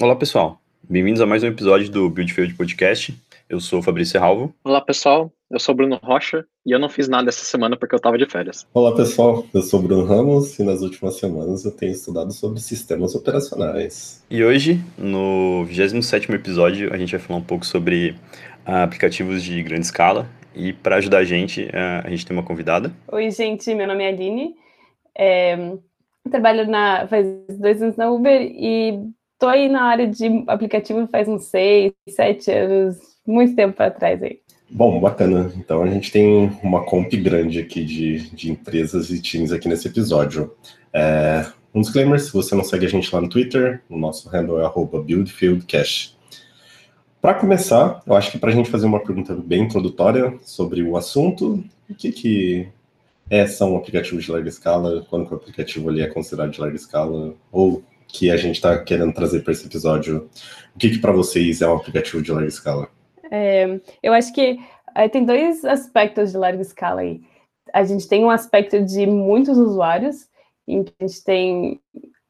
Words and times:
Olá, 0.00 0.16
pessoal. 0.16 0.58
Bem-vindos 0.82 1.20
a 1.20 1.26
mais 1.26 1.42
um 1.42 1.48
episódio 1.48 1.90
do 1.90 2.08
Build 2.08 2.32
Field 2.32 2.54
Podcast. 2.54 3.14
Eu 3.50 3.60
sou 3.60 3.80
o 3.80 3.82
Fabrício 3.82 4.18
Ralvo. 4.18 4.54
Olá, 4.64 4.80
pessoal. 4.80 5.30
Eu 5.50 5.60
sou 5.60 5.74
o 5.74 5.76
Bruno 5.76 6.00
Rocha 6.02 6.46
e 6.64 6.72
eu 6.72 6.78
não 6.78 6.88
fiz 6.88 7.06
nada 7.06 7.28
essa 7.28 7.44
semana 7.44 7.76
porque 7.76 7.94
eu 7.94 7.98
estava 7.98 8.16
de 8.16 8.24
férias. 8.24 8.66
Olá, 8.72 8.94
pessoal. 8.94 9.44
Eu 9.52 9.60
sou 9.60 9.78
o 9.78 9.82
Bruno 9.82 10.06
Ramos 10.06 10.58
e 10.58 10.64
nas 10.64 10.80
últimas 10.80 11.18
semanas 11.18 11.66
eu 11.66 11.70
tenho 11.70 11.92
estudado 11.92 12.32
sobre 12.32 12.60
sistemas 12.60 13.14
operacionais. 13.14 14.24
E 14.30 14.42
hoje, 14.42 14.82
no 14.96 15.66
27º 15.68 16.34
episódio, 16.34 16.90
a 16.94 16.96
gente 16.96 17.10
vai 17.10 17.20
falar 17.20 17.38
um 17.38 17.44
pouco 17.44 17.66
sobre 17.66 18.12
uh, 18.66 18.82
aplicativos 18.82 19.42
de 19.42 19.62
grande 19.62 19.84
escala. 19.84 20.26
E 20.54 20.72
para 20.72 20.96
ajudar 20.96 21.18
a 21.18 21.24
gente, 21.24 21.64
uh, 21.64 22.06
a 22.06 22.08
gente 22.08 22.24
tem 22.24 22.34
uma 22.34 22.42
convidada. 22.42 22.90
Oi, 23.12 23.30
gente. 23.30 23.74
Meu 23.74 23.86
nome 23.86 24.02
é 24.02 24.08
Aline. 24.08 24.54
É, 25.14 25.74
trabalho 26.30 26.66
na, 26.66 27.06
faz 27.06 27.26
dois 27.58 27.82
anos 27.82 27.96
na 27.96 28.10
Uber 28.10 28.40
e 28.40 28.98
tô 29.40 29.48
aí 29.48 29.68
na 29.68 29.84
área 29.84 30.06
de 30.06 30.44
aplicativo 30.46 31.08
faz 31.08 31.26
uns 31.26 31.44
seis, 31.44 31.92
sete 32.08 32.50
anos, 32.52 32.98
muito 33.26 33.56
tempo 33.56 33.74
para 33.74 33.90
trás 33.90 34.22
aí. 34.22 34.38
Bom, 34.70 35.00
bacana. 35.00 35.50
Então 35.56 35.82
a 35.82 35.86
gente 35.88 36.12
tem 36.12 36.52
uma 36.62 36.84
comp 36.84 37.12
grande 37.14 37.58
aqui 37.58 37.82
de, 37.82 38.30
de 38.30 38.52
empresas 38.52 39.10
e 39.10 39.20
times 39.20 39.50
aqui 39.50 39.66
nesse 39.66 39.88
episódio. 39.88 40.54
É, 40.92 41.46
um 41.74 41.80
disclaimer, 41.80 42.20
se 42.20 42.32
você 42.32 42.54
não 42.54 42.62
segue 42.62 42.84
a 42.84 42.88
gente 42.88 43.12
lá 43.12 43.20
no 43.20 43.28
Twitter, 43.28 43.82
o 43.88 43.98
nosso 43.98 44.28
handle 44.28 44.60
é 44.60 45.00
buildfieldcash. 45.02 46.16
Para 47.20 47.34
começar, 47.34 48.02
eu 48.06 48.14
acho 48.14 48.30
que 48.30 48.38
para 48.38 48.50
a 48.50 48.54
gente 48.54 48.70
fazer 48.70 48.86
uma 48.86 49.00
pergunta 49.00 49.34
bem 49.34 49.64
introdutória 49.64 50.34
sobre 50.42 50.82
o 50.82 50.96
assunto, 50.96 51.64
o 51.88 51.94
que, 51.94 52.12
que 52.12 52.68
é, 53.28 53.46
são 53.46 53.76
aplicativos 53.76 54.24
de 54.24 54.30
larga 54.30 54.48
escala, 54.48 55.06
quando 55.08 55.30
o 55.30 55.34
aplicativo 55.34 55.88
ali 55.88 56.02
é 56.02 56.06
considerado 56.06 56.50
de 56.50 56.60
larga 56.60 56.76
escala, 56.76 57.34
ou 57.52 57.82
que 58.12 58.30
a 58.30 58.36
gente 58.36 58.56
está 58.56 58.78
querendo 58.82 59.12
trazer 59.12 59.40
para 59.40 59.52
esse 59.52 59.66
episódio. 59.66 60.28
O 60.74 60.78
que, 60.78 60.90
que 60.90 60.98
para 60.98 61.12
vocês 61.12 61.62
é 61.62 61.68
um 61.68 61.76
aplicativo 61.76 62.22
de 62.22 62.32
larga 62.32 62.48
escala? 62.48 62.88
É, 63.30 63.80
eu 64.02 64.12
acho 64.12 64.32
que 64.32 64.58
é, 64.94 65.08
tem 65.08 65.24
dois 65.24 65.64
aspectos 65.64 66.32
de 66.32 66.38
larga 66.38 66.62
escala 66.62 67.00
aí. 67.02 67.20
A 67.72 67.84
gente 67.84 68.08
tem 68.08 68.24
um 68.24 68.30
aspecto 68.30 68.82
de 68.84 69.06
muitos 69.06 69.56
usuários, 69.56 70.28
em 70.66 70.82
que 70.82 70.92
a 71.00 71.06
gente 71.06 71.24
tem 71.24 71.80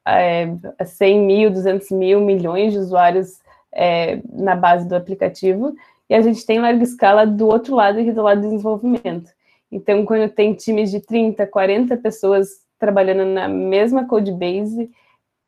é, 0.07 0.49
100 0.85 1.21
mil, 1.21 1.51
200 1.51 1.91
mil, 1.93 2.21
milhões 2.21 2.73
de 2.73 2.79
usuários 2.79 3.41
é, 3.73 4.21
na 4.31 4.55
base 4.55 4.87
do 4.87 4.95
aplicativo, 4.95 5.75
e 6.09 6.15
a 6.15 6.21
gente 6.21 6.45
tem 6.45 6.61
larga 6.61 6.83
escala 6.83 7.27
do 7.27 7.47
outro 7.47 7.75
lado, 7.75 8.01
e 8.01 8.13
do 8.13 8.23
lado 8.23 8.41
do 8.41 8.49
desenvolvimento. 8.49 9.31
Então, 9.71 10.05
quando 10.05 10.29
tem 10.31 10.53
times 10.55 10.91
de 10.91 11.01
30, 11.01 11.47
40 11.47 11.97
pessoas 11.99 12.49
trabalhando 12.79 13.25
na 13.25 13.47
mesma 13.47 14.07
code 14.07 14.33
base, 14.33 14.91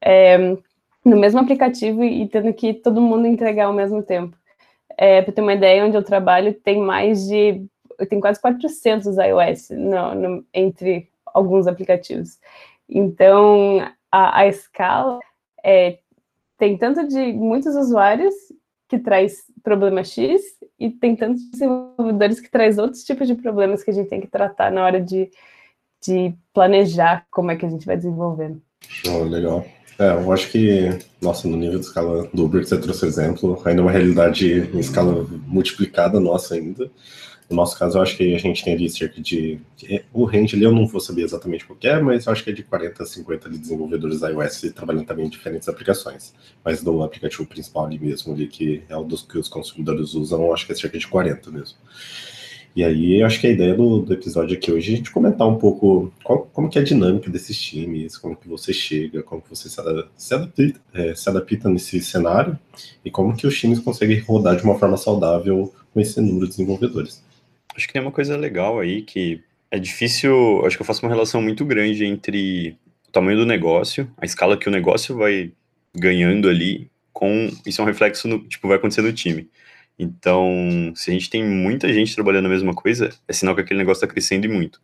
é, 0.02 0.36
no 1.04 1.16
mesmo 1.16 1.40
aplicativo 1.40 2.02
e 2.04 2.28
tendo 2.28 2.52
que 2.52 2.74
todo 2.74 3.00
mundo 3.00 3.26
entregar 3.26 3.66
ao 3.66 3.72
mesmo 3.72 4.02
tempo. 4.02 4.36
É, 4.96 5.22
Para 5.22 5.32
ter 5.32 5.40
uma 5.40 5.54
ideia, 5.54 5.84
onde 5.84 5.96
eu 5.96 6.02
trabalho 6.02 6.52
tem 6.52 6.80
mais 6.80 7.26
de. 7.26 7.64
tem 8.08 8.20
quase 8.20 8.40
400 8.40 9.16
iOS 9.16 9.70
no, 9.70 10.14
no, 10.14 10.44
entre 10.52 11.08
alguns 11.26 11.66
aplicativos. 11.66 12.38
Então, 12.88 13.78
a, 14.10 14.40
a 14.40 14.46
escala 14.46 15.18
é, 15.64 15.98
tem 16.58 16.76
tanto 16.76 17.06
de 17.08 17.32
muitos 17.32 17.74
usuários 17.74 18.34
que 18.88 18.98
traz 18.98 19.44
problema 19.62 20.04
X 20.04 20.42
e 20.78 20.90
tem 20.90 21.16
tantos 21.16 21.50
desenvolvedores 21.50 22.40
que 22.40 22.50
traz 22.50 22.76
outros 22.76 23.04
tipos 23.04 23.26
de 23.26 23.34
problemas 23.34 23.82
que 23.82 23.90
a 23.90 23.94
gente 23.94 24.10
tem 24.10 24.20
que 24.20 24.26
tratar 24.26 24.70
na 24.70 24.84
hora 24.84 25.00
de, 25.00 25.30
de 26.04 26.34
planejar 26.52 27.26
como 27.30 27.50
é 27.50 27.56
que 27.56 27.64
a 27.64 27.70
gente 27.70 27.86
vai 27.86 27.96
desenvolvendo. 27.96 28.60
Oh, 29.08 29.24
legal. 29.24 29.64
É, 29.98 30.12
eu 30.12 30.32
acho 30.32 30.50
que, 30.50 30.98
nossa, 31.20 31.46
no 31.46 31.56
nível 31.56 31.78
de 31.78 31.86
escala 31.86 32.28
do 32.32 32.44
Uber 32.44 32.62
que 32.62 32.68
você 32.68 32.78
trouxe 32.78 33.06
exemplo, 33.06 33.60
ainda 33.64 33.80
é 33.80 33.84
uma 33.84 33.90
realidade 33.90 34.70
em 34.72 34.78
escala 34.78 35.26
multiplicada 35.46 36.18
nossa 36.18 36.54
ainda. 36.54 36.90
No 37.50 37.56
nosso 37.56 37.78
caso, 37.78 37.98
eu 37.98 38.02
acho 38.02 38.16
que 38.16 38.34
a 38.34 38.38
gente 38.38 38.64
tem 38.64 38.72
ali 38.72 38.88
cerca 38.88 39.20
de. 39.20 39.60
O 40.12 40.24
range 40.24 40.56
ali 40.56 40.64
eu 40.64 40.72
não 40.72 40.86
vou 40.86 41.00
saber 41.00 41.22
exatamente 41.22 41.66
qual 41.66 41.78
é, 41.82 42.00
mas 42.00 42.24
eu 42.24 42.32
acho 42.32 42.42
que 42.42 42.48
é 42.48 42.52
de 42.52 42.62
40 42.62 43.02
a 43.02 43.06
50 43.06 43.50
de 43.50 43.58
desenvolvedores 43.58 44.22
iOS 44.22 44.72
trabalhando 44.74 45.04
também 45.04 45.26
em 45.26 45.28
diferentes 45.28 45.68
aplicações. 45.68 46.32
Mas 46.64 46.82
do 46.82 47.02
aplicativo 47.02 47.44
principal 47.44 47.84
ali 47.84 47.98
mesmo, 47.98 48.32
ali, 48.32 48.46
que 48.48 48.82
é 48.88 48.96
o 48.96 49.04
dos 49.04 49.22
que 49.22 49.36
os 49.36 49.48
consumidores 49.48 50.14
usam, 50.14 50.42
eu 50.42 50.54
acho 50.54 50.64
que 50.64 50.72
é 50.72 50.74
cerca 50.74 50.98
de 50.98 51.06
40 51.06 51.50
mesmo. 51.50 51.76
E 52.74 52.82
aí, 52.82 53.22
acho 53.22 53.38
que 53.38 53.46
a 53.46 53.50
ideia 53.50 53.74
do, 53.74 53.98
do 53.98 54.14
episódio 54.14 54.56
aqui 54.56 54.72
hoje 54.72 54.90
é 54.90 54.94
a 54.94 54.96
gente 54.96 55.10
comentar 55.10 55.46
um 55.46 55.56
pouco 55.56 56.10
qual, 56.24 56.46
como 56.52 56.70
que 56.70 56.78
é 56.78 56.80
a 56.80 56.84
dinâmica 56.84 57.30
desses 57.30 57.60
times, 57.60 58.16
como 58.16 58.34
que 58.34 58.48
você 58.48 58.72
chega, 58.72 59.22
como 59.22 59.42
que 59.42 59.50
você 59.50 59.68
se, 59.68 59.76
se, 60.16 60.34
adapta, 60.34 60.80
é, 60.94 61.14
se 61.14 61.28
adapta 61.28 61.68
nesse 61.68 62.00
cenário 62.00 62.58
e 63.04 63.10
como 63.10 63.36
que 63.36 63.46
os 63.46 63.58
times 63.58 63.78
conseguem 63.78 64.18
rodar 64.20 64.56
de 64.56 64.64
uma 64.64 64.78
forma 64.78 64.96
saudável 64.96 65.72
com 65.92 66.00
esse 66.00 66.18
número 66.20 66.46
de 66.46 66.52
desenvolvedores. 66.52 67.22
Acho 67.76 67.86
que 67.86 67.92
tem 67.92 68.00
uma 68.00 68.12
coisa 68.12 68.36
legal 68.36 68.80
aí 68.80 69.02
que 69.02 69.42
é 69.70 69.78
difícil, 69.78 70.64
acho 70.64 70.76
que 70.76 70.82
eu 70.82 70.86
faço 70.86 71.04
uma 71.04 71.12
relação 71.12 71.42
muito 71.42 71.64
grande 71.66 72.06
entre 72.06 72.76
o 73.06 73.12
tamanho 73.12 73.38
do 73.38 73.46
negócio, 73.46 74.10
a 74.16 74.24
escala 74.24 74.56
que 74.56 74.68
o 74.68 74.72
negócio 74.72 75.16
vai 75.16 75.52
ganhando 75.94 76.48
ali, 76.48 76.90
com 77.12 77.50
isso 77.66 77.80
é 77.80 77.84
um 77.84 77.86
reflexo 77.86 78.26
no, 78.26 78.38
tipo, 78.48 78.66
vai 78.66 78.78
acontecer 78.78 79.02
no 79.02 79.12
time. 79.12 79.48
Então, 80.02 80.92
se 80.96 81.10
a 81.10 81.14
gente 81.14 81.30
tem 81.30 81.44
muita 81.44 81.92
gente 81.92 82.14
trabalhando 82.14 82.46
a 82.46 82.48
mesma 82.48 82.74
coisa, 82.74 83.10
é 83.28 83.32
sinal 83.32 83.54
que 83.54 83.60
aquele 83.60 83.78
negócio 83.78 84.02
está 84.02 84.12
crescendo 84.12 84.46
e 84.46 84.48
muito. 84.48 84.80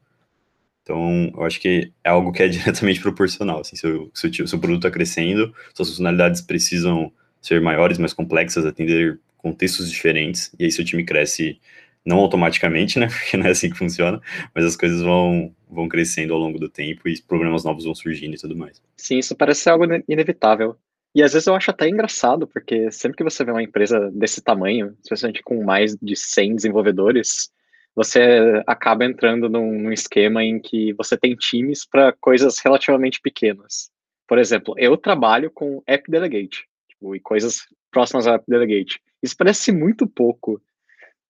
Então, 0.83 1.33
eu 1.35 1.45
acho 1.45 1.61
que 1.61 1.93
é 2.05 2.09
algo 2.09 2.31
que 2.31 2.41
é 2.41 2.47
diretamente 2.49 3.01
proporcional. 3.01 3.61
Assim, 3.61 3.75
seu, 3.75 4.11
seu, 4.15 4.47
seu 4.47 4.59
produto 4.61 4.87
está 4.87 4.91
crescendo, 4.91 5.53
suas 5.75 5.89
funcionalidades 5.89 6.41
precisam 6.41 7.13
ser 7.43 7.61
maiores, 7.61 7.99
mais 7.99 8.13
complexas, 8.13 8.65
atender 8.65 9.19
contextos 9.37 9.91
diferentes, 9.91 10.53
e 10.59 10.65
aí 10.65 10.73
seu 10.73 10.85
time 10.85 11.05
cresce 11.05 11.61
não 12.05 12.19
automaticamente, 12.19 12.99
né? 12.99 13.09
Porque 13.11 13.37
não 13.37 13.47
é 13.47 13.51
assim 13.51 13.71
que 13.71 13.77
funciona, 13.77 14.21
mas 14.55 14.65
as 14.65 14.77
coisas 14.77 15.03
vão, 15.03 15.53
vão 15.69 15.89
crescendo 15.89 16.33
ao 16.33 16.39
longo 16.39 16.59
do 16.59 16.69
tempo 16.69 17.09
e 17.09 17.21
problemas 17.23 17.65
novos 17.65 17.85
vão 17.85 17.95
surgindo 17.95 18.35
e 18.35 18.39
tudo 18.39 18.57
mais. 18.57 18.81
Sim, 18.97 19.19
isso 19.19 19.35
parece 19.35 19.63
ser 19.63 19.71
algo 19.71 19.85
inevitável. 20.09 20.77
E 21.15 21.23
às 21.23 21.33
vezes 21.33 21.47
eu 21.47 21.55
acho 21.55 21.71
até 21.71 21.89
engraçado, 21.89 22.47
porque 22.47 22.91
sempre 22.91 23.17
que 23.17 23.25
você 23.25 23.45
vê 23.45 23.51
uma 23.51 23.63
empresa 23.63 24.11
desse 24.13 24.43
tamanho, 24.43 24.97
especialmente 25.03 25.43
com 25.43 25.65
mais 25.65 25.97
de 25.97 26.15
100 26.15 26.57
desenvolvedores, 26.57 27.51
você 27.95 28.63
acaba 28.67 29.05
entrando 29.05 29.49
num, 29.49 29.73
num 29.73 29.93
esquema 29.93 30.45
em 30.45 30.61
que 30.61 30.93
você 30.93 31.17
tem 31.17 31.35
times 31.35 31.85
para 31.85 32.13
coisas 32.13 32.59
relativamente 32.59 33.21
pequenas. 33.21 33.91
Por 34.27 34.39
exemplo, 34.39 34.75
eu 34.77 34.97
trabalho 34.97 35.51
com 35.51 35.83
App 35.87 36.09
Delegate, 36.09 36.69
tipo, 36.89 37.17
e 37.17 37.21
coisas 37.21 37.63
próximas 37.91 38.27
ao 38.27 38.35
App 38.35 38.45
Delegate. 38.47 39.01
Isso 39.23 39.37
parece 39.37 39.73
muito 39.73 40.07
pouco. 40.07 40.61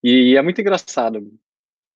E 0.03 0.37
é 0.37 0.43
muito 0.43 0.61
engraçado. 0.61 1.33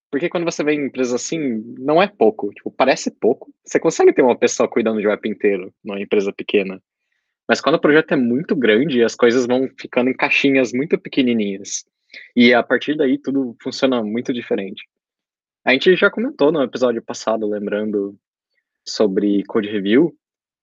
Porque 0.09 0.29
quando 0.29 0.45
você 0.45 0.63
vê 0.63 0.73
em 0.73 0.85
empresas 0.85 1.13
assim, 1.13 1.37
não 1.77 2.01
é 2.01 2.07
pouco. 2.07 2.51
Tipo, 2.53 2.71
parece 2.71 3.11
pouco. 3.11 3.53
Você 3.65 3.79
consegue 3.79 4.13
ter 4.13 4.21
uma 4.21 4.37
pessoa 4.37 4.69
cuidando 4.69 5.01
de 5.01 5.07
um 5.07 5.11
app 5.11 5.27
inteiro 5.27 5.73
numa 5.83 5.99
empresa 5.99 6.31
pequena. 6.31 6.81
Mas 7.47 7.59
quando 7.59 7.75
o 7.75 7.81
projeto 7.81 8.13
é 8.13 8.15
muito 8.15 8.55
grande, 8.55 9.03
as 9.03 9.15
coisas 9.15 9.45
vão 9.45 9.69
ficando 9.77 10.09
em 10.09 10.15
caixinhas 10.15 10.71
muito 10.71 10.97
pequenininhas. 10.97 11.83
E 12.35 12.53
a 12.53 12.63
partir 12.63 12.95
daí 12.95 13.17
tudo 13.17 13.55
funciona 13.61 14.03
muito 14.03 14.33
diferente. 14.33 14.83
A 15.65 15.71
gente 15.71 15.95
já 15.95 16.09
comentou 16.09 16.51
no 16.51 16.61
episódio 16.61 17.01
passado, 17.01 17.47
lembrando 17.47 18.17
sobre 18.85 19.43
code 19.45 19.69
review, 19.69 20.15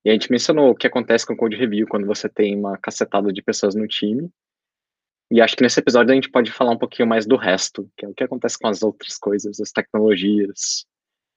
e 0.05 0.11
a 0.11 0.13
gente 0.13 0.31
mencionou 0.31 0.71
o 0.71 0.75
que 0.75 0.87
acontece 0.87 1.27
com 1.27 1.37
code 1.37 1.57
review 1.57 1.87
quando 1.87 2.07
você 2.07 2.29
tem 2.29 2.57
uma 2.57 2.79
cacetada 2.79 3.33
de 3.33 3.43
pessoas 3.43 3.75
no 3.75 3.87
time. 3.87 4.31
E 5.31 5.41
acho 5.41 5.57
que 5.57 5.63
nesse 5.63 5.79
episódio 5.79 6.11
a 6.11 6.15
gente 6.15 6.31
pode 6.31 6.51
falar 6.51 6.73
um 6.73 6.79
pouquinho 6.79 7.09
mais 7.09 7.27
do 7.27 7.37
resto, 7.37 7.89
que 7.97 8.05
é 8.05 8.09
o 8.09 8.15
que 8.15 8.25
acontece 8.25 8.59
com 8.59 8.67
as 8.67 8.83
outras 8.83 9.17
coisas, 9.17 9.61
as 9.61 9.71
tecnologias 9.71 10.87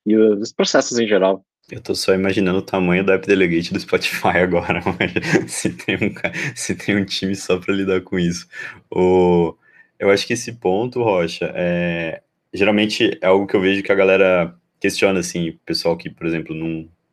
e 0.06 0.16
os 0.16 0.52
processos 0.52 0.98
em 0.98 1.08
geral. 1.08 1.46
Eu 1.72 1.82
tô 1.82 1.96
só 1.96 2.14
imaginando 2.14 2.60
o 2.60 2.62
tamanho 2.62 3.06
da 3.06 3.14
App 3.14 3.26
Delegate 3.26 3.74
do 3.74 3.80
Spotify 3.80 4.40
agora, 4.40 4.82
se 5.48 5.70
tem 5.70 5.96
um, 5.96 6.14
se 6.56 6.76
tem 6.76 6.98
um 6.98 7.06
time 7.06 7.36
só 7.36 7.58
para 7.58 7.74
lidar 7.74 8.02
com 8.02 8.20
isso. 8.20 8.48
O, 8.92 9.56
eu 9.98 10.10
acho 10.10 10.28
que 10.28 10.34
esse 10.34 10.52
ponto, 10.54 11.02
Rocha, 11.02 11.52
é, 11.56 12.22
geralmente 12.54 13.18
é 13.22 13.28
algo 13.28 13.48
que 13.48 13.56
eu 13.56 13.62
vejo 13.62 13.82
que 13.82 13.92
a 13.92 13.96
galera 13.96 14.54
questiona, 14.80 15.22
assim, 15.22 15.50
o 15.50 15.60
pessoal 15.66 15.96
que, 15.96 16.10
por 16.10 16.28
exemplo, 16.28 16.54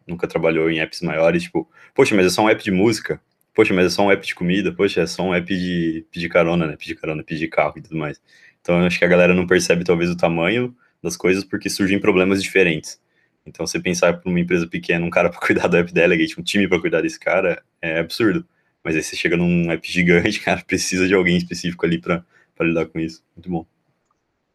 nunca 0.06 0.26
trabalhou 0.26 0.69
em 0.69 0.81
apps 0.81 1.00
maiores, 1.00 1.44
tipo, 1.44 1.70
poxa, 1.94 2.17
mas 2.17 2.26
é 2.26 2.31
só 2.31 2.43
um 2.43 2.49
app 2.49 2.62
de 2.62 2.73
música? 2.73 3.20
Poxa, 3.55 3.73
mas 3.73 3.87
é 3.87 3.91
só 3.91 4.03
um 4.03 4.11
app 4.11 4.26
de 4.26 4.35
comida? 4.35 4.73
Poxa, 4.73 5.03
é 5.03 5.06
só 5.06 5.23
um 5.23 5.35
app 5.35 5.46
de 5.56 6.05
pedir 6.11 6.29
carona, 6.29 6.67
né? 6.67 6.76
Pedir 6.76 6.96
carona, 6.96 7.23
pedir 7.23 7.49
carro 7.49 7.75
e 7.76 7.82
tudo 7.82 7.96
mais. 7.96 8.20
Então, 8.61 8.81
eu 8.81 8.87
acho 8.87 8.99
que 8.99 9.05
a 9.05 9.08
galera 9.08 9.35
não 9.35 9.46
percebe, 9.46 9.85
talvez, 9.85 10.11
o 10.11 10.17
tamanho 10.17 10.75
das 11.03 11.17
coisas 11.17 11.44
porque 11.44 11.70
surgem 11.70 12.00
problemas 12.00 12.43
diferentes. 12.43 13.00
Então, 13.46 13.66
você 13.66 13.81
pensar 13.81 14.12
para 14.14 14.31
uma 14.31 14.40
empresa 14.40 14.66
pequena, 14.66 15.04
um 15.04 15.10
cara 15.10 15.31
para 15.31 15.40
cuidar 15.44 15.66
do 15.66 15.76
app 15.76 15.92
delegate, 15.92 16.40
um 16.40 16.42
time 16.42 16.69
para 16.69 16.81
cuidar 16.81 17.00
desse 17.00 17.19
cara, 17.19 17.62
é 17.81 17.98
absurdo. 17.98 18.46
Mas 18.82 18.96
aí 18.96 19.02
você 19.02 19.16
chega 19.16 19.37
num 19.37 19.70
app 19.70 19.90
gigante, 19.90 20.40
cara, 20.44 20.62
precisa 20.66 21.06
de 21.06 21.14
alguém 21.14 21.37
específico 21.37 21.84
ali 21.84 21.98
para 21.98 22.25
lidar 22.60 22.87
com 22.87 22.98
isso. 22.98 23.22
Muito 23.37 23.50
bom. 23.50 23.66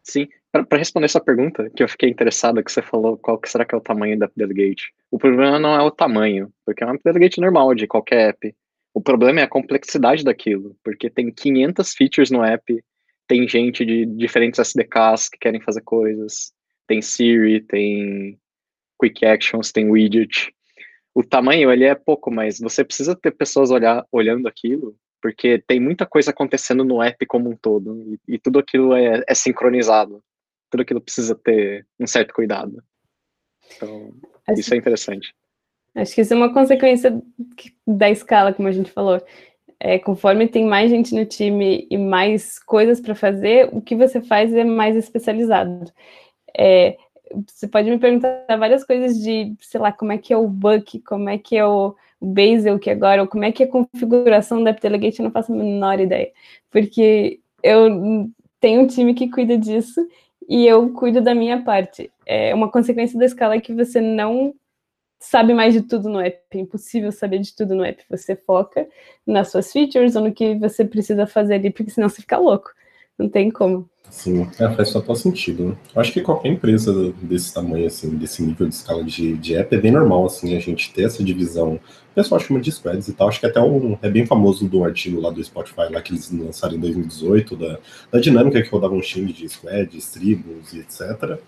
Sim, 0.04 0.28
para 0.52 0.78
responder 0.78 1.06
essa 1.06 1.20
pergunta, 1.20 1.70
que 1.76 1.82
eu 1.82 1.90
fiquei 1.90 2.10
interessado, 2.10 2.64
que 2.64 2.72
você 2.72 2.82
falou 2.82 3.18
qual 3.18 3.40
que 3.40 3.50
será 3.50 3.66
que 3.66 3.74
é 3.74 3.78
o 3.78 3.82
tamanho 3.82 4.18
da 4.18 4.26
app 4.26 4.34
delegate. 4.38 4.94
O 5.10 5.18
problema 5.18 5.60
não 5.60 5.76
é 5.76 5.82
o 5.82 5.92
tamanho, 5.92 6.52
porque 6.66 6.84
é 6.84 6.88
uma 6.88 6.94
app 6.94 7.04
delegate 7.04 7.42
normal 7.42 7.74
de 7.74 7.88
qualquer 7.88 8.30
app. 8.30 8.56
O 8.94 9.02
problema 9.02 9.42
é 9.42 9.44
a 9.44 9.50
complexidade 9.50 10.24
daquilo, 10.24 10.78
porque 10.84 11.10
tem 11.10 11.32
500 11.32 11.94
features 11.94 12.32
no 12.32 12.44
app, 12.44 12.84
tem 13.28 13.48
gente 13.48 13.84
de 13.84 14.06
diferentes 14.06 14.60
SDKs 14.60 15.28
que 15.28 15.40
querem 15.40 15.60
fazer 15.60 15.82
coisas, 15.82 16.54
tem 16.88 17.02
Siri, 17.02 17.62
tem 17.62 18.40
Quick 19.00 19.26
Actions, 19.26 19.72
tem 19.72 19.90
Widget. 19.90 20.54
O 21.14 21.24
tamanho, 21.24 21.72
ele 21.72 21.86
é 21.86 21.96
pouco, 21.96 22.30
mas 22.30 22.60
você 22.60 22.84
precisa 22.84 23.16
ter 23.16 23.32
pessoas 23.32 23.72
olhar, 23.72 24.06
olhando 24.12 24.48
aquilo, 24.48 24.96
porque 25.22 25.64
tem 25.66 25.80
muita 25.80 26.06
coisa 26.06 26.32
acontecendo 26.32 26.84
no 26.84 27.02
app 27.02 27.26
como 27.26 27.50
um 27.50 27.56
todo, 27.56 28.20
e, 28.28 28.36
e 28.36 28.40
tudo 28.40 28.60
aquilo 28.60 28.94
é, 28.94 29.24
é 29.28 29.34
sincronizado. 29.34 30.22
Tudo 30.70 30.82
aquilo 30.82 31.02
precisa 31.02 31.34
ter 31.36 31.88
um 32.00 32.06
certo 32.06 32.34
cuidado. 32.34 32.84
Então, 33.76 34.14
acho, 34.48 34.60
isso 34.60 34.74
é 34.74 34.78
interessante. 34.78 35.34
Acho 35.96 36.14
que 36.14 36.22
isso 36.22 36.34
é 36.34 36.38
uma 36.38 36.54
consequência 36.54 37.22
da 37.88 38.10
escala, 38.10 38.54
como 38.54 38.68
a 38.68 38.72
gente 38.72 38.92
falou. 38.92 39.22
É, 39.80 40.00
conforme 40.00 40.48
tem 40.48 40.66
mais 40.66 40.90
gente 40.90 41.14
no 41.14 41.26
time 41.26 41.88
e 41.90 41.98
mais 41.98 42.60
coisas 42.60 43.00
para 43.00 43.16
fazer, 43.16 43.70
o 43.72 43.82
que 43.82 43.96
você 43.96 44.22
faz 44.22 44.54
é 44.54 44.64
mais 44.64 44.96
especializado. 44.96 45.92
É, 46.58 46.98
você 47.48 47.68
pode 47.68 47.90
me 47.90 47.98
perguntar 47.98 48.46
várias 48.58 48.84
coisas 48.84 49.20
de, 49.20 49.56
sei 49.62 49.80
lá, 49.80 49.92
como 49.92 50.12
é 50.12 50.18
que 50.18 50.34
é 50.34 50.38
o 50.38 50.48
Buck, 50.48 51.00
como 51.02 51.30
é 51.30 51.38
que 51.38 51.58
é 51.58 51.66
o, 51.66 51.96
Bazel 52.22 52.80
que 52.80 52.90
agora, 52.90 53.22
ou 53.22 53.28
como 53.28 53.46
é 53.46 53.52
que 53.52 53.64
é 53.64 53.66
a 53.66 53.70
configuração 53.70 54.64
da 54.64 54.72
AppDelegate, 54.72 55.20
eu 55.20 55.26
não 55.26 55.32
faço 55.32 55.54
a 55.54 55.56
menor 55.56 56.00
ideia. 56.00 56.32
Porque 56.72 57.40
eu 57.62 58.30
tenho 58.60 58.82
um 58.82 58.88
time 58.88 59.14
que 59.14 59.30
cuida 59.30 59.58
disso 59.58 60.08
e 60.48 60.66
eu 60.66 60.92
cuido 60.94 61.22
da 61.22 61.36
minha 61.36 61.62
parte. 61.64 62.12
É 62.26 62.54
uma 62.54 62.70
consequência 62.70 63.18
da 63.18 63.26
escala 63.26 63.60
que 63.60 63.74
você 63.74 64.02
não 64.02 64.54
sabe 65.20 65.54
mais 65.54 65.74
de 65.74 65.82
tudo 65.82 66.10
no 66.10 66.20
app. 66.20 66.40
É 66.52 66.58
impossível 66.60 67.12
saber 67.12 67.40
de 67.40 67.56
tudo 67.56 67.76
no 67.76 67.84
app. 67.84 68.04
Você 68.10 68.36
foca 68.36 68.88
nas 69.26 69.52
suas 69.52 69.72
features 69.72 70.16
ou 70.16 70.24
no 70.24 70.34
que 70.34 70.56
você 70.56 70.86
precisa 70.86 71.28
fazer 71.28 71.56
ali, 71.56 71.70
porque 71.70 71.92
senão 71.92 72.10
você 72.10 72.22
fica 72.22 72.38
louco. 72.38 72.72
Não 73.18 73.30
tem 73.30 73.50
como. 73.52 73.90
Sim, 74.10 74.48
é, 74.60 74.70
faz 74.74 74.92
total 74.92 75.16
sentido. 75.16 75.66
Né? 75.66 75.78
Eu 75.94 76.02
acho 76.02 76.12
que 76.14 76.22
qualquer 76.22 76.50
empresa 76.50 77.14
desse 77.22 77.54
tamanho, 77.54 77.86
assim, 77.86 78.10
desse 78.16 78.42
nível 78.42 78.68
de 78.68 78.74
escala 78.74 79.04
de, 79.04 79.36
de 79.38 79.56
app, 79.56 79.76
é 79.76 79.80
bem 79.80 79.92
normal, 79.92 80.26
assim, 80.26 80.56
a 80.56 80.60
gente 80.60 80.94
ter 80.94 81.04
essa 81.04 81.24
divisão. 81.24 81.74
O 81.74 82.16
pessoal 82.16 82.40
chama 82.40 82.62
de 82.62 82.72
squads 82.72 83.08
e 83.08 83.14
tal. 83.14 83.28
Acho 83.28 83.40
que 83.40 83.46
até 83.46 83.60
um, 83.60 83.98
é 84.02 84.10
bem 84.10 84.26
famoso 84.26 84.68
do 84.68 84.84
artigo 84.84 85.20
lá 85.20 85.30
do 85.30 85.44
Spotify, 85.44 85.92
lá 85.92 86.02
que 86.02 86.14
eles 86.14 86.32
lançaram 86.32 86.76
em 86.76 86.80
2018, 86.80 87.56
da, 87.56 87.80
da 88.12 88.20
dinâmica 88.20 88.62
que 88.62 88.70
rodava 88.70 88.94
um 88.94 89.02
time 89.02 89.34
de 89.34 89.50
squads, 89.50 90.12
tribos 90.12 90.74
e 90.74 90.80
etc. 90.80 91.40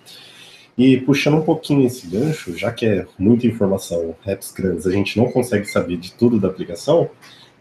E 0.77 0.97
puxando 0.97 1.37
um 1.37 1.41
pouquinho 1.41 1.87
esse 1.87 2.05
gancho, 2.05 2.55
já 2.55 2.71
que 2.71 2.85
é 2.85 3.07
muita 3.17 3.47
informação, 3.47 4.15
apps 4.25 4.51
grandes, 4.51 4.85
a 4.85 4.91
gente 4.91 5.17
não 5.17 5.31
consegue 5.31 5.65
saber 5.65 5.97
de 5.97 6.13
tudo 6.13 6.39
da 6.39 6.49
aplicação, 6.49 7.09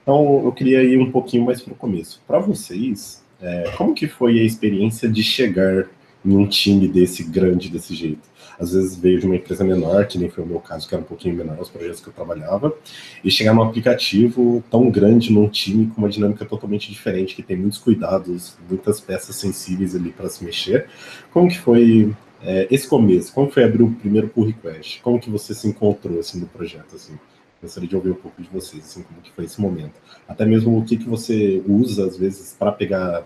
então 0.03 0.45
eu 0.45 0.53
queria 0.53 0.83
ir 0.83 0.99
um 0.99 1.11
pouquinho 1.11 1.45
mais 1.45 1.63
para 1.63 1.73
o 1.73 1.77
começo. 1.77 2.23
Para 2.27 2.39
vocês, 2.39 3.25
é, 3.41 3.71
como 3.77 3.95
que 3.95 4.07
foi 4.07 4.41
a 4.41 4.45
experiência 4.45 5.09
de 5.09 5.23
chegar 5.23 5.87
em 6.25 6.37
um 6.37 6.47
time 6.47 6.89
desse 6.89 7.23
grande 7.25 7.69
desse 7.69 7.95
jeito? 7.95 8.37
Às 8.59 8.73
vezes 8.73 8.97
veio 8.97 9.21
de 9.21 9.27
uma 9.27 9.37
empresa 9.37 9.63
menor, 9.63 10.07
que 10.07 10.19
nem 10.19 10.31
foi 10.31 10.43
o 10.43 10.47
meu 10.47 10.61
caso, 10.61 10.89
que 10.89 10.95
era 10.95 11.03
um 11.03 11.07
pouquinho 11.07 11.35
menor 11.35 11.59
os 11.61 11.69
projetos 11.69 12.01
que 12.01 12.09
eu 12.09 12.13
trabalhava, 12.13 12.75
e 13.23 13.31
chegar 13.31 13.55
num 13.55 13.63
aplicativo 13.63 14.65
tão 14.71 14.91
grande, 14.91 15.31
num 15.33 15.49
time 15.49 15.87
com 15.89 16.01
uma 16.01 16.09
dinâmica 16.09 16.45
totalmente 16.45 16.91
diferente, 16.91 17.35
que 17.35 17.43
tem 17.43 17.57
muitos 17.57 17.79
cuidados, 17.79 18.57
muitas 18.69 18.99
peças 19.01 19.37
sensíveis 19.37 19.95
ali 19.95 20.11
para 20.11 20.29
se 20.31 20.43
mexer. 20.43 20.87
Como 21.33 21.49
que 21.49 21.59
foi 21.59 22.15
é, 22.43 22.67
esse 22.71 22.89
começo? 22.89 23.33
Como 23.33 23.51
foi 23.51 23.65
abrir 23.65 23.83
o 23.83 23.91
primeiro 23.93 24.29
pull 24.29 24.47
request? 24.47 25.03
Como 25.03 25.21
que 25.21 25.31
você 25.31 25.55
se 25.55 25.69
encontrou 25.69 26.19
assim 26.19 26.41
no 26.41 26.47
projeto 26.47 26.97
assim? 26.97 27.19
Gostaria 27.61 27.89
de 27.89 27.97
ouvir 27.97 28.11
um 28.11 28.15
pouco 28.15 28.41
de 28.41 28.49
vocês, 28.49 28.85
assim, 28.85 29.03
como 29.03 29.21
que 29.21 29.33
foi 29.33 29.45
esse 29.45 29.61
momento. 29.61 29.95
Até 30.29 30.45
mesmo 30.45 30.79
o 30.79 30.85
que, 30.85 30.97
que 30.97 31.09
você 31.09 31.63
usa, 31.67 32.07
às 32.07 32.17
vezes, 32.17 32.55
para 32.59 32.71
pegar 32.73 33.25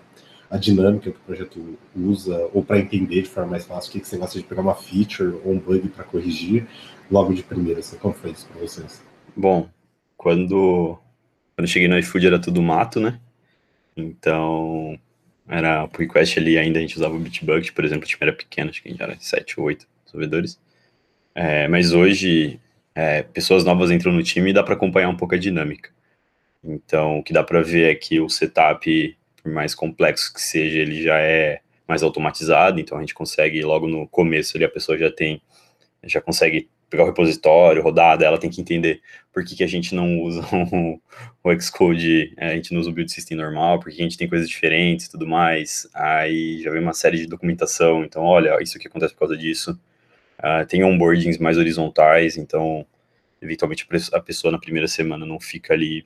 a 0.49 0.57
dinâmica 0.57 1.11
que 1.11 1.17
o 1.17 1.21
projeto 1.21 1.79
usa, 1.95 2.49
ou 2.53 2.63
para 2.63 2.79
entender 2.79 3.21
de 3.21 3.29
forma 3.29 3.51
mais 3.51 3.65
fácil 3.65 3.89
o 3.89 3.93
que, 3.93 3.99
que 4.01 4.07
você 4.07 4.17
gosta 4.17 4.37
de 4.37 4.45
pegar 4.45 4.61
uma 4.61 4.75
feature 4.75 5.39
ou 5.45 5.53
um 5.53 5.59
bug 5.59 5.87
para 5.89 6.03
corrigir 6.03 6.67
logo 7.09 7.33
de 7.33 7.41
primeira. 7.41 7.79
Assim, 7.79 7.97
como 7.97 8.13
foi 8.13 8.31
isso 8.31 8.47
para 8.47 8.61
vocês? 8.61 9.01
Bom, 9.35 9.69
quando, 10.17 10.97
quando 11.55 11.67
cheguei 11.67 11.87
no 11.87 11.97
iFood 11.97 12.27
era 12.27 12.39
tudo 12.39 12.61
mato, 12.61 12.99
né? 12.99 13.19
Então, 13.95 14.99
era 15.47 15.85
o 15.85 15.97
request 15.97 16.37
ali, 16.37 16.57
ainda 16.57 16.79
a 16.79 16.81
gente 16.81 16.97
usava 16.97 17.15
o 17.15 17.19
Bitbucket, 17.19 17.71
por 17.71 17.85
exemplo, 17.85 18.05
o 18.05 18.07
time 18.07 18.19
era 18.21 18.33
pequeno, 18.33 18.69
acho 18.69 18.81
que 18.81 18.89
a 18.89 18.91
gente 18.91 19.01
era 19.01 19.17
7 19.19 19.59
ou 19.59 19.65
8 19.67 19.87
desenvolvedores. 20.05 20.59
É, 21.33 21.67
mas 21.67 21.93
hoje 21.93 22.59
é, 22.95 23.23
pessoas 23.23 23.63
novas 23.63 23.91
entram 23.91 24.11
no 24.11 24.23
time 24.23 24.49
e 24.49 24.53
dá 24.53 24.63
para 24.63 24.73
acompanhar 24.73 25.09
um 25.09 25.15
pouco 25.15 25.35
a 25.35 25.37
dinâmica. 25.37 25.89
Então, 26.63 27.19
o 27.19 27.23
que 27.23 27.33
dá 27.33 27.43
para 27.43 27.61
ver 27.61 27.91
é 27.91 27.95
que 27.95 28.19
o 28.19 28.29
setup, 28.29 29.17
por 29.41 29.51
mais 29.51 29.73
complexo 29.73 30.33
que 30.33 30.41
seja, 30.41 30.79
ele 30.79 31.01
já 31.01 31.19
é 31.19 31.61
mais 31.87 32.03
automatizado, 32.03 32.79
então 32.79 32.97
a 32.97 33.01
gente 33.01 33.13
consegue, 33.13 33.61
logo 33.63 33.87
no 33.87 34.07
começo 34.07 34.55
ali, 34.55 34.65
a 34.65 34.69
pessoa 34.69 34.97
já 34.97 35.11
tem, 35.11 35.41
já 36.03 36.21
consegue 36.21 36.69
pegar 36.89 37.03
o 37.03 37.05
repositório, 37.07 37.81
rodar, 37.81 38.21
ela 38.21 38.37
tem 38.37 38.49
que 38.49 38.61
entender 38.61 39.01
por 39.31 39.43
que, 39.45 39.55
que 39.55 39.63
a 39.63 39.67
gente 39.67 39.95
não 39.95 40.19
usa 40.19 40.41
o, 40.53 41.01
o 41.43 41.61
Xcode, 41.61 42.33
é, 42.37 42.51
a 42.51 42.55
gente 42.55 42.73
não 42.73 42.81
usa 42.81 42.89
o 42.89 42.93
build 42.93 43.11
system 43.11 43.37
normal, 43.37 43.79
porque 43.79 43.99
a 43.99 44.03
gente 44.03 44.17
tem 44.17 44.27
coisas 44.27 44.47
diferentes 44.47 45.05
e 45.05 45.11
tudo 45.11 45.25
mais, 45.25 45.89
aí 45.93 46.61
já 46.61 46.69
vem 46.69 46.81
uma 46.81 46.93
série 46.93 47.17
de 47.17 47.27
documentação, 47.27 48.03
então, 48.03 48.23
olha, 48.23 48.61
isso 48.61 48.77
que 48.77 48.87
acontece 48.87 49.13
por 49.13 49.21
causa 49.21 49.37
disso, 49.37 49.79
Uh, 50.41 50.65
tem 50.65 50.83
onboardings 50.83 51.37
mais 51.37 51.57
horizontais, 51.57 52.35
então, 52.35 52.85
eventualmente, 53.41 53.87
a 54.11 54.19
pessoa 54.19 54.51
na 54.51 54.57
primeira 54.57 54.87
semana 54.87 55.25
não 55.25 55.39
fica 55.39 55.73
ali 55.73 56.05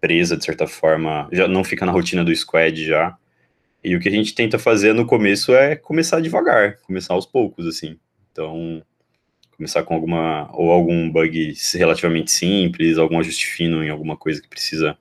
presa, 0.00 0.36
de 0.36 0.44
certa 0.44 0.66
forma, 0.66 1.28
já 1.32 1.46
não 1.46 1.62
fica 1.64 1.86
na 1.86 1.92
rotina 1.92 2.24
do 2.24 2.34
squad 2.34 2.84
já. 2.84 3.16
E 3.82 3.94
o 3.94 4.00
que 4.00 4.08
a 4.08 4.12
gente 4.12 4.34
tenta 4.34 4.58
fazer 4.58 4.92
no 4.92 5.06
começo 5.06 5.54
é 5.54 5.76
começar 5.76 6.20
devagar, 6.20 6.78
começar 6.82 7.14
aos 7.14 7.26
poucos, 7.26 7.66
assim. 7.66 7.96
Então, 8.32 8.82
começar 9.56 9.82
com 9.84 9.94
alguma, 9.94 10.50
ou 10.52 10.70
algum 10.70 11.10
bug 11.10 11.54
relativamente 11.74 12.30
simples, 12.30 12.98
algum 12.98 13.18
ajuste 13.18 13.46
fino 13.46 13.82
em 13.84 13.88
alguma 13.88 14.16
coisa 14.16 14.42
que 14.42 14.48
precisa 14.48 14.98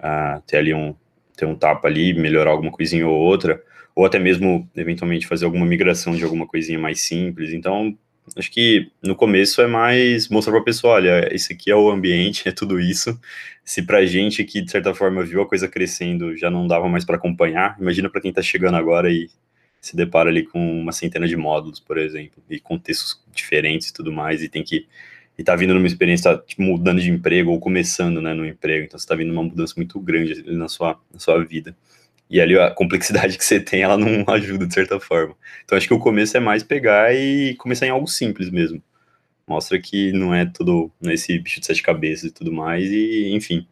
uh, 0.00 0.42
ter 0.46 0.58
ali 0.58 0.74
um, 0.74 0.94
ter 1.36 1.46
um 1.46 1.54
tapa 1.54 1.88
ali, 1.88 2.12
melhorar 2.14 2.50
alguma 2.50 2.72
coisinha 2.72 3.06
ou 3.06 3.14
outra, 3.14 3.62
ou 3.94 4.04
até 4.04 4.18
mesmo, 4.18 4.68
eventualmente, 4.76 5.26
fazer 5.26 5.44
alguma 5.44 5.64
migração 5.64 6.14
de 6.14 6.24
alguma 6.24 6.46
coisinha 6.46 6.78
mais 6.78 7.00
simples. 7.00 7.52
Então, 7.52 7.96
Acho 8.34 8.50
que 8.50 8.90
no 9.02 9.14
começo 9.14 9.60
é 9.60 9.66
mais 9.66 10.28
mostrar 10.28 10.52
para 10.52 10.60
a 10.60 10.64
pessoa, 10.64 10.94
olha, 10.94 11.28
esse 11.32 11.52
aqui 11.52 11.70
é 11.70 11.76
o 11.76 11.90
ambiente, 11.90 12.48
é 12.48 12.52
tudo 12.52 12.80
isso. 12.80 13.18
Se 13.64 13.82
para 13.82 14.04
gente 14.06 14.42
que 14.44 14.62
de 14.62 14.70
certa 14.70 14.94
forma 14.94 15.24
viu 15.24 15.42
a 15.42 15.48
coisa 15.48 15.68
crescendo 15.68 16.36
já 16.36 16.50
não 16.50 16.66
dava 16.66 16.88
mais 16.88 17.04
para 17.04 17.16
acompanhar, 17.16 17.76
imagina 17.80 18.08
para 18.10 18.20
quem 18.20 18.30
está 18.30 18.42
chegando 18.42 18.76
agora 18.76 19.10
e 19.10 19.28
se 19.80 19.94
depara 19.94 20.30
ali 20.30 20.44
com 20.44 20.80
uma 20.80 20.92
centena 20.92 21.28
de 21.28 21.36
módulos, 21.36 21.78
por 21.78 21.98
exemplo, 21.98 22.42
e 22.50 22.58
contextos 22.58 23.22
diferentes 23.32 23.88
e 23.88 23.92
tudo 23.92 24.12
mais, 24.12 24.42
e 24.42 24.48
tem 24.48 24.62
que 24.64 24.86
e 25.38 25.44
tá 25.44 25.54
vindo 25.54 25.74
numa 25.74 25.86
experiência, 25.86 26.34
tá, 26.36 26.42
tipo, 26.42 26.62
mudando 26.62 27.00
de 27.00 27.10
emprego 27.10 27.50
ou 27.50 27.60
começando, 27.60 28.22
né, 28.22 28.32
no 28.32 28.46
emprego, 28.46 28.86
então 28.86 28.98
você 28.98 29.06
tá 29.06 29.14
vindo 29.14 29.32
uma 29.32 29.42
mudança 29.42 29.74
muito 29.76 30.00
grande 30.00 30.42
na 30.50 30.68
sua, 30.68 30.98
na 31.12 31.18
sua 31.18 31.44
vida. 31.44 31.76
E 32.28 32.40
ali 32.40 32.58
a 32.58 32.70
complexidade 32.70 33.38
que 33.38 33.44
você 33.44 33.60
tem, 33.60 33.82
ela 33.82 33.96
não 33.96 34.24
ajuda 34.32 34.66
de 34.66 34.74
certa 34.74 34.98
forma. 34.98 35.36
Então 35.64 35.78
acho 35.78 35.86
que 35.86 35.94
o 35.94 35.98
começo 35.98 36.36
é 36.36 36.40
mais 36.40 36.62
pegar 36.62 37.14
e 37.14 37.54
começar 37.56 37.86
em 37.86 37.90
algo 37.90 38.06
simples 38.06 38.50
mesmo. 38.50 38.82
Mostra 39.46 39.80
que 39.80 40.12
não 40.12 40.34
é 40.34 40.44
tudo 40.44 40.90
nesse 41.00 41.38
bicho 41.38 41.60
de 41.60 41.66
sete 41.66 41.82
cabeças 41.82 42.30
e 42.30 42.32
tudo 42.32 42.52
mais, 42.52 42.90
e 42.90 43.30
enfim. 43.32 43.66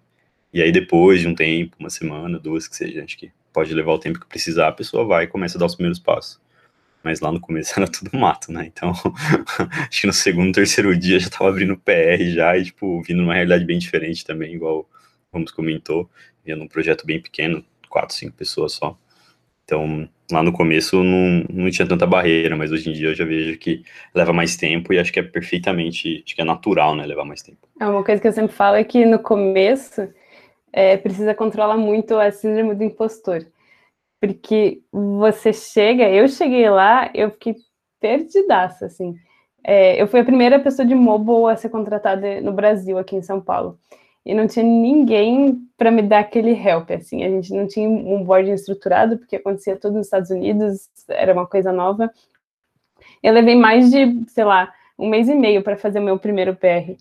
E 0.52 0.62
aí 0.62 0.70
depois 0.70 1.20
de 1.20 1.28
um 1.28 1.34
tempo, 1.34 1.76
uma 1.80 1.90
semana, 1.90 2.38
duas, 2.38 2.68
que 2.68 2.76
seja, 2.76 3.02
acho 3.02 3.18
que 3.18 3.32
pode 3.52 3.74
levar 3.74 3.92
o 3.92 3.98
tempo 3.98 4.20
que 4.20 4.26
precisar, 4.26 4.68
a 4.68 4.72
pessoa 4.72 5.04
vai 5.04 5.24
e 5.24 5.28
começa 5.28 5.58
a 5.58 5.60
dar 5.60 5.66
os 5.66 5.74
primeiros 5.74 5.98
passos. 5.98 6.40
Mas 7.02 7.20
lá 7.20 7.32
no 7.32 7.40
começo 7.40 7.74
era 7.78 7.88
tudo 7.88 8.16
mato, 8.16 8.52
né? 8.52 8.66
Então, 8.66 8.92
acho 9.88 10.00
que 10.00 10.06
no 10.06 10.12
segundo, 10.12 10.54
terceiro 10.54 10.96
dia 10.96 11.18
já 11.18 11.28
tava 11.28 11.50
abrindo 11.50 11.76
PR 11.76 12.22
já, 12.32 12.56
e, 12.56 12.64
tipo, 12.64 13.02
vindo 13.02 13.18
numa 13.22 13.34
realidade 13.34 13.64
bem 13.64 13.78
diferente 13.78 14.24
também, 14.24 14.54
igual 14.54 14.80
o 14.80 15.36
Ramos 15.36 15.50
comentou, 15.50 16.08
vinha 16.44 16.56
num 16.56 16.68
projeto 16.68 17.04
bem 17.04 17.20
pequeno, 17.20 17.64
quatro, 17.94 18.12
cinco 18.12 18.36
pessoas 18.36 18.72
só. 18.72 18.98
Então, 19.64 20.08
lá 20.30 20.42
no 20.42 20.52
começo 20.52 21.02
não, 21.04 21.44
não 21.48 21.70
tinha 21.70 21.86
tanta 21.86 22.04
barreira, 22.06 22.56
mas 22.56 22.72
hoje 22.72 22.90
em 22.90 22.92
dia 22.92 23.08
eu 23.10 23.14
já 23.14 23.24
vejo 23.24 23.56
que 23.56 23.84
leva 24.12 24.32
mais 24.32 24.56
tempo 24.56 24.92
e 24.92 24.98
acho 24.98 25.12
que 25.12 25.20
é 25.20 25.22
perfeitamente, 25.22 26.22
acho 26.26 26.34
que 26.34 26.42
é 26.42 26.44
natural, 26.44 26.96
né, 26.96 27.06
levar 27.06 27.24
mais 27.24 27.40
tempo. 27.40 27.68
É 27.80 27.86
uma 27.86 28.02
coisa 28.02 28.20
que 28.20 28.26
eu 28.26 28.32
sempre 28.32 28.52
falo 28.52 28.76
é 28.76 28.82
que 28.82 29.06
no 29.06 29.20
começo 29.20 30.08
é, 30.72 30.96
precisa 30.96 31.34
controlar 31.34 31.76
muito 31.76 32.18
a 32.18 32.30
síndrome 32.32 32.74
do 32.74 32.82
impostor. 32.82 33.46
Porque 34.20 34.82
você 34.92 35.52
chega, 35.52 36.10
eu 36.10 36.26
cheguei 36.28 36.68
lá, 36.68 37.10
eu 37.14 37.30
fiquei 37.30 37.54
perdidaça, 38.00 38.86
assim. 38.86 39.14
É, 39.62 40.00
eu 40.00 40.06
fui 40.08 40.20
a 40.20 40.24
primeira 40.24 40.58
pessoa 40.58 40.86
de 40.86 40.94
mobile 40.94 41.50
a 41.50 41.56
ser 41.56 41.68
contratada 41.68 42.40
no 42.40 42.52
Brasil, 42.52 42.98
aqui 42.98 43.14
em 43.14 43.22
São 43.22 43.40
Paulo 43.40 43.78
e 44.24 44.34
não 44.34 44.46
tinha 44.46 44.64
ninguém 44.64 45.68
para 45.76 45.90
me 45.90 46.02
dar 46.02 46.20
aquele 46.20 46.52
help, 46.52 46.90
assim, 46.90 47.24
a 47.24 47.28
gente 47.28 47.52
não 47.52 47.66
tinha 47.66 47.88
um 47.88 48.24
boarding 48.24 48.52
estruturado, 48.52 49.18
porque 49.18 49.36
acontecia 49.36 49.76
tudo 49.76 49.98
nos 49.98 50.06
Estados 50.06 50.30
Unidos, 50.30 50.88
era 51.08 51.32
uma 51.32 51.46
coisa 51.46 51.70
nova. 51.72 52.10
Eu 53.22 53.32
levei 53.32 53.54
mais 53.54 53.90
de, 53.90 54.24
sei 54.28 54.44
lá, 54.44 54.72
um 54.98 55.08
mês 55.08 55.28
e 55.28 55.34
meio 55.34 55.62
para 55.62 55.76
fazer 55.76 55.98
o 55.98 56.02
meu 56.02 56.18
primeiro 56.18 56.56
PR, 56.56 56.96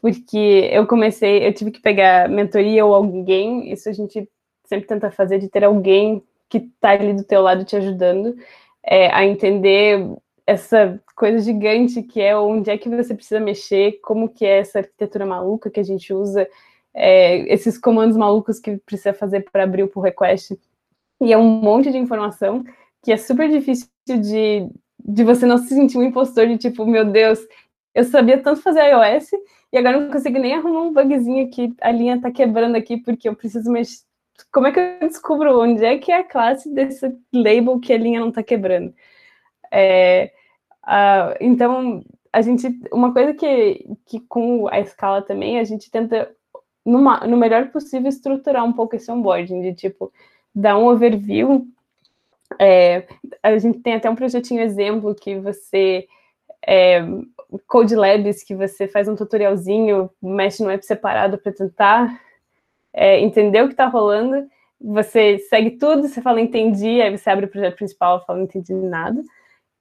porque 0.00 0.68
eu 0.72 0.86
comecei, 0.86 1.46
eu 1.46 1.52
tive 1.52 1.70
que 1.70 1.80
pegar 1.80 2.28
mentoria 2.28 2.84
ou 2.86 2.94
alguém, 2.94 3.70
isso 3.70 3.88
a 3.88 3.92
gente 3.92 4.28
sempre 4.64 4.86
tenta 4.86 5.10
fazer, 5.10 5.38
de 5.38 5.48
ter 5.48 5.64
alguém 5.64 6.22
que 6.48 6.58
está 6.58 6.90
ali 6.90 7.12
do 7.12 7.24
teu 7.24 7.42
lado 7.42 7.64
te 7.64 7.76
ajudando 7.76 8.36
é, 8.82 9.12
a 9.12 9.24
entender 9.24 10.06
essa 10.46 11.00
coisa 11.14 11.38
gigante 11.40 12.02
que 12.02 12.20
é 12.20 12.36
onde 12.36 12.70
é 12.70 12.78
que 12.78 12.88
você 12.88 13.14
precisa 13.14 13.40
mexer, 13.40 14.00
como 14.02 14.28
que 14.28 14.44
é 14.44 14.58
essa 14.58 14.80
arquitetura 14.80 15.24
maluca 15.24 15.70
que 15.70 15.80
a 15.80 15.84
gente 15.84 16.12
usa, 16.12 16.48
é, 16.94 17.52
esses 17.52 17.78
comandos 17.78 18.16
malucos 18.16 18.58
que 18.58 18.76
precisa 18.78 19.14
fazer 19.14 19.46
para 19.50 19.64
abrir 19.64 19.82
o 19.82 19.88
pull 19.88 20.02
request. 20.02 20.58
E 21.20 21.32
é 21.32 21.38
um 21.38 21.44
monte 21.44 21.90
de 21.90 21.98
informação 21.98 22.64
que 23.02 23.12
é 23.12 23.16
super 23.16 23.48
difícil 23.48 23.88
de, 24.06 24.68
de 25.04 25.24
você 25.24 25.46
não 25.46 25.58
se 25.58 25.68
sentir 25.68 25.98
um 25.98 26.02
impostor 26.02 26.46
de 26.46 26.58
tipo, 26.58 26.84
meu 26.86 27.04
Deus, 27.04 27.38
eu 27.94 28.04
sabia 28.04 28.42
tanto 28.42 28.60
fazer 28.60 28.90
iOS 28.90 29.30
e 29.72 29.78
agora 29.78 30.00
não 30.00 30.10
consigo 30.10 30.38
nem 30.38 30.54
arrumar 30.54 30.82
um 30.82 30.92
bugzinho 30.92 31.50
que 31.50 31.72
a 31.80 31.90
linha 31.90 32.16
está 32.16 32.30
quebrando 32.30 32.76
aqui 32.76 32.96
porque 32.96 33.28
eu 33.28 33.36
preciso 33.36 33.70
mexer. 33.70 34.02
Como 34.50 34.66
é 34.66 34.72
que 34.72 34.80
eu 34.80 35.08
descubro 35.08 35.60
onde 35.60 35.84
é 35.84 35.98
que 35.98 36.10
é 36.10 36.16
a 36.16 36.24
classe 36.24 36.72
desse 36.72 37.14
label 37.32 37.78
que 37.78 37.92
a 37.92 37.98
linha 37.98 38.20
não 38.20 38.30
está 38.30 38.42
quebrando? 38.42 38.92
É, 39.72 40.30
então, 41.40 42.04
a 42.30 42.42
gente, 42.42 42.80
uma 42.92 43.12
coisa 43.12 43.32
que, 43.32 43.86
que 44.06 44.20
com 44.20 44.68
a 44.68 44.78
escala 44.78 45.22
também, 45.22 45.58
a 45.58 45.64
gente 45.64 45.90
tenta, 45.90 46.30
numa, 46.84 47.26
no 47.26 47.36
melhor 47.36 47.70
possível, 47.70 48.08
estruturar 48.08 48.64
um 48.64 48.72
pouco 48.72 48.94
esse 48.94 49.10
onboarding, 49.10 49.62
de 49.62 49.74
tipo, 49.74 50.12
dar 50.54 50.78
um 50.78 50.86
overview. 50.86 51.66
É, 52.58 53.06
a 53.42 53.56
gente 53.58 53.80
tem 53.80 53.94
até 53.94 54.10
um 54.10 54.16
projetinho 54.16 54.60
exemplo 54.60 55.14
que 55.14 55.36
você. 55.36 56.06
É, 56.64 57.02
Code 57.66 57.94
Labs, 57.94 58.42
que 58.42 58.54
você 58.54 58.86
faz 58.86 59.08
um 59.08 59.16
tutorialzinho, 59.16 60.08
mexe 60.22 60.62
no 60.62 60.70
app 60.70 60.84
separado 60.86 61.36
para 61.36 61.52
tentar 61.52 62.20
é, 62.92 63.20
entender 63.20 63.62
o 63.62 63.66
que 63.66 63.74
está 63.74 63.86
rolando. 63.86 64.48
Você 64.80 65.38
segue 65.50 65.72
tudo, 65.72 66.08
você 66.08 66.20
fala 66.20 66.40
entendi, 66.40 67.00
aí 67.00 67.16
você 67.16 67.28
abre 67.30 67.46
o 67.46 67.48
projeto 67.48 67.76
principal 67.76 68.18
e 68.18 68.26
fala 68.26 68.38
não 68.38 68.44
entendi 68.44 68.74
nada. 68.74 69.22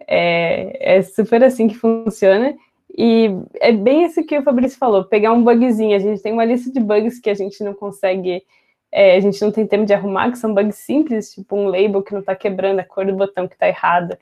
É, 0.08 0.98
é 0.98 1.02
super 1.02 1.44
assim 1.44 1.68
que 1.68 1.76
funciona. 1.76 2.56
E 2.98 3.30
é 3.60 3.72
bem 3.72 4.04
isso 4.04 4.24
que 4.26 4.38
o 4.38 4.44
Fabrício 4.44 4.78
falou, 4.78 5.06
pegar 5.06 5.32
um 5.32 5.44
bugzinho. 5.44 5.96
A 5.96 6.00
gente 6.00 6.22
tem 6.22 6.34
uma 6.34 6.46
lista 6.46 6.72
de 6.72 6.80
bugs 6.80 7.20
que 7.20 7.30
a 7.30 7.34
gente 7.34 7.64
não 7.64 7.74
consegue, 7.74 8.44
é, 8.92 9.16
a 9.16 9.20
gente 9.20 9.42
não 9.42 9.52
tem 9.52 9.66
tempo 9.66 9.86
de 9.86 9.94
arrumar, 9.94 10.32
que 10.32 10.38
são 10.38 10.54
bugs 10.54 10.76
simples, 10.76 11.34
tipo 11.34 11.56
um 11.56 11.68
label 11.68 12.04
que 12.04 12.12
não 12.12 12.20
está 12.20 12.36
quebrando, 12.36 12.80
a 12.80 12.84
cor 12.84 13.06
do 13.06 13.14
botão 13.14 13.48
que 13.48 13.54
está 13.54 13.68
errada, 13.68 14.20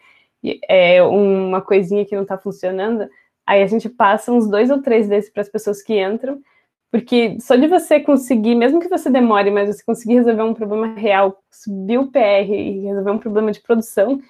é, 0.67 1.01
uma 1.03 1.61
coisinha 1.61 2.05
que 2.05 2.15
não 2.15 2.23
está 2.23 2.37
funcionando. 2.37 3.09
Aí 3.45 3.63
a 3.63 3.67
gente 3.67 3.89
passa 3.89 4.31
uns 4.31 4.47
dois 4.47 4.69
ou 4.69 4.81
três 4.81 5.07
desses 5.07 5.31
para 5.31 5.41
as 5.41 5.49
pessoas 5.49 5.81
que 5.81 5.99
entram, 5.99 6.39
porque 6.91 7.37
só 7.39 7.55
de 7.55 7.67
você 7.67 7.99
conseguir, 7.99 8.55
mesmo 8.55 8.79
que 8.79 8.87
você 8.87 9.09
demore, 9.09 9.49
mas 9.49 9.75
você 9.75 9.83
conseguir 9.83 10.15
resolver 10.15 10.43
um 10.43 10.53
problema 10.53 10.93
real, 10.93 11.41
subir 11.49 11.97
o 11.97 12.11
PR 12.11 12.51
e 12.51 12.81
resolver 12.81 13.11
um 13.11 13.17
problema 13.17 13.51
de 13.51 13.61
produção, 13.61 14.21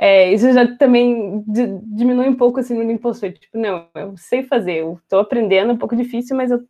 é, 0.00 0.32
isso 0.32 0.52
já 0.52 0.76
também 0.76 1.44
diminui 1.46 2.28
um 2.28 2.36
pouco 2.36 2.60
assim 2.60 2.74
no 2.74 2.90
impostor. 2.90 3.32
Tipo, 3.32 3.58
não, 3.58 3.88
eu 3.96 4.16
sei 4.16 4.44
fazer, 4.44 4.76
eu 4.76 5.00
estou 5.02 5.18
aprendendo, 5.18 5.70
é 5.70 5.74
um 5.74 5.78
pouco 5.78 5.96
difícil, 5.96 6.36
mas 6.36 6.52
eu, 6.52 6.64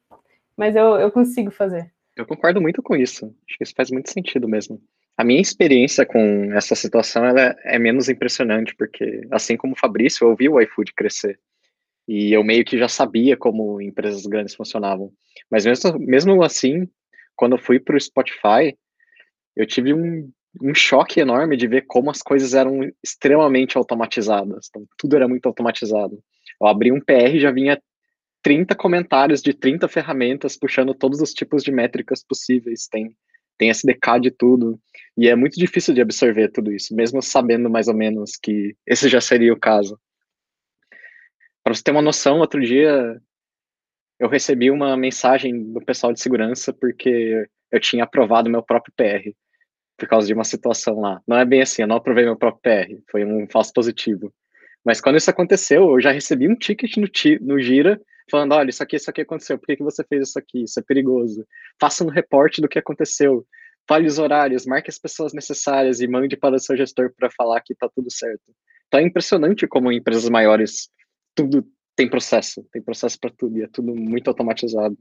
mas 0.57 0.75
eu, 0.75 0.97
eu 0.97 1.13
consigo 1.13 1.51
fazer. 1.51 1.93
Eu 2.17 2.27
concordo 2.27 2.61
muito 2.61 2.83
com 2.83 2.97
isso. 2.97 3.27
Acho 3.47 3.59
que 3.59 3.65
isso 3.65 3.75
faz 3.77 3.91
muito 3.91 4.11
sentido 4.11 4.49
mesmo. 4.49 4.81
A 5.17 5.23
minha 5.25 5.41
experiência 5.41 6.07
com 6.07 6.53
essa 6.55 6.75
situação 6.75 7.25
ela 7.25 7.55
é 7.65 7.79
menos 7.79 8.09
impressionante, 8.09 8.75
porque 8.75 9.27
assim 9.31 9.57
como 9.57 9.75
o 9.75 9.79
Fabrício, 9.79 10.27
eu 10.27 10.35
vi 10.35 10.49
o 10.49 10.61
iFood 10.61 10.95
crescer. 10.95 11.39
E 12.09 12.33
eu 12.33 12.43
meio 12.43 12.65
que 12.65 12.79
já 12.79 12.89
sabia 12.89 13.37
como 13.37 13.81
empresas 13.81 14.25
grandes 14.25 14.55
funcionavam. 14.55 15.13
Mas 15.51 15.67
mesmo, 15.67 15.99
mesmo 15.99 16.43
assim, 16.43 16.89
quando 17.37 17.53
eu 17.53 17.59
fui 17.59 17.79
para 17.79 17.97
o 17.97 18.01
Spotify, 18.01 18.75
eu 19.55 19.67
tive 19.67 19.93
um 19.93 20.31
um 20.63 20.75
choque 20.75 21.21
enorme 21.21 21.57
de 21.57 21.67
ver 21.67 21.87
como 21.87 22.11
as 22.11 22.23
coisas 22.23 22.55
eram 22.55 22.81
extremamente 23.03 23.77
automatizadas. 23.77 24.67
Então, 24.69 24.87
tudo 24.97 25.17
era 25.17 25.29
muito 25.29 25.47
automatizado. 25.47 26.23
Eu 26.61 26.67
abri 26.67 26.93
um 26.93 27.01
PR 27.01 27.35
e 27.35 27.41
já 27.41 27.51
vinha 27.51 27.81
30 28.43 28.75
comentários 28.75 29.43
de 29.43 29.53
30 29.53 29.89
ferramentas 29.89 30.57
puxando 30.57 30.95
todos 30.95 31.21
os 31.21 31.33
tipos 31.33 31.63
de 31.63 31.71
métricas 31.71 32.25
possíveis. 32.25 32.87
Tem, 32.89 33.17
tem 33.57 33.71
SDK 33.71 34.21
de 34.21 34.31
tudo. 34.31 34.81
E 35.17 35.29
é 35.29 35.35
muito 35.35 35.59
difícil 35.59 35.95
de 35.95 36.01
absorver 36.01 36.49
tudo 36.49 36.73
isso, 36.73 36.95
mesmo 36.95 37.21
sabendo 37.21 37.69
mais 37.69 37.89
ou 37.89 37.95
menos 37.95 38.37
que 38.37 38.77
esse 38.87 39.09
já 39.09 39.21
seria 39.21 39.53
o 39.53 39.59
caso. 39.59 39.99
Para 41.63 41.75
você 41.75 41.83
ter 41.83 41.91
uma 41.91 42.03
noção, 42.03 42.39
outro 42.39 42.61
dia 42.61 43.21
eu 44.19 44.29
recebi 44.29 44.71
uma 44.71 44.97
mensagem 44.97 45.73
do 45.73 45.81
pessoal 45.81 46.13
de 46.13 46.21
segurança 46.21 46.73
porque 46.73 47.47
eu 47.71 47.81
tinha 47.81 48.05
aprovado 48.05 48.51
meu 48.51 48.63
próprio 48.63 48.93
PR 48.97 49.33
por 49.99 50.09
causa 50.09 50.27
de 50.27 50.33
uma 50.33 50.45
situação 50.45 51.01
lá. 51.01 51.21
Não 51.27 51.37
é 51.37 51.45
bem 51.45 51.61
assim, 51.61 51.83
eu 51.83 51.89
não 51.89 51.97
aprovei 51.97 52.25
meu 52.25 52.37
próprio 52.37 52.63
PR, 52.63 53.03
foi 53.11 53.25
um 53.25 53.47
falso 53.51 53.73
positivo. 53.73 54.33
Mas 54.85 55.01
quando 55.01 55.17
isso 55.17 55.29
aconteceu, 55.29 55.91
eu 55.91 56.01
já 56.01 56.13
recebi 56.13 56.49
um 56.49 56.55
ticket 56.55 56.97
no, 56.97 57.09
no 57.41 57.61
Gira 57.61 58.01
falando, 58.31 58.53
olha, 58.53 58.71
isso 58.71 58.83
aqui, 58.83 58.97
isso 58.97 59.11
aqui 59.11 59.23
aconteceu, 59.23 59.59
por 59.59 59.67
que, 59.67 59.77
que 59.77 59.83
você 59.83 60.05
fez 60.05 60.29
isso 60.29 60.39
aqui? 60.39 60.63
Isso 60.63 60.79
é 60.79 60.83
perigoso. 60.83 61.45
Faça 61.81 62.05
um 62.05 62.09
reporte 62.09 62.61
do 62.61 62.69
que 62.69 62.79
aconteceu. 62.79 63.45
Fale 63.89 64.07
os 64.07 64.19
horários, 64.19 64.67
marque 64.67 64.91
as 64.91 64.99
pessoas 64.99 65.33
necessárias 65.33 66.01
e 66.01 66.07
mande 66.07 66.37
para 66.37 66.55
o 66.55 66.59
seu 66.59 66.77
gestor 66.77 67.13
para 67.17 67.31
falar 67.31 67.61
que 67.63 67.73
está 67.73 67.89
tudo 67.89 68.11
certo. 68.11 68.53
Então 68.87 69.01
é 69.01 69.03
impressionante 69.03 69.67
como 69.67 69.91
empresas 69.91 70.29
maiores 70.29 70.89
tudo 71.35 71.67
tem 71.97 72.09
processo, 72.09 72.65
tem 72.71 72.81
processo 72.81 73.19
para 73.19 73.31
tudo 73.31 73.59
e 73.59 73.63
é 73.63 73.69
tudo 73.69 73.95
muito 73.95 74.29
automatizado. 74.29 74.97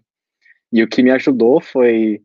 E 0.71 0.81
o 0.81 0.87
que 0.87 1.03
me 1.03 1.11
ajudou 1.11 1.61
foi 1.61 2.21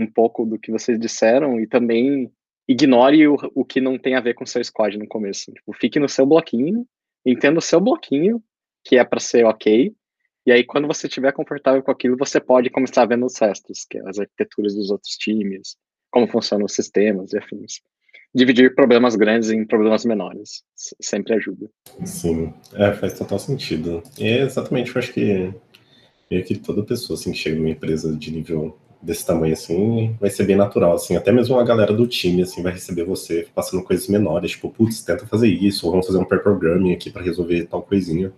um 0.00 0.06
pouco 0.06 0.46
do 0.46 0.58
que 0.58 0.70
vocês 0.70 0.98
disseram 0.98 1.60
e 1.60 1.66
também 1.66 2.32
ignore 2.66 3.28
o, 3.28 3.36
o 3.54 3.64
que 3.64 3.80
não 3.80 3.98
tem 3.98 4.14
a 4.14 4.20
ver 4.20 4.34
com 4.34 4.46
seu 4.46 4.62
squad 4.64 4.96
no 4.96 5.06
começo. 5.06 5.52
Tipo, 5.52 5.72
fique 5.72 5.98
no 5.98 6.08
seu 6.08 6.24
bloquinho, 6.24 6.86
entenda 7.24 7.58
o 7.58 7.62
seu 7.62 7.80
bloquinho, 7.80 8.42
que 8.84 8.96
é 8.96 9.04
para 9.04 9.20
ser 9.20 9.44
ok, 9.44 9.94
e 10.46 10.52
aí 10.52 10.64
quando 10.64 10.86
você 10.86 11.06
estiver 11.06 11.32
confortável 11.32 11.82
com 11.82 11.90
aquilo, 11.90 12.16
você 12.16 12.40
pode 12.40 12.70
começar 12.70 13.04
vendo 13.06 13.26
os 13.26 13.38
restos, 13.38 13.84
que 13.88 13.98
é 13.98 14.08
as 14.08 14.18
arquiteturas 14.18 14.74
dos 14.74 14.90
outros 14.90 15.16
times, 15.16 15.76
como 16.10 16.26
funcionam 16.26 16.64
os 16.64 16.74
sistemas 16.74 17.32
e 17.32 17.38
afins. 17.38 17.80
Dividir 18.34 18.74
problemas 18.74 19.16
grandes 19.16 19.50
em 19.50 19.66
problemas 19.66 20.04
menores 20.04 20.62
sempre 20.74 21.34
ajuda. 21.34 21.68
Sim, 22.04 22.54
é, 22.74 22.92
faz 22.92 23.18
total 23.18 23.38
sentido. 23.38 24.02
E 24.18 24.24
é 24.24 24.42
exatamente, 24.42 24.94
eu 24.94 24.98
acho 24.98 25.12
que 25.12 25.52
meio 26.30 26.44
que 26.44 26.56
toda 26.56 26.84
pessoa 26.84 27.18
assim, 27.18 27.32
que 27.32 27.38
chega 27.38 27.56
numa 27.56 27.70
empresa 27.70 28.16
de 28.16 28.30
nível 28.30 28.78
desse 29.02 29.24
tamanho 29.24 29.54
assim, 29.54 30.14
vai 30.20 30.28
ser 30.28 30.44
bem 30.44 30.56
natural, 30.56 30.94
assim, 30.94 31.16
até 31.16 31.32
mesmo 31.32 31.58
a 31.58 31.64
galera 31.64 31.92
do 31.92 32.06
time, 32.06 32.42
assim, 32.42 32.62
vai 32.62 32.72
receber 32.72 33.04
você 33.04 33.46
passando 33.54 33.82
coisas 33.82 34.06
menores, 34.08 34.52
tipo, 34.52 34.68
putz, 34.70 35.02
tenta 35.02 35.26
fazer 35.26 35.48
isso, 35.48 35.86
ou 35.86 35.92
vamos 35.92 36.06
fazer 36.06 36.18
um 36.18 36.24
pair 36.24 36.42
programming 36.42 36.92
aqui 36.92 37.10
para 37.10 37.22
resolver 37.22 37.66
tal 37.66 37.82
coisinha. 37.82 38.32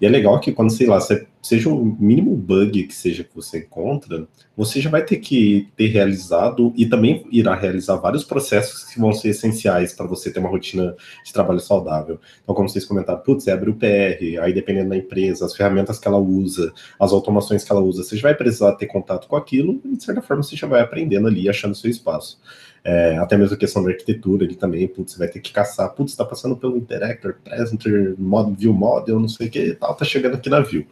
E 0.00 0.06
é 0.06 0.08
legal 0.08 0.38
que 0.38 0.52
quando, 0.52 0.70
sei 0.70 0.86
lá, 0.86 1.00
você 1.00 1.26
seja 1.46 1.68
o 1.68 1.84
mínimo 1.84 2.34
bug 2.34 2.84
que 2.84 2.94
seja 2.94 3.22
que 3.22 3.34
você 3.34 3.58
encontra, 3.58 4.26
você 4.56 4.80
já 4.80 4.90
vai 4.90 5.04
ter 5.04 5.18
que 5.18 5.68
ter 5.76 5.86
realizado 5.86 6.72
e 6.76 6.86
também 6.86 7.24
irá 7.30 7.54
realizar 7.54 7.96
vários 7.96 8.24
processos 8.24 8.84
que 8.84 8.98
vão 8.98 9.12
ser 9.12 9.28
essenciais 9.28 9.92
para 9.92 10.06
você 10.06 10.32
ter 10.32 10.40
uma 10.40 10.48
rotina 10.48 10.96
de 11.24 11.32
trabalho 11.32 11.60
saudável. 11.60 12.18
Então, 12.42 12.54
como 12.54 12.68
vocês 12.68 12.84
comentaram, 12.84 13.20
putz, 13.20 13.44
você 13.44 13.50
abre 13.52 13.70
o 13.70 13.74
PR, 13.74 14.42
aí 14.42 14.52
dependendo 14.52 14.90
da 14.90 14.96
empresa, 14.96 15.46
as 15.46 15.54
ferramentas 15.54 15.98
que 15.98 16.08
ela 16.08 16.18
usa, 16.18 16.72
as 16.98 17.12
automações 17.12 17.62
que 17.62 17.70
ela 17.70 17.80
usa, 17.80 18.02
você 18.02 18.16
já 18.16 18.22
vai 18.22 18.34
precisar 18.34 18.72
ter 18.72 18.86
contato 18.86 19.28
com 19.28 19.36
aquilo 19.36 19.80
e, 19.84 19.96
de 19.96 20.04
certa 20.04 20.22
forma, 20.22 20.42
você 20.42 20.56
já 20.56 20.66
vai 20.66 20.80
aprendendo 20.80 21.28
ali, 21.28 21.48
achando 21.48 21.74
seu 21.74 21.90
espaço. 21.90 22.40
É, 22.84 23.16
até 23.18 23.36
mesmo 23.36 23.54
a 23.54 23.58
questão 23.58 23.82
da 23.82 23.90
arquitetura 23.90 24.44
ali 24.44 24.54
também, 24.54 24.86
putz, 24.86 25.12
você 25.12 25.18
vai 25.18 25.28
ter 25.28 25.40
que 25.40 25.52
caçar, 25.52 25.92
putz, 25.92 26.12
está 26.12 26.24
passando 26.24 26.56
pelo 26.56 26.76
Interactor, 26.76 27.34
Presenter, 27.42 28.14
mod, 28.16 28.54
View 28.56 28.72
Model, 28.72 29.18
não 29.18 29.28
sei 29.28 29.48
o 29.48 29.50
que 29.50 29.74
tal, 29.74 29.94
tá 29.94 30.04
chegando 30.04 30.36
aqui 30.36 30.48
na 30.48 30.60
View. 30.60 30.86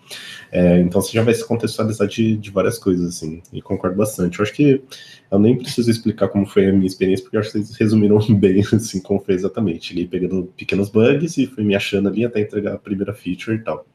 É, 0.50 0.80
então 0.80 1.00
você 1.00 1.12
já 1.12 1.22
vai 1.22 1.34
se 1.34 1.46
contextualizar 1.46 2.08
de, 2.08 2.36
de 2.36 2.50
várias 2.50 2.78
coisas, 2.78 3.16
assim, 3.16 3.42
e 3.52 3.62
concordo 3.62 3.96
bastante. 3.96 4.38
Eu 4.38 4.42
acho 4.42 4.52
que 4.52 4.82
eu 5.30 5.38
nem 5.38 5.56
preciso 5.56 5.90
explicar 5.90 6.28
como 6.28 6.46
foi 6.46 6.68
a 6.68 6.72
minha 6.72 6.86
experiência, 6.86 7.24
porque 7.24 7.36
eu 7.36 7.40
acho 7.40 7.52
que 7.52 7.58
vocês 7.58 7.76
resumiram 7.76 8.18
bem, 8.38 8.62
assim, 8.72 9.00
como 9.00 9.20
foi 9.20 9.34
exatamente. 9.34 9.92
Ali 9.92 10.06
pegando 10.06 10.52
pequenos 10.56 10.88
bugs 10.88 11.36
e 11.38 11.46
fui 11.46 11.64
me 11.64 11.74
achando 11.74 12.08
ali 12.08 12.24
até 12.24 12.40
entregar 12.40 12.74
a 12.74 12.78
primeira 12.78 13.14
feature 13.14 13.56
e 13.56 13.60
tal. 13.60 13.86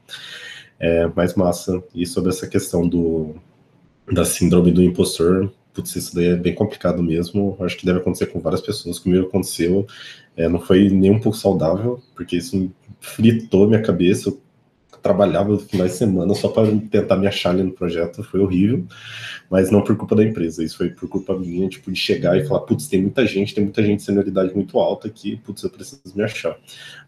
É, 0.78 1.06
mais 1.08 1.34
massa. 1.34 1.82
E 1.94 2.06
sobre 2.06 2.30
essa 2.30 2.46
questão 2.46 2.88
do, 2.88 3.34
da 4.10 4.24
síndrome 4.24 4.72
do 4.72 4.82
impostor, 4.82 5.52
putz, 5.72 5.96
isso 5.96 6.14
daí 6.14 6.28
é 6.28 6.36
bem 6.36 6.54
complicado 6.54 7.02
mesmo. 7.02 7.56
Acho 7.60 7.76
que 7.76 7.86
deve 7.86 7.98
acontecer 7.98 8.26
com 8.26 8.40
várias 8.40 8.60
pessoas. 8.60 8.98
Comigo 8.98 9.26
aconteceu. 9.26 9.86
É, 10.36 10.48
não 10.48 10.60
foi 10.60 10.88
nem 10.88 11.10
um 11.10 11.20
pouco 11.20 11.36
saudável, 11.36 12.00
porque 12.14 12.36
isso 12.36 12.70
fritou 13.00 13.68
minha 13.68 13.82
cabeça. 13.82 14.30
Eu 14.30 14.40
trabalhava 15.02 15.58
finais 15.58 15.92
de 15.92 15.98
semana 15.98 16.34
só 16.34 16.48
para 16.48 16.66
tentar 16.90 17.16
me 17.16 17.26
achar 17.26 17.50
ali 17.50 17.62
no 17.62 17.72
projeto, 17.72 18.22
foi 18.22 18.40
horrível, 18.40 18.84
mas 19.50 19.70
não 19.70 19.82
por 19.82 19.96
culpa 19.96 20.14
da 20.14 20.24
empresa, 20.24 20.62
isso 20.62 20.76
foi 20.76 20.90
por 20.90 21.08
culpa 21.08 21.36
minha, 21.36 21.68
tipo, 21.68 21.90
de 21.90 21.98
chegar 21.98 22.36
e 22.36 22.46
falar, 22.46 22.60
putz, 22.60 22.86
tem 22.86 23.02
muita 23.02 23.26
gente, 23.26 23.54
tem 23.54 23.64
muita 23.64 23.82
gente 23.82 23.98
de 23.98 24.04
senioridade 24.04 24.54
muito 24.54 24.78
alta 24.78 25.08
aqui, 25.08 25.36
putz, 25.36 25.62
eu 25.62 25.70
preciso 25.70 26.00
me 26.14 26.22
achar. 26.22 26.56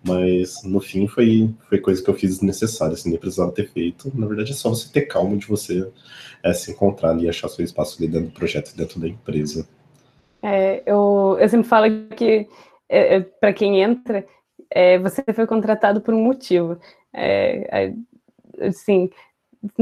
Mas, 0.07 0.63
no 0.65 0.81
fim, 0.81 1.07
foi, 1.07 1.51
foi 1.69 1.79
coisa 1.79 2.03
que 2.03 2.11
eu 2.11 2.15
fiz 2.15 2.31
desnecessária, 2.39 2.95
assim, 2.95 3.11
nem 3.11 3.19
precisava 3.19 3.53
ter 3.53 3.71
feito. 3.71 4.11
Na 4.15 4.27
verdade, 4.27 4.53
é 4.53 4.55
só 4.55 4.71
você 4.71 4.91
ter 4.91 5.03
calma 5.03 5.37
de 5.37 5.47
você 5.47 5.89
é, 6.43 6.53
se 6.53 6.73
encontrar 6.73 7.11
ali 7.11 7.27
e 7.27 7.29
achar 7.29 7.49
seu 7.49 7.65
espaço 7.65 7.97
ali 7.99 8.11
dentro 8.11 8.29
do 8.29 8.35
projeto, 8.35 8.77
dentro 8.77 8.99
da 8.99 9.09
empresa. 9.09 9.67
É, 10.43 10.83
eu, 10.85 11.37
eu 11.41 11.49
sempre 11.49 11.69
falo 11.69 11.87
que, 12.17 12.49
é, 12.89 13.17
é 13.17 13.21
para 13.21 13.53
quem 13.53 13.81
entra, 13.81 14.27
é, 14.75 14.99
você 14.99 15.23
foi 15.35 15.47
contratado 15.47 16.01
por 16.01 16.15
um 16.15 16.23
motivo. 16.23 16.79
É, 17.13 17.85
é, 18.61 18.67
assim, 18.67 19.11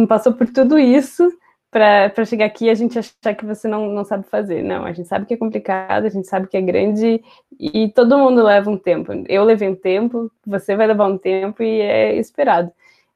passou 0.08 0.32
por 0.32 0.48
tudo 0.48 0.78
isso 0.78 1.30
para 1.70 2.24
chegar 2.24 2.46
aqui 2.46 2.66
e 2.66 2.70
a 2.70 2.74
gente 2.74 2.98
achar 2.98 3.34
que 3.34 3.44
você 3.44 3.68
não, 3.68 3.88
não 3.88 4.04
sabe 4.04 4.24
fazer. 4.24 4.62
Não, 4.62 4.84
a 4.84 4.92
gente 4.92 5.08
sabe 5.08 5.26
que 5.26 5.34
é 5.34 5.36
complicado, 5.36 6.04
a 6.04 6.08
gente 6.08 6.26
sabe 6.26 6.48
que 6.48 6.56
é 6.56 6.60
grande 6.60 7.22
e 7.58 7.88
todo 7.90 8.18
mundo 8.18 8.42
leva 8.42 8.68
um 8.70 8.76
tempo. 8.76 9.12
Eu 9.28 9.44
levei 9.44 9.68
um 9.68 9.76
tempo, 9.76 10.30
você 10.44 10.74
vai 10.74 10.86
levar 10.86 11.06
um 11.06 11.16
tempo 11.16 11.62
e 11.62 11.80
é 11.80 12.16
esperado. 12.16 12.72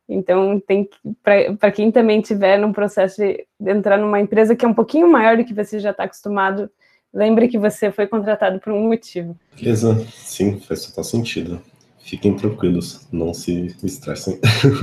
Então, 0.09 0.61
tem 0.61 0.89
para 1.23 1.73
quem 1.73 1.91
também 1.91 2.21
tiver 2.21 2.59
num 2.59 2.73
processo 2.73 3.17
de 3.23 3.47
entrar 3.71 3.97
numa 3.99 4.21
empresa 4.21 4.55
que 4.55 4.65
é 4.65 4.69
um 4.69 4.75
pouquinho 4.75 5.11
maior 5.11 5.37
do 5.37 5.45
que 5.45 5.55
você 5.55 5.79
já 5.81 5.91
está 5.91 6.05
acostumado, 6.05 6.71
lembre 7.15 7.49
que 7.49 7.59
você 7.59 7.93
foi 7.93 8.07
contratado 8.07 8.59
por 8.59 8.73
um 8.73 8.89
motivo. 8.89 9.37
Beleza, 9.57 10.05
sim, 10.13 10.59
faz 10.59 10.87
total 10.87 11.05
sentido. 11.05 11.63
Fiquem 12.01 12.37
tranquilos, 12.37 13.07
não 13.11 13.33
se 13.33 13.75
estressem. 13.83 14.39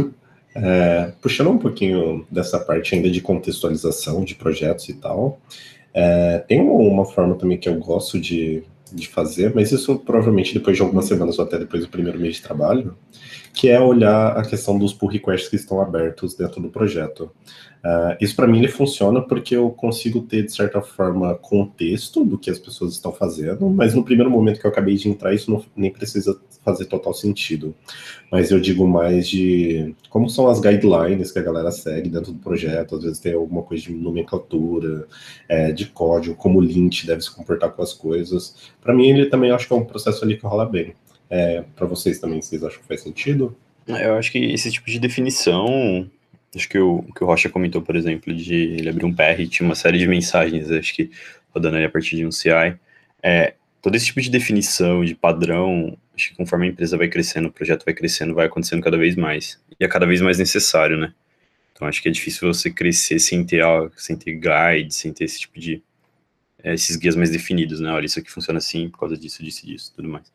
é, 0.55 1.11
puxando 1.21 1.51
um 1.51 1.57
pouquinho 1.57 2.25
dessa 2.31 2.59
parte 2.59 2.95
ainda 2.95 3.11
de 3.11 3.21
contextualização 3.21 4.23
de 4.23 4.33
projetos 4.33 4.87
e 4.89 4.93
tal, 4.93 5.39
é, 5.93 6.39
tem 6.47 6.61
uma 6.61 7.05
forma 7.05 7.35
também 7.35 7.57
que 7.57 7.67
eu 7.67 7.75
gosto 7.75 8.19
de, 8.19 8.63
de 8.91 9.07
fazer, 9.07 9.53
mas 9.53 9.71
isso 9.71 9.99
provavelmente 9.99 10.53
depois 10.53 10.77
de 10.77 10.81
algumas 10.81 11.05
semanas 11.05 11.37
ou 11.37 11.45
até 11.45 11.59
depois 11.59 11.83
do 11.83 11.89
primeiro 11.89 12.19
mês 12.19 12.35
de 12.35 12.41
trabalho, 12.41 12.95
que 13.53 13.69
é 13.69 13.79
olhar 13.79 14.37
a 14.37 14.43
questão 14.43 14.77
dos 14.77 14.93
pull 14.93 15.09
requests 15.09 15.49
que 15.49 15.55
estão 15.55 15.81
abertos 15.81 16.35
dentro 16.35 16.61
do 16.61 16.69
projeto. 16.69 17.31
Uh, 17.83 18.13
isso 18.21 18.35
para 18.35 18.45
mim 18.45 18.59
ele 18.59 18.67
funciona 18.67 19.19
porque 19.21 19.55
eu 19.55 19.71
consigo 19.71 20.21
ter, 20.21 20.43
de 20.43 20.53
certa 20.53 20.81
forma, 20.83 21.33
contexto 21.35 22.23
do 22.23 22.37
que 22.37 22.51
as 22.51 22.59
pessoas 22.59 22.93
estão 22.93 23.11
fazendo, 23.11 23.67
mas 23.71 23.95
no 23.95 24.03
primeiro 24.03 24.29
momento 24.29 24.59
que 24.59 24.67
eu 24.67 24.69
acabei 24.69 24.95
de 24.95 25.09
entrar, 25.09 25.33
isso 25.33 25.49
não, 25.49 25.65
nem 25.75 25.91
precisa 25.91 26.39
fazer 26.63 26.85
total 26.85 27.11
sentido. 27.11 27.73
Mas 28.31 28.51
eu 28.51 28.59
digo 28.59 28.87
mais 28.87 29.27
de 29.27 29.95
como 30.09 30.29
são 30.29 30.47
as 30.47 30.59
guidelines 30.59 31.31
que 31.31 31.39
a 31.39 31.41
galera 31.41 31.71
segue 31.71 32.07
dentro 32.07 32.31
do 32.31 32.39
projeto, 32.39 32.95
às 32.95 33.03
vezes 33.03 33.19
tem 33.19 33.33
alguma 33.33 33.63
coisa 33.63 33.83
de 33.83 33.93
nomenclatura, 33.93 35.07
é, 35.49 35.71
de 35.71 35.87
código, 35.87 36.35
como 36.35 36.59
o 36.59 36.61
lint 36.61 37.05
deve 37.05 37.21
se 37.21 37.31
comportar 37.31 37.71
com 37.71 37.81
as 37.81 37.93
coisas. 37.93 38.55
Para 38.79 38.93
mim, 38.93 39.09
ele 39.09 39.25
também 39.25 39.49
acho 39.49 39.67
que 39.67 39.73
é 39.73 39.75
um 39.75 39.85
processo 39.85 40.23
ali 40.23 40.37
que 40.37 40.45
rola 40.45 40.67
bem. 40.67 40.93
É, 41.31 41.63
para 41.75 41.87
vocês 41.87 42.19
também, 42.19 42.41
vocês 42.41 42.63
acham 42.63 42.81
que 42.81 42.87
faz 42.87 43.01
sentido? 43.01 43.57
Eu 43.87 44.15
acho 44.15 44.31
que 44.31 44.37
esse 44.37 44.71
tipo 44.71 44.85
de 44.85 44.99
definição 44.99 46.07
Acho 46.55 46.67
que 46.67 46.77
o 46.77 47.01
que 47.15 47.23
o 47.23 47.27
Rocha 47.27 47.49
comentou, 47.49 47.81
por 47.81 47.95
exemplo, 47.95 48.33
de 48.33 48.53
ele 48.53 48.89
abrir 48.89 49.05
um 49.05 49.13
PR 49.13 49.39
e 49.39 49.47
tinha 49.47 49.65
uma 49.65 49.75
série 49.75 49.97
de 49.97 50.07
mensagens, 50.07 50.69
acho 50.69 50.93
que 50.93 51.09
rodando 51.49 51.77
ali 51.77 51.85
a 51.85 51.89
partir 51.89 52.17
de 52.17 52.25
um 52.25 52.31
CI. 52.31 52.77
É, 53.23 53.53
todo 53.81 53.95
esse 53.95 54.07
tipo 54.07 54.19
de 54.19 54.29
definição, 54.29 55.03
de 55.03 55.15
padrão, 55.15 55.97
acho 56.13 56.29
que 56.29 56.35
conforme 56.35 56.67
a 56.67 56.69
empresa 56.69 56.97
vai 56.97 57.07
crescendo, 57.07 57.47
o 57.47 57.51
projeto 57.51 57.85
vai 57.85 57.93
crescendo, 57.93 58.33
vai 58.33 58.47
acontecendo 58.47 58.81
cada 58.81 58.97
vez 58.97 59.15
mais. 59.15 59.61
E 59.79 59.85
é 59.85 59.87
cada 59.87 60.05
vez 60.05 60.19
mais 60.19 60.37
necessário, 60.37 60.97
né? 60.97 61.13
Então 61.73 61.87
acho 61.87 62.01
que 62.01 62.09
é 62.09 62.11
difícil 62.11 62.53
você 62.53 62.69
crescer 62.69 63.19
sem 63.19 63.45
ter, 63.45 63.63
sem 63.95 64.17
ter 64.17 64.33
guide, 64.33 64.93
sem 64.93 65.13
ter 65.13 65.23
esse 65.25 65.39
tipo 65.39 65.57
de. 65.57 65.81
É, 66.63 66.73
esses 66.73 66.97
guias 66.97 67.15
mais 67.15 67.31
definidos, 67.31 67.79
né? 67.79 67.91
Olha, 67.91 68.05
isso 68.05 68.19
aqui 68.19 68.29
funciona 68.29 68.57
assim 68.57 68.89
por 68.89 68.99
causa 68.99 69.17
disso, 69.17 69.41
disso, 69.41 69.65
disso, 69.65 69.93
tudo 69.95 70.09
mais. 70.09 70.31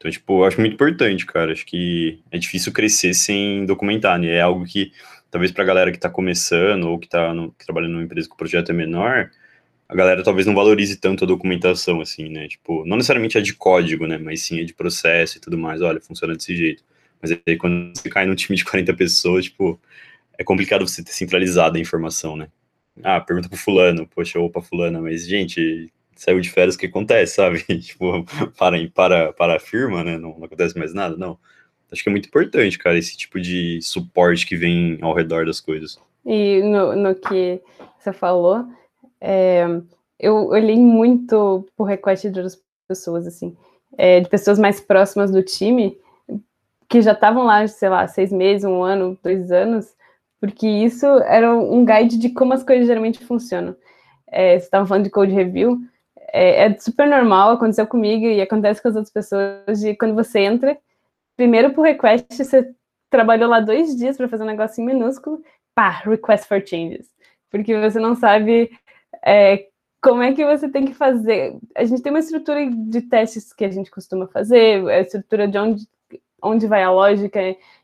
Então, 0.00 0.10
tipo, 0.10 0.40
eu 0.40 0.44
acho 0.46 0.58
muito 0.58 0.72
importante, 0.72 1.26
cara. 1.26 1.52
Acho 1.52 1.66
que 1.66 2.22
é 2.30 2.38
difícil 2.38 2.72
crescer 2.72 3.12
sem 3.12 3.66
documentar, 3.66 4.18
né? 4.18 4.28
É 4.28 4.40
algo 4.40 4.64
que 4.64 4.92
talvez 5.30 5.52
para 5.52 5.62
a 5.62 5.66
galera 5.66 5.90
que 5.90 5.98
está 5.98 6.08
começando 6.08 6.84
ou 6.84 6.98
que 6.98 7.06
está 7.06 7.34
que 7.58 7.66
trabalha 7.66 7.86
numa 7.86 8.02
empresa 8.02 8.26
que 8.26 8.34
o 8.34 8.38
projeto 8.38 8.70
é 8.70 8.72
menor, 8.72 9.30
a 9.86 9.94
galera 9.94 10.22
talvez 10.22 10.46
não 10.46 10.54
valorize 10.54 10.96
tanto 10.96 11.24
a 11.24 11.26
documentação, 11.26 12.00
assim, 12.00 12.30
né? 12.30 12.48
Tipo, 12.48 12.82
não 12.86 12.96
necessariamente 12.96 13.36
é 13.36 13.42
de 13.42 13.52
código, 13.54 14.06
né? 14.06 14.16
Mas 14.16 14.40
sim 14.42 14.60
é 14.60 14.64
de 14.64 14.72
processo 14.72 15.36
e 15.36 15.40
tudo 15.40 15.58
mais. 15.58 15.82
Olha, 15.82 16.00
funciona 16.00 16.34
desse 16.34 16.56
jeito. 16.56 16.82
Mas 17.20 17.32
aí 17.46 17.56
quando 17.58 17.92
você 17.94 18.08
cai 18.08 18.24
num 18.24 18.34
time 18.34 18.56
de 18.56 18.64
40 18.64 18.94
pessoas, 18.94 19.44
tipo, 19.44 19.78
é 20.38 20.44
complicado 20.44 20.88
você 20.88 21.04
ter 21.04 21.12
centralizado 21.12 21.76
a 21.76 21.80
informação, 21.80 22.36
né? 22.36 22.48
Ah, 23.02 23.20
pergunta 23.20 23.48
pro 23.50 23.58
fulano, 23.58 24.06
poxa, 24.06 24.40
opa, 24.40 24.62
fulana, 24.62 25.00
mas, 25.00 25.26
gente, 25.26 25.92
saiu 26.20 26.38
de 26.38 26.50
férias, 26.50 26.74
o 26.74 26.78
que 26.78 26.84
acontece, 26.84 27.36
sabe? 27.36 27.62
tipo, 27.80 28.24
para, 28.58 28.76
para, 28.94 29.32
para 29.32 29.56
a 29.56 29.58
firma, 29.58 30.04
né? 30.04 30.18
Não, 30.18 30.38
não 30.38 30.44
acontece 30.44 30.78
mais 30.78 30.92
nada, 30.92 31.16
não. 31.16 31.38
Acho 31.90 32.02
que 32.02 32.10
é 32.10 32.12
muito 32.12 32.28
importante, 32.28 32.78
cara, 32.78 32.98
esse 32.98 33.16
tipo 33.16 33.40
de 33.40 33.80
suporte 33.80 34.46
que 34.46 34.54
vem 34.54 34.98
ao 35.00 35.14
redor 35.14 35.46
das 35.46 35.60
coisas. 35.60 35.98
E 36.24 36.62
no, 36.62 36.94
no 36.94 37.14
que 37.14 37.60
você 37.98 38.12
falou, 38.12 38.66
é, 39.18 39.64
eu 40.18 40.48
olhei 40.48 40.76
muito 40.76 41.66
por 41.74 41.84
request 41.84 42.28
de 42.28 42.38
outras 42.38 42.62
pessoas, 42.86 43.26
assim, 43.26 43.56
é, 43.96 44.20
de 44.20 44.28
pessoas 44.28 44.58
mais 44.58 44.78
próximas 44.78 45.30
do 45.30 45.42
time, 45.42 45.96
que 46.86 47.00
já 47.00 47.12
estavam 47.12 47.44
lá, 47.44 47.66
sei 47.66 47.88
lá, 47.88 48.06
seis 48.06 48.30
meses, 48.30 48.64
um 48.64 48.82
ano, 48.82 49.18
dois 49.22 49.50
anos, 49.50 49.86
porque 50.38 50.68
isso 50.68 51.06
era 51.06 51.56
um 51.56 51.82
guide 51.84 52.18
de 52.18 52.28
como 52.28 52.52
as 52.52 52.62
coisas 52.62 52.86
geralmente 52.86 53.24
funcionam. 53.24 53.74
É, 54.28 54.58
você 54.58 54.66
estava 54.66 54.86
falando 54.86 55.04
de 55.04 55.10
code 55.10 55.32
review, 55.32 55.80
é, 56.32 56.66
é, 56.66 56.78
super 56.78 57.06
normal, 57.08 57.52
aconteceu 57.52 57.86
comigo 57.86 58.24
e 58.26 58.40
acontece 58.40 58.80
com 58.80 58.88
as 58.88 58.96
outras 58.96 59.12
pessoas, 59.12 59.80
de 59.80 59.94
quando 59.96 60.14
você 60.14 60.40
entra 60.40 60.78
primeiro 61.36 61.72
por 61.72 61.82
request, 61.82 62.26
você 62.36 62.70
trabalhou 63.08 63.48
lá 63.48 63.60
dois 63.60 63.96
dias 63.96 64.16
para 64.16 64.28
fazer 64.28 64.44
um 64.44 64.46
negocinho 64.46 64.86
minúsculo, 64.86 65.42
pá, 65.74 65.90
request 66.04 66.46
for 66.46 66.62
changes. 66.64 67.08
Porque 67.50 67.76
você 67.78 67.98
não 67.98 68.14
sabe 68.14 68.70
é, 69.24 69.66
como 70.02 70.22
é 70.22 70.32
que 70.32 70.44
você 70.44 70.68
tem 70.68 70.84
que 70.84 70.94
fazer. 70.94 71.56
A 71.74 71.84
gente 71.84 72.02
tem 72.02 72.12
uma 72.12 72.20
estrutura 72.20 72.70
de 72.70 73.02
testes 73.02 73.52
que 73.52 73.64
a 73.64 73.70
gente 73.70 73.90
costuma 73.90 74.26
fazer, 74.28 74.86
a 74.88 75.00
estrutura 75.00 75.48
de 75.48 75.58
onde, 75.58 75.88
onde 76.42 76.66
vai 76.66 76.82
a 76.82 76.90
lógica, 76.90 77.40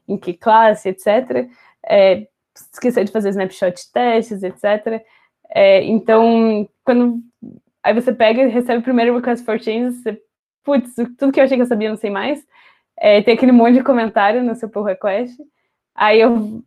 em 0.06 0.16
que 0.16 0.34
classe, 0.34 0.88
etc. 0.88 1.48
É, 1.84 2.26
esquecer 2.54 3.04
de 3.04 3.12
fazer 3.12 3.30
snapshot 3.30 3.92
testes, 3.92 4.42
etc. 4.42 5.02
É, 5.50 5.82
então, 5.84 6.68
quando 6.84 7.20
aí 7.86 7.94
você 7.94 8.12
pega 8.12 8.42
e 8.42 8.48
recebe 8.48 8.80
o 8.80 8.82
primeiro 8.82 9.14
request 9.14 9.44
for 9.44 9.60
changes, 9.60 10.02
você, 10.02 10.20
putz, 10.64 10.94
tudo 11.18 11.32
que 11.32 11.40
eu 11.40 11.44
achei 11.44 11.56
que 11.56 11.62
eu 11.62 11.66
sabia, 11.66 11.88
não 11.88 11.96
sei 11.96 12.10
mais 12.10 12.44
é, 12.96 13.22
tem 13.22 13.34
aquele 13.34 13.52
monte 13.52 13.74
de 13.74 13.82
comentário 13.82 14.42
no 14.42 14.54
seu 14.54 14.68
pull 14.68 14.82
request. 14.82 15.36
Aí 15.94 16.20
eu 16.20 16.62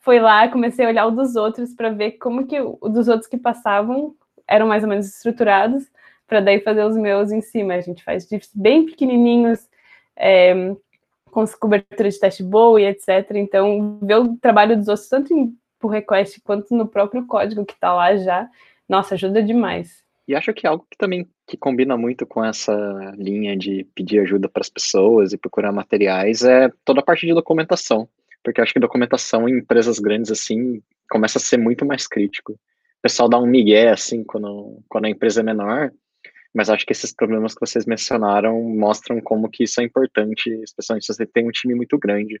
fui 0.00 0.20
lá, 0.20 0.48
comecei 0.48 0.84
a 0.84 0.88
olhar 0.88 1.06
o 1.06 1.10
dos 1.10 1.36
outros 1.36 1.74
para 1.74 1.90
ver 1.90 2.12
como 2.12 2.46
que 2.46 2.60
o 2.60 2.88
dos 2.88 3.08
outros 3.08 3.28
que 3.28 3.38
passavam 3.38 4.14
eram 4.46 4.66
mais 4.66 4.82
ou 4.82 4.88
menos 4.88 5.06
estruturados, 5.06 5.84
para 6.26 6.40
daí 6.40 6.60
fazer 6.60 6.84
os 6.84 6.96
meus 6.96 7.30
em 7.32 7.40
cima. 7.40 7.74
A 7.74 7.80
gente 7.80 8.04
faz 8.04 8.28
diffs 8.28 8.50
bem 8.54 8.86
pequenininhos, 8.86 9.68
é, 10.16 10.74
com 11.30 11.44
cobertura 11.58 12.08
de 12.08 12.18
teste 12.18 12.42
boa 12.42 12.80
e 12.80 12.86
etc. 12.86 13.32
Então, 13.34 13.98
ver 14.02 14.16
o 14.16 14.36
trabalho 14.36 14.76
dos 14.76 14.88
outros, 14.88 15.08
tanto 15.08 15.34
em 15.34 15.56
pull 15.78 15.90
request 15.90 16.40
quanto 16.42 16.74
no 16.74 16.86
próprio 16.86 17.26
código 17.26 17.64
que 17.64 17.74
está 17.74 17.94
lá 17.94 18.16
já, 18.16 18.48
nossa, 18.88 19.14
ajuda 19.14 19.42
demais. 19.42 20.05
E 20.28 20.34
acho 20.34 20.52
que 20.52 20.66
é 20.66 20.70
algo 20.70 20.86
que 20.90 20.96
também 20.98 21.28
que 21.46 21.56
combina 21.56 21.96
muito 21.96 22.26
com 22.26 22.44
essa 22.44 22.74
linha 23.16 23.56
de 23.56 23.84
pedir 23.94 24.20
ajuda 24.20 24.48
para 24.48 24.60
as 24.60 24.68
pessoas 24.68 25.32
e 25.32 25.38
procurar 25.38 25.70
materiais 25.70 26.42
é 26.42 26.68
toda 26.84 27.00
a 27.00 27.02
parte 27.02 27.26
de 27.26 27.32
documentação. 27.32 28.08
Porque 28.42 28.60
acho 28.60 28.72
que 28.72 28.80
documentação 28.80 29.48
em 29.48 29.58
empresas 29.58 29.98
grandes 29.98 30.30
assim 30.32 30.82
começa 31.08 31.38
a 31.38 31.40
ser 31.40 31.58
muito 31.58 31.86
mais 31.86 32.08
crítico. 32.08 32.52
O 32.52 33.02
pessoal 33.02 33.28
dá 33.28 33.38
um 33.38 33.46
migué 33.46 33.90
assim 33.90 34.24
quando, 34.24 34.82
quando 34.88 35.04
a 35.04 35.10
empresa 35.10 35.40
é 35.40 35.44
menor, 35.44 35.92
mas 36.52 36.70
acho 36.70 36.84
que 36.84 36.92
esses 36.92 37.12
problemas 37.12 37.54
que 37.54 37.60
vocês 37.60 37.86
mencionaram 37.86 38.60
mostram 38.62 39.20
como 39.20 39.48
que 39.48 39.64
isso 39.64 39.80
é 39.80 39.84
importante, 39.84 40.50
especialmente 40.62 41.06
se 41.06 41.14
você 41.14 41.26
tem 41.26 41.46
um 41.46 41.52
time 41.52 41.74
muito 41.74 41.96
grande. 41.98 42.40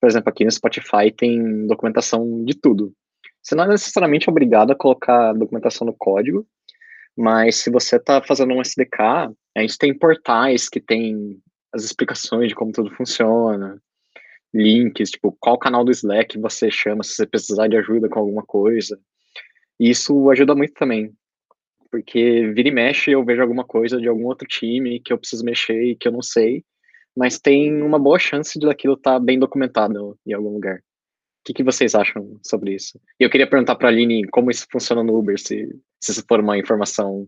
Por 0.00 0.08
exemplo, 0.08 0.30
aqui 0.30 0.44
no 0.44 0.50
Spotify 0.50 1.10
tem 1.14 1.66
documentação 1.66 2.44
de 2.44 2.54
tudo. 2.54 2.94
Você 3.42 3.54
não 3.54 3.64
é 3.64 3.68
necessariamente 3.68 4.30
obrigado 4.30 4.70
a 4.70 4.76
colocar 4.76 5.32
documentação 5.32 5.86
no 5.86 5.92
código, 5.92 6.46
mas 7.18 7.56
se 7.56 7.68
você 7.68 7.96
está 7.96 8.22
fazendo 8.22 8.54
um 8.54 8.62
SDK, 8.62 9.34
a 9.56 9.60
gente 9.60 9.76
tem 9.76 9.92
portais 9.92 10.68
que 10.68 10.80
tem 10.80 11.36
as 11.72 11.82
explicações 11.82 12.48
de 12.48 12.54
como 12.54 12.70
tudo 12.70 12.94
funciona, 12.94 13.82
links, 14.54 15.10
tipo, 15.10 15.36
qual 15.40 15.58
canal 15.58 15.84
do 15.84 15.90
Slack 15.90 16.38
você 16.38 16.70
chama 16.70 17.02
se 17.02 17.14
você 17.14 17.26
precisar 17.26 17.66
de 17.66 17.76
ajuda 17.76 18.08
com 18.08 18.20
alguma 18.20 18.44
coisa. 18.44 18.96
E 19.80 19.90
isso 19.90 20.30
ajuda 20.30 20.54
muito 20.54 20.74
também, 20.74 21.12
porque 21.90 22.52
vira 22.54 22.68
e 22.68 22.72
mexe 22.72 23.10
eu 23.10 23.24
vejo 23.24 23.42
alguma 23.42 23.64
coisa 23.64 24.00
de 24.00 24.06
algum 24.06 24.26
outro 24.26 24.46
time 24.46 25.00
que 25.00 25.12
eu 25.12 25.18
preciso 25.18 25.44
mexer 25.44 25.82
e 25.82 25.96
que 25.96 26.06
eu 26.06 26.12
não 26.12 26.22
sei, 26.22 26.64
mas 27.16 27.40
tem 27.40 27.82
uma 27.82 27.98
boa 27.98 28.20
chance 28.20 28.56
de 28.56 28.64
daquilo 28.64 28.94
estar 28.94 29.14
tá 29.14 29.20
bem 29.20 29.40
documentado 29.40 30.16
em 30.24 30.32
algum 30.32 30.50
lugar. 30.50 30.80
Que, 31.48 31.54
que 31.54 31.64
vocês 31.64 31.94
acham 31.94 32.38
sobre 32.42 32.74
isso? 32.74 33.00
E 33.18 33.24
eu 33.24 33.30
queria 33.30 33.46
perguntar 33.46 33.74
para 33.74 33.88
a 33.88 33.90
Aline 33.90 34.28
como 34.28 34.50
isso 34.50 34.66
funciona 34.70 35.02
no 35.02 35.18
Uber, 35.18 35.38
se, 35.40 35.66
se 35.98 36.12
isso 36.12 36.22
for 36.28 36.40
uma 36.40 36.58
informação 36.58 37.26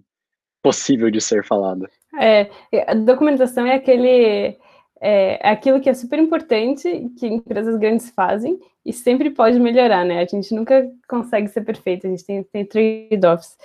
possível 0.62 1.10
de 1.10 1.22
ser 1.22 1.42
falada. 1.42 1.88
É, 2.20 2.50
a 2.86 2.92
documentação 2.92 3.66
é 3.66 3.76
aquele 3.76 4.58
é, 5.00 5.40
é 5.40 5.50
aquilo 5.50 5.80
que 5.80 5.88
é 5.88 5.94
super 5.94 6.18
importante 6.18 7.10
que 7.18 7.26
empresas 7.28 7.78
grandes 7.78 8.10
fazem 8.10 8.60
e 8.84 8.92
sempre 8.92 9.30
pode 9.30 9.58
melhorar, 9.58 10.04
né? 10.04 10.20
A 10.20 10.26
gente 10.26 10.54
nunca 10.54 10.86
consegue 11.08 11.48
ser 11.48 11.62
perfeito, 11.62 12.06
a 12.06 12.10
gente 12.10 12.26
tem, 12.26 12.42
tem 12.42 12.66
trade-offs. 12.66 13.56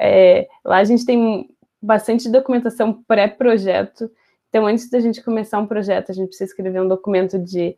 É, 0.00 0.48
lá 0.64 0.78
a 0.78 0.84
gente 0.84 1.06
tem 1.06 1.48
bastante 1.80 2.28
documentação 2.28 3.00
pré-projeto, 3.06 4.10
então 4.48 4.66
antes 4.66 4.90
da 4.90 4.98
gente 4.98 5.22
começar 5.22 5.60
um 5.60 5.68
projeto, 5.68 6.10
a 6.10 6.14
gente 6.14 6.30
precisa 6.30 6.50
escrever 6.50 6.80
um 6.80 6.88
documento 6.88 7.38
de, 7.38 7.76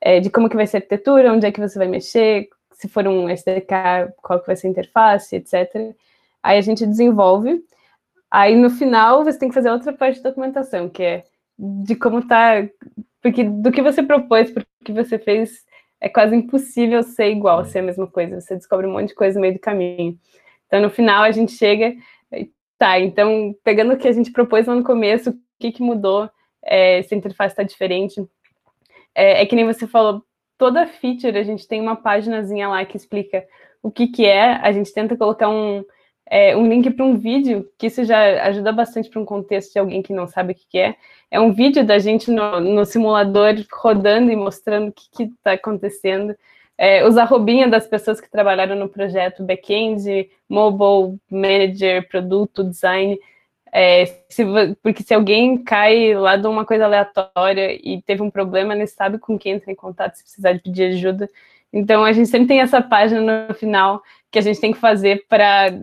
é, 0.00 0.20
de 0.20 0.30
como 0.30 0.48
que 0.48 0.56
vai 0.56 0.66
ser 0.66 0.76
a 0.76 0.80
arquitetura, 0.80 1.32
onde 1.32 1.46
é 1.46 1.52
que 1.52 1.60
você 1.60 1.78
vai 1.78 1.88
mexer, 1.88 2.48
se 2.72 2.88
for 2.88 3.06
um 3.06 3.28
SDK, 3.28 4.12
qual 4.22 4.40
que 4.40 4.46
vai 4.46 4.56
ser 4.56 4.68
a 4.68 4.70
interface, 4.70 5.36
etc. 5.36 5.94
Aí 6.42 6.58
a 6.58 6.60
gente 6.60 6.86
desenvolve, 6.86 7.62
aí 8.30 8.54
no 8.54 8.70
final 8.70 9.24
você 9.24 9.38
tem 9.38 9.48
que 9.48 9.54
fazer 9.54 9.70
outra 9.70 9.92
parte 9.92 10.16
de 10.16 10.22
documentação, 10.22 10.88
que 10.88 11.02
é 11.02 11.24
de 11.58 11.96
como 11.96 12.26
tá, 12.26 12.68
porque 13.20 13.42
do 13.44 13.72
que 13.72 13.82
você 13.82 14.02
propôs, 14.02 14.50
porque 14.50 14.68
que 14.84 14.92
você 14.92 15.18
fez, 15.18 15.66
é 16.00 16.08
quase 16.08 16.34
impossível 16.36 17.02
ser 17.02 17.30
igual, 17.30 17.64
ser 17.64 17.80
a 17.80 17.82
mesma 17.82 18.06
coisa. 18.06 18.40
Você 18.40 18.54
descobre 18.54 18.86
um 18.86 18.92
monte 18.92 19.08
de 19.08 19.14
coisa 19.14 19.34
no 19.34 19.42
meio 19.42 19.54
do 19.54 19.60
caminho. 19.60 20.18
Então, 20.66 20.80
no 20.80 20.90
final, 20.90 21.24
a 21.24 21.30
gente 21.30 21.52
chega, 21.52 21.94
tá, 22.78 22.98
então, 23.00 23.54
pegando 23.64 23.94
o 23.94 23.96
que 23.96 24.06
a 24.06 24.12
gente 24.12 24.32
propôs 24.32 24.66
lá 24.66 24.74
no 24.74 24.84
começo, 24.84 25.30
o 25.30 25.34
que, 25.58 25.72
que 25.72 25.82
mudou, 25.82 26.30
é, 26.62 27.02
se 27.02 27.14
a 27.14 27.18
interface 27.18 27.52
está 27.52 27.62
diferente. 27.62 28.24
É, 29.18 29.42
é, 29.42 29.46
que 29.46 29.56
nem 29.56 29.66
você 29.66 29.84
falou, 29.84 30.22
toda 30.56 30.86
feature, 30.86 31.36
a 31.36 31.42
gente 31.42 31.66
tem 31.66 31.80
uma 31.80 31.96
páginazinha 31.96 32.68
lá 32.68 32.84
que 32.84 32.96
explica 32.96 33.44
o 33.82 33.90
que, 33.90 34.06
que 34.06 34.24
é, 34.24 34.52
a 34.62 34.70
gente 34.70 34.92
tenta 34.92 35.16
colocar 35.16 35.48
um, 35.48 35.84
é, 36.30 36.56
um 36.56 36.68
link 36.68 36.88
para 36.90 37.04
um 37.04 37.16
vídeo, 37.16 37.68
que 37.76 37.88
isso 37.88 38.04
já 38.04 38.44
ajuda 38.44 38.70
bastante 38.70 39.10
para 39.10 39.20
um 39.20 39.24
contexto 39.24 39.72
de 39.72 39.78
alguém 39.80 40.02
que 40.02 40.12
não 40.12 40.28
sabe 40.28 40.52
o 40.52 40.54
que, 40.54 40.64
que 40.70 40.78
é. 40.78 40.94
É 41.32 41.40
um 41.40 41.52
vídeo 41.52 41.84
da 41.84 41.98
gente 41.98 42.30
no, 42.30 42.60
no 42.60 42.84
simulador 42.86 43.56
rodando 43.72 44.30
e 44.30 44.36
mostrando 44.36 44.90
o 44.90 44.92
que 44.92 45.24
está 45.24 45.54
acontecendo. 45.54 46.32
É, 46.76 47.04
os 47.04 47.16
arrobinhas 47.16 47.68
das 47.72 47.88
pessoas 47.88 48.20
que 48.20 48.30
trabalharam 48.30 48.76
no 48.76 48.88
projeto, 48.88 49.42
back-end, 49.42 50.30
mobile, 50.48 51.18
manager, 51.28 52.08
produto, 52.08 52.62
design. 52.62 53.18
É, 53.72 54.06
se, 54.28 54.44
porque 54.82 55.02
se 55.02 55.12
alguém 55.12 55.58
cai 55.62 56.14
lá 56.14 56.36
de 56.36 56.46
uma 56.46 56.64
coisa 56.64 56.84
aleatória 56.84 57.72
e 57.72 58.02
teve 58.02 58.22
um 58.22 58.30
problema, 58.30 58.74
ele 58.74 58.86
sabe 58.86 59.18
com 59.18 59.38
quem 59.38 59.52
entrar 59.52 59.72
em 59.72 59.76
contato 59.76 60.16
se 60.16 60.22
precisar 60.22 60.52
de 60.52 60.60
pedir 60.60 60.84
ajuda. 60.84 61.28
Então 61.72 62.04
a 62.04 62.12
gente 62.12 62.28
sempre 62.28 62.48
tem 62.48 62.60
essa 62.60 62.80
página 62.80 63.46
no 63.48 63.54
final 63.54 64.02
que 64.30 64.38
a 64.38 64.42
gente 64.42 64.60
tem 64.60 64.72
que 64.72 64.78
fazer 64.78 65.26
para 65.28 65.78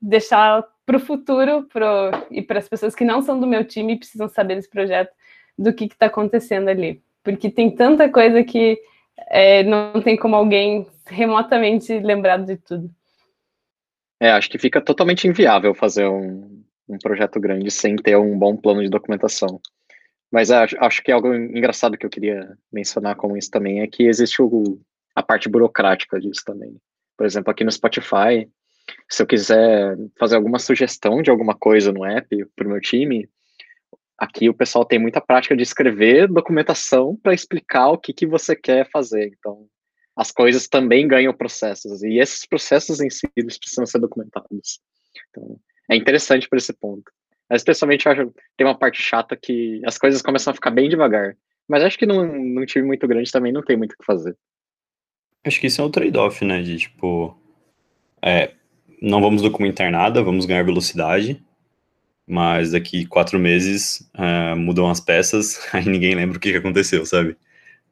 deixar 0.00 0.64
para 0.84 0.96
o 0.96 1.00
futuro 1.00 1.64
pro, 1.72 2.10
e 2.30 2.42
para 2.42 2.58
as 2.58 2.68
pessoas 2.68 2.94
que 2.94 3.04
não 3.04 3.22
são 3.22 3.38
do 3.38 3.46
meu 3.46 3.64
time 3.64 3.94
e 3.94 3.98
precisam 3.98 4.28
saber 4.28 4.56
desse 4.56 4.68
projeto, 4.68 5.12
do 5.56 5.72
que 5.72 5.84
está 5.84 6.06
acontecendo 6.06 6.68
ali. 6.68 7.00
Porque 7.22 7.48
tem 7.48 7.70
tanta 7.70 8.08
coisa 8.08 8.42
que 8.42 8.78
é, 9.28 9.62
não 9.62 10.02
tem 10.02 10.16
como 10.16 10.34
alguém 10.34 10.86
remotamente 11.06 11.98
lembrar 12.00 12.38
de 12.38 12.56
tudo. 12.56 12.90
É, 14.20 14.30
acho 14.30 14.50
que 14.50 14.58
fica 14.58 14.80
totalmente 14.80 15.26
inviável 15.26 15.74
fazer 15.74 16.06
um, 16.06 16.62
um 16.88 16.98
projeto 16.98 17.40
grande 17.40 17.70
sem 17.70 17.96
ter 17.96 18.16
um 18.16 18.38
bom 18.38 18.56
plano 18.56 18.82
de 18.82 18.88
documentação. 18.88 19.60
Mas 20.30 20.50
acho, 20.50 20.76
acho 20.80 21.02
que 21.02 21.12
algo 21.12 21.34
engraçado 21.34 21.96
que 21.96 22.06
eu 22.06 22.10
queria 22.10 22.56
mencionar 22.72 23.16
com 23.16 23.36
isso 23.36 23.50
também 23.50 23.80
é 23.80 23.86
que 23.86 24.04
existe 24.04 24.40
o, 24.40 24.80
a 25.14 25.22
parte 25.22 25.48
burocrática 25.48 26.18
disso 26.18 26.42
também. 26.44 26.76
Por 27.16 27.26
exemplo, 27.26 27.50
aqui 27.50 27.64
no 27.64 27.70
Spotify, 27.70 28.48
se 29.10 29.22
eu 29.22 29.26
quiser 29.26 29.96
fazer 30.18 30.36
alguma 30.36 30.58
sugestão 30.58 31.22
de 31.22 31.30
alguma 31.30 31.54
coisa 31.54 31.92
no 31.92 32.04
app 32.04 32.28
para 32.56 32.66
o 32.66 32.70
meu 32.70 32.80
time, 32.80 33.28
aqui 34.16 34.48
o 34.48 34.54
pessoal 34.54 34.84
tem 34.84 34.98
muita 34.98 35.20
prática 35.20 35.56
de 35.56 35.62
escrever 35.62 36.28
documentação 36.28 37.16
para 37.22 37.34
explicar 37.34 37.90
o 37.90 37.98
que, 37.98 38.12
que 38.12 38.26
você 38.26 38.56
quer 38.56 38.88
fazer. 38.90 39.32
Então, 39.38 39.66
as 40.16 40.30
coisas 40.30 40.68
também 40.68 41.08
ganham 41.08 41.32
processos, 41.32 42.02
e 42.02 42.18
esses 42.18 42.46
processos 42.46 43.00
em 43.00 43.08
si 43.08 43.26
eles 43.36 43.58
precisam 43.58 43.86
ser 43.86 43.98
documentados. 43.98 44.80
Então, 45.30 45.58
é 45.90 45.96
interessante 45.96 46.48
por 46.48 46.58
esse 46.58 46.72
ponto. 46.72 47.10
Mas, 47.48 47.60
especialmente, 47.60 48.06
eu 48.06 48.12
acho 48.12 48.34
tem 48.56 48.66
uma 48.66 48.78
parte 48.78 49.02
chata 49.02 49.36
que 49.36 49.80
as 49.84 49.98
coisas 49.98 50.22
começam 50.22 50.50
a 50.50 50.54
ficar 50.54 50.70
bem 50.70 50.88
devagar. 50.88 51.36
Mas 51.68 51.82
acho 51.82 51.98
que 51.98 52.06
num, 52.06 52.54
num 52.54 52.64
time 52.64 52.86
muito 52.86 53.06
grande 53.06 53.30
também 53.30 53.52
não 53.52 53.62
tem 53.62 53.76
muito 53.76 53.92
o 53.92 53.96
que 53.98 54.04
fazer. 54.04 54.36
Acho 55.44 55.60
que 55.60 55.66
isso 55.66 55.80
é 55.80 55.84
um 55.84 55.90
trade-off, 55.90 56.44
né? 56.44 56.62
De 56.62 56.78
tipo. 56.78 57.36
É, 58.24 58.52
não 59.00 59.20
vamos 59.20 59.42
documentar 59.42 59.90
nada, 59.90 60.22
vamos 60.22 60.46
ganhar 60.46 60.62
velocidade, 60.62 61.42
mas 62.26 62.70
daqui 62.70 63.04
quatro 63.04 63.38
meses 63.38 64.08
uh, 64.14 64.56
mudam 64.56 64.88
as 64.88 65.00
peças, 65.00 65.58
aí 65.74 65.84
ninguém 65.84 66.14
lembra 66.14 66.36
o 66.36 66.40
que, 66.40 66.52
que 66.52 66.58
aconteceu, 66.58 67.04
sabe? 67.04 67.36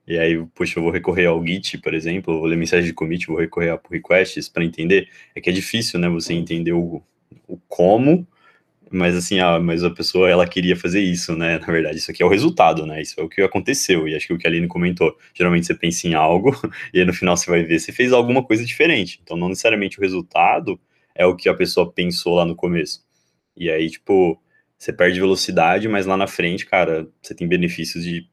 E 0.07 0.19
aí, 0.19 0.45
poxa, 0.55 0.79
eu 0.79 0.83
vou 0.83 0.93
recorrer 0.93 1.27
ao 1.27 1.45
Git, 1.45 1.79
por 1.79 1.95
exemplo, 1.95 2.39
vou 2.39 2.47
ler 2.47 2.57
mensagem 2.57 2.87
de 2.87 2.93
commit, 2.93 3.27
vou 3.27 3.39
recorrer 3.39 3.71
a 3.71 3.79
pull 3.79 3.93
requests 3.93 4.49
para 4.49 4.65
entender. 4.65 5.09
É 5.35 5.41
que 5.41 5.51
é 5.51 5.53
difícil, 5.53 6.01
né, 6.01 6.09
você 6.09 6.33
entender 6.33 6.73
o, 6.73 7.03
o 7.51 7.59
como, 7.69 8.27
mas 8.91 9.15
assim, 9.17 9.41
ah, 9.41 9.61
mas 9.61 9.85
a 9.85 9.91
pessoa, 9.91 10.29
ela 10.29 10.47
queria 10.47 10.77
fazer 10.77 11.01
isso, 11.01 11.37
né, 11.37 11.59
na 11.59 11.67
verdade, 11.67 11.99
isso 11.99 12.11
aqui 12.11 12.23
é 12.23 12.27
o 12.27 12.29
resultado, 12.29 12.87
né, 12.87 13.01
isso 13.01 13.21
é 13.21 13.23
o 13.23 13.29
que 13.29 13.41
aconteceu, 13.43 14.09
e 14.09 14.15
acho 14.15 14.27
que 14.27 14.33
o 14.33 14.39
que 14.39 14.47
a 14.47 14.51
Aline 14.51 14.67
comentou, 14.67 15.17
geralmente 15.35 15.67
você 15.67 15.75
pensa 15.75 16.09
em 16.09 16.15
algo, 16.15 16.51
e 16.93 17.01
aí 17.01 17.05
no 17.05 17.13
final 17.13 17.37
você 17.37 17.51
vai 17.51 17.63
ver, 17.63 17.79
você 17.79 17.93
fez 17.93 18.13
alguma 18.13 18.45
coisa 18.45 18.65
diferente, 18.65 19.21
então 19.23 19.37
não 19.37 19.49
necessariamente 19.49 19.99
o 19.99 20.03
resultado 20.03 20.81
é 21.15 21.27
o 21.27 21.37
que 21.37 21.49
a 21.49 21.55
pessoa 21.55 21.91
pensou 21.91 22.35
lá 22.37 22.45
no 22.45 22.57
começo. 22.57 23.05
E 23.57 23.71
aí, 23.71 23.91
tipo, 23.91 24.41
você 24.79 24.93
perde 24.93 25.21
velocidade, 25.21 25.87
mas 25.89 26.07
lá 26.07 26.17
na 26.17 26.27
frente, 26.27 26.65
cara, 26.65 27.07
você 27.21 27.35
tem 27.35 27.47
benefícios 27.47 28.03
de 28.03 28.27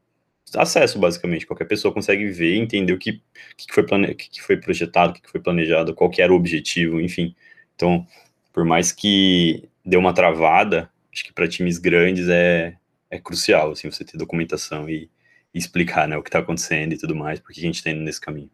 acesso, 0.55 0.97
basicamente. 0.99 1.45
Qualquer 1.45 1.65
pessoa 1.65 1.93
consegue 1.93 2.29
ver 2.29 2.55
e 2.55 2.59
entender 2.59 2.93
o 2.93 2.97
que, 2.97 3.21
que, 3.57 3.73
foi, 3.73 3.83
plane... 3.85 4.15
que 4.15 4.41
foi 4.41 4.57
projetado, 4.57 5.11
o 5.11 5.21
que 5.21 5.29
foi 5.29 5.41
planejado, 5.41 5.93
qual 5.93 6.09
era 6.17 6.31
o 6.31 6.35
objetivo, 6.35 7.01
enfim. 7.01 7.35
Então, 7.75 8.07
por 8.57 8.65
mais 8.65 8.91
que 8.91 9.69
dê 9.85 9.97
uma 9.97 10.15
travada, 10.15 10.89
acho 11.13 11.23
que 11.23 11.31
para 11.31 11.47
times 11.47 11.77
grandes 11.77 12.27
é, 12.27 12.75
é 13.07 13.19
crucial, 13.19 13.69
assim, 13.69 13.87
você 13.87 14.03
ter 14.03 14.17
documentação 14.17 14.89
e, 14.89 15.11
e 15.53 15.59
explicar, 15.59 16.07
né, 16.07 16.17
o 16.17 16.23
que 16.23 16.29
está 16.29 16.39
acontecendo 16.39 16.91
e 16.91 16.97
tudo 16.97 17.15
mais, 17.15 17.39
porque 17.39 17.59
a 17.59 17.61
gente 17.61 17.75
está 17.75 17.91
indo 17.91 18.01
nesse 18.01 18.19
caminho. 18.19 18.49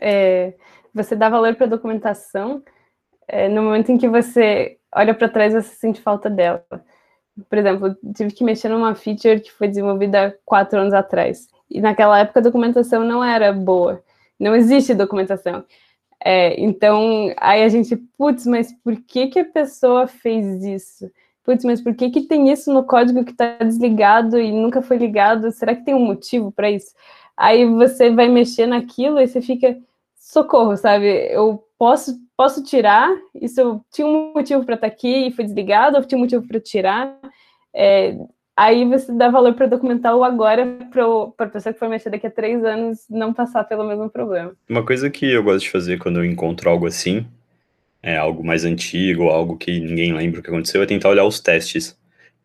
É, 0.00 0.54
você 0.94 1.14
dá 1.14 1.28
valor 1.28 1.54
para 1.56 1.66
a 1.66 1.68
documentação 1.68 2.62
é, 3.28 3.50
no 3.50 3.64
momento 3.64 3.92
em 3.92 3.98
que 3.98 4.08
você 4.08 4.78
olha 4.96 5.12
para 5.12 5.28
trás 5.28 5.52
você 5.52 5.74
sente 5.74 6.00
falta 6.00 6.30
dela. 6.30 6.64
Por 7.50 7.58
exemplo, 7.58 7.94
tive 8.16 8.32
que 8.32 8.44
mexer 8.44 8.70
numa 8.70 8.94
feature 8.94 9.40
que 9.40 9.52
foi 9.52 9.68
desenvolvida 9.68 10.38
quatro 10.42 10.80
anos 10.80 10.94
atrás. 10.94 11.48
E 11.70 11.82
naquela 11.82 12.18
época 12.18 12.40
a 12.40 12.44
documentação 12.44 13.04
não 13.04 13.22
era 13.22 13.52
boa. 13.52 14.02
Não 14.40 14.56
existe 14.56 14.94
documentação. 14.94 15.66
É, 16.24 16.60
então, 16.60 17.32
aí 17.38 17.62
a 17.62 17.68
gente, 17.68 17.96
putz, 18.16 18.46
mas 18.46 18.72
por 18.84 18.96
que, 18.96 19.28
que 19.28 19.40
a 19.40 19.44
pessoa 19.44 20.06
fez 20.06 20.64
isso? 20.64 21.10
Putz, 21.44 21.64
mas 21.64 21.80
por 21.80 21.94
que, 21.94 22.10
que 22.10 22.22
tem 22.22 22.50
isso 22.52 22.72
no 22.72 22.84
código 22.84 23.24
que 23.24 23.32
está 23.32 23.58
desligado 23.58 24.38
e 24.38 24.52
nunca 24.52 24.80
foi 24.82 24.96
ligado? 24.98 25.50
Será 25.50 25.74
que 25.74 25.84
tem 25.84 25.94
um 25.94 26.04
motivo 26.04 26.52
para 26.52 26.70
isso? 26.70 26.94
Aí 27.36 27.66
você 27.66 28.10
vai 28.10 28.28
mexer 28.28 28.66
naquilo 28.66 29.20
e 29.20 29.26
você 29.26 29.40
fica, 29.42 29.76
socorro, 30.14 30.76
sabe? 30.76 31.06
Eu 31.32 31.64
posso 31.78 32.20
posso 32.36 32.62
tirar, 32.64 33.08
isso 33.34 33.80
tinha 33.92 34.06
um 34.06 34.32
motivo 34.34 34.64
para 34.64 34.74
estar 34.74 34.88
tá 34.88 34.92
aqui 34.92 35.28
e 35.28 35.30
foi 35.30 35.44
desligado, 35.44 35.96
ou 35.96 36.04
tinha 36.04 36.18
um 36.18 36.22
motivo 36.22 36.46
para 36.46 36.58
tirar. 36.58 37.16
É, 37.72 38.16
aí 38.56 38.84
você 38.88 39.12
dá 39.12 39.30
valor 39.30 39.54
para 39.54 39.68
o 40.16 40.24
agora 40.24 40.78
para 40.90 41.46
a 41.46 41.50
pessoa 41.50 41.72
que 41.72 41.78
for 41.78 41.88
mexer 41.88 42.10
daqui 42.10 42.26
a 42.26 42.30
três 42.30 42.64
anos 42.64 43.06
não 43.08 43.32
passar 43.32 43.64
pelo 43.64 43.84
mesmo 43.84 44.08
problema. 44.10 44.52
Uma 44.68 44.84
coisa 44.84 45.08
que 45.10 45.30
eu 45.30 45.42
gosto 45.42 45.64
de 45.64 45.70
fazer 45.70 45.98
quando 45.98 46.20
eu 46.20 46.24
encontro 46.24 46.68
algo 46.68 46.86
assim, 46.86 47.26
é 48.02 48.16
algo 48.16 48.44
mais 48.44 48.64
antigo, 48.64 49.28
algo 49.28 49.56
que 49.56 49.80
ninguém 49.80 50.12
lembra 50.12 50.40
o 50.40 50.42
que 50.42 50.50
aconteceu, 50.50 50.82
é 50.82 50.86
tentar 50.86 51.08
olhar 51.08 51.24
os 51.24 51.40
testes 51.40 51.96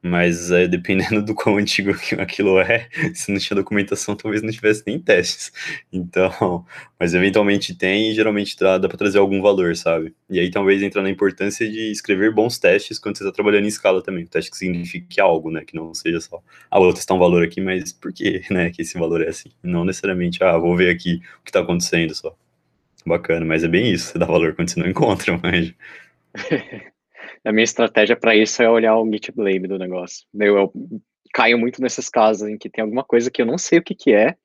mas 0.01 0.51
é, 0.51 0.67
dependendo 0.67 1.21
do 1.23 1.33
quão 1.33 1.57
antigo 1.57 1.91
aquilo 2.19 2.59
é, 2.59 2.87
se 3.13 3.31
não 3.31 3.39
tinha 3.39 3.55
documentação, 3.55 4.15
talvez 4.15 4.41
não 4.41 4.51
tivesse 4.51 4.83
nem 4.85 4.99
testes. 4.99 5.51
Então, 5.91 6.65
mas 6.99 7.13
eventualmente 7.13 7.75
tem 7.75 8.11
e 8.11 8.15
geralmente 8.15 8.55
dá, 8.57 8.77
dá 8.77 8.87
para 8.87 8.97
trazer 8.97 9.19
algum 9.19 9.41
valor, 9.41 9.75
sabe? 9.75 10.13
E 10.29 10.39
aí 10.39 10.49
talvez 10.51 10.81
entra 10.81 11.01
na 11.01 11.09
importância 11.09 11.69
de 11.69 11.91
escrever 11.91 12.33
bons 12.33 12.57
testes 12.57 12.99
quando 12.99 13.17
você 13.17 13.23
está 13.23 13.33
trabalhando 13.33 13.65
em 13.65 13.67
escala 13.69 14.01
também. 14.01 14.23
O 14.23 14.27
teste 14.27 14.51
que 14.51 14.57
signifique 14.57 15.19
algo, 15.19 15.51
né? 15.51 15.63
Que 15.65 15.75
não 15.75 15.93
seja 15.93 16.21
só, 16.21 16.41
ah, 16.69 16.79
vou 16.79 16.93
testar 16.93 17.13
um 17.13 17.19
valor 17.19 17.43
aqui, 17.43 17.61
mas 17.61 17.91
por 17.91 18.13
que, 18.13 18.41
né? 18.51 18.69
Que 18.71 18.81
esse 18.81 18.97
valor 18.97 19.21
é 19.21 19.29
assim? 19.29 19.51
Não 19.63 19.85
necessariamente, 19.85 20.43
ah, 20.43 20.57
vou 20.57 20.75
ver 20.75 20.89
aqui 20.89 21.21
o 21.41 21.43
que 21.43 21.49
está 21.49 21.59
acontecendo 21.61 22.13
só. 22.15 22.35
Bacana, 23.05 23.45
mas 23.45 23.63
é 23.63 23.67
bem 23.69 23.91
isso, 23.91 24.11
você 24.11 24.19
dá 24.19 24.25
valor 24.25 24.53
quando 24.53 24.69
você 24.69 24.79
não 24.79 24.87
encontra, 24.89 25.39
mas. 25.41 25.73
A 27.47 27.53
minha 27.53 27.63
estratégia 27.63 28.15
para 28.17 28.35
isso 28.35 28.61
é 28.61 28.69
olhar 28.69 28.97
o 28.97 29.09
GitLab 29.09 29.67
do 29.67 29.79
negócio. 29.79 30.25
Eu, 30.37 30.57
eu 30.57 30.73
caio 31.33 31.57
muito 31.57 31.81
nesses 31.81 32.09
casos 32.09 32.47
em 32.47 32.57
que 32.57 32.69
tem 32.69 32.81
alguma 32.81 33.05
coisa 33.05 33.31
que 33.31 33.41
eu 33.41 33.45
não 33.45 33.57
sei 33.57 33.79
o 33.79 33.83
que, 33.83 33.95
que 33.95 34.13
é 34.13 34.35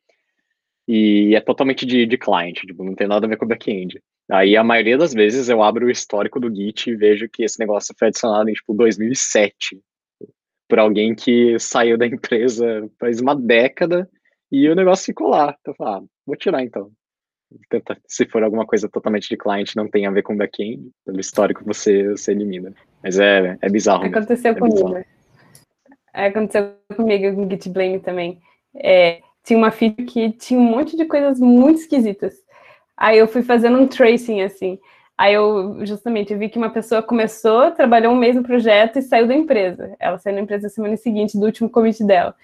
e 0.86 1.34
é 1.34 1.40
totalmente 1.40 1.84
de, 1.84 2.06
de 2.06 2.16
client, 2.16 2.60
tipo, 2.60 2.84
não 2.84 2.94
tem 2.94 3.08
nada 3.08 3.26
a 3.26 3.28
ver 3.28 3.36
com 3.36 3.46
back-end. 3.46 4.00
Aí 4.30 4.56
a 4.56 4.62
maioria 4.62 4.96
das 4.96 5.12
vezes 5.12 5.48
eu 5.48 5.62
abro 5.62 5.86
o 5.86 5.90
histórico 5.90 6.38
do 6.38 6.54
Git 6.54 6.90
e 6.90 6.96
vejo 6.96 7.28
que 7.28 7.42
esse 7.42 7.58
negócio 7.58 7.94
foi 7.98 8.08
adicionado 8.08 8.48
em 8.48 8.52
tipo 8.52 8.72
2007 8.72 9.80
por 10.68 10.78
alguém 10.78 11.14
que 11.14 11.58
saiu 11.58 11.98
da 11.98 12.06
empresa 12.06 12.88
faz 13.00 13.20
uma 13.20 13.34
década 13.34 14.08
e 14.50 14.68
o 14.68 14.74
negócio 14.74 15.06
ficou 15.06 15.28
lá. 15.28 15.56
Então 15.60 15.72
eu 15.72 15.76
falo, 15.76 15.90
ah, 15.90 16.02
vou 16.24 16.36
tirar 16.36 16.62
então. 16.62 16.90
Se 18.06 18.26
for 18.26 18.42
alguma 18.42 18.66
coisa 18.66 18.88
totalmente 18.88 19.28
de 19.28 19.36
cliente, 19.36 19.76
não 19.76 19.88
tem 19.88 20.06
a 20.06 20.10
ver 20.10 20.22
com 20.22 20.36
back-end, 20.36 20.90
pelo 21.04 21.20
histórico 21.20 21.64
você, 21.64 22.10
você 22.10 22.32
elimina. 22.32 22.72
Mas 23.02 23.18
é, 23.18 23.56
é 23.60 23.68
bizarro. 23.68 24.04
Aconteceu 24.04 24.54
mesmo. 24.54 24.66
É 24.66 24.70
comigo. 24.70 25.04
É, 26.14 26.26
aconteceu 26.26 26.72
comigo 26.94 27.34
com 27.34 27.50
Git 27.50 27.68
Blame 27.68 28.00
também. 28.00 28.40
É, 28.74 29.20
tinha 29.44 29.58
uma 29.58 29.70
feature 29.70 30.04
que 30.04 30.30
tinha 30.32 30.58
um 30.58 30.64
monte 30.64 30.96
de 30.96 31.04
coisas 31.04 31.40
muito 31.40 31.80
esquisitas. 31.80 32.34
Aí 32.96 33.18
eu 33.18 33.26
fui 33.26 33.42
fazendo 33.42 33.78
um 33.78 33.86
tracing, 33.86 34.42
assim. 34.42 34.78
Aí 35.16 35.34
eu, 35.34 35.84
justamente, 35.84 36.32
eu 36.32 36.38
vi 36.38 36.48
que 36.48 36.58
uma 36.58 36.70
pessoa 36.70 37.02
começou, 37.02 37.70
trabalhou 37.72 38.12
um 38.12 38.16
mês 38.16 38.34
no 38.34 38.42
projeto 38.42 38.98
e 38.98 39.02
saiu 39.02 39.26
da 39.26 39.34
empresa. 39.34 39.94
Ela 39.98 40.18
saiu 40.18 40.36
da 40.36 40.40
empresa 40.40 40.64
na 40.64 40.68
semana 40.68 40.96
seguinte, 40.96 41.38
do 41.38 41.46
último 41.46 41.70
commit 41.70 42.02
dela. 42.04 42.34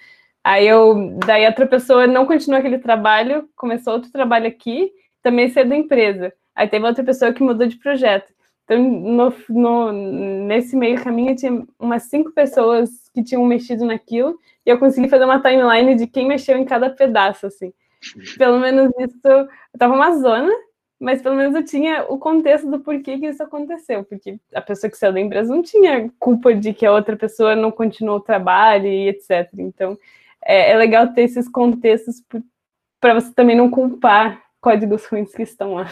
Aí 0.43 0.67
eu, 0.67 1.17
daí 1.25 1.45
outra 1.45 1.67
pessoa 1.67 2.07
não 2.07 2.25
continuou 2.25 2.59
aquele 2.59 2.79
trabalho, 2.79 3.49
começou 3.55 3.93
outro 3.93 4.11
trabalho 4.11 4.47
aqui, 4.47 4.91
também 5.21 5.49
saiu 5.49 5.67
da 5.67 5.75
empresa. 5.75 6.33
Aí 6.55 6.67
teve 6.67 6.85
outra 6.85 7.03
pessoa 7.03 7.33
que 7.33 7.43
mudou 7.43 7.67
de 7.67 7.77
projeto. 7.77 8.31
Então, 8.63 8.83
no, 8.83 9.33
no, 9.49 9.91
nesse 10.45 10.75
meio 10.75 11.03
caminho, 11.03 11.35
tinha 11.35 11.65
umas 11.79 12.03
cinco 12.03 12.31
pessoas 12.31 13.09
que 13.13 13.23
tinham 13.23 13.43
mexido 13.43 13.83
naquilo, 13.83 14.37
e 14.65 14.69
eu 14.69 14.77
consegui 14.77 15.09
fazer 15.09 15.25
uma 15.25 15.41
timeline 15.41 15.95
de 15.95 16.05
quem 16.05 16.27
mexeu 16.27 16.57
em 16.57 16.65
cada 16.65 16.89
pedaço, 16.89 17.47
assim. 17.47 17.73
Pelo 18.37 18.59
menos 18.59 18.91
isso, 18.99 19.19
eu 19.25 19.47
tava 19.77 19.95
uma 19.95 20.15
zona, 20.17 20.51
mas 20.99 21.21
pelo 21.21 21.35
menos 21.35 21.55
eu 21.55 21.65
tinha 21.65 22.05
o 22.09 22.19
contexto 22.19 22.69
do 22.69 22.79
porquê 22.79 23.17
que 23.17 23.25
isso 23.25 23.41
aconteceu, 23.41 24.03
porque 24.03 24.37
a 24.53 24.61
pessoa 24.61 24.91
que 24.91 24.97
saiu 24.97 25.13
da 25.13 25.19
empresa 25.19 25.53
não 25.53 25.63
tinha 25.63 26.11
culpa 26.19 26.53
de 26.53 26.73
que 26.73 26.85
a 26.85 26.91
outra 26.93 27.15
pessoa 27.15 27.55
não 27.55 27.71
continuou 27.71 28.17
o 28.17 28.21
trabalho 28.21 28.85
e 28.85 29.09
etc. 29.09 29.49
Então, 29.57 29.97
é, 30.45 30.71
é 30.71 30.77
legal 30.77 31.13
ter 31.13 31.23
esses 31.23 31.47
contextos 31.47 32.21
para 32.99 33.13
você 33.13 33.33
também 33.33 33.55
não 33.55 33.69
culpar 33.69 34.41
códigos 34.61 35.05
ruins 35.05 35.31
que 35.31 35.43
estão 35.43 35.75
lá. 35.75 35.89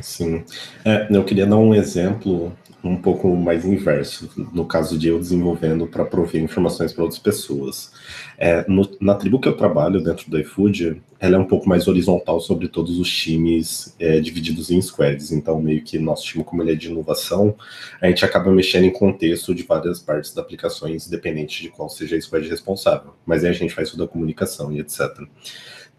Sim. 0.00 0.44
É, 0.84 1.08
eu 1.10 1.24
queria 1.24 1.46
dar 1.46 1.56
um 1.56 1.74
exemplo 1.74 2.56
um 2.84 2.96
pouco 2.96 3.34
mais 3.36 3.64
inverso, 3.64 4.28
no 4.52 4.64
caso 4.64 4.98
de 4.98 5.08
eu 5.08 5.18
desenvolvendo 5.18 5.86
para 5.86 6.04
prover 6.04 6.42
informações 6.42 6.92
para 6.92 7.04
outras 7.04 7.20
pessoas. 7.20 7.92
É, 8.36 8.64
no, 8.68 8.88
na 9.00 9.14
tribo 9.14 9.38
que 9.38 9.48
eu 9.48 9.56
trabalho, 9.56 10.02
dentro 10.02 10.28
do 10.28 10.38
iFood, 10.40 11.00
ela 11.20 11.36
é 11.36 11.38
um 11.38 11.46
pouco 11.46 11.68
mais 11.68 11.86
horizontal 11.86 12.40
sobre 12.40 12.66
todos 12.66 12.98
os 12.98 13.08
times 13.08 13.94
é, 14.00 14.18
divididos 14.18 14.70
em 14.70 14.82
squads. 14.82 15.30
Então, 15.30 15.62
meio 15.62 15.82
que 15.82 15.98
nosso 15.98 16.24
time, 16.24 16.42
como 16.42 16.62
ele 16.62 16.72
é 16.72 16.74
de 16.74 16.88
inovação, 16.88 17.54
a 18.00 18.08
gente 18.08 18.24
acaba 18.24 18.50
mexendo 18.50 18.84
em 18.84 18.92
contexto 18.92 19.54
de 19.54 19.62
várias 19.62 20.00
partes 20.00 20.34
da 20.34 20.42
aplicações, 20.42 21.06
independente 21.06 21.62
de 21.62 21.68
qual 21.68 21.88
seja 21.88 22.16
a 22.16 22.20
squad 22.20 22.48
responsável. 22.48 23.14
Mas 23.24 23.44
aí 23.44 23.50
a 23.50 23.54
gente 23.54 23.72
faz 23.72 23.90
toda 23.90 24.04
a 24.04 24.08
comunicação 24.08 24.72
e 24.72 24.80
etc. 24.80 25.00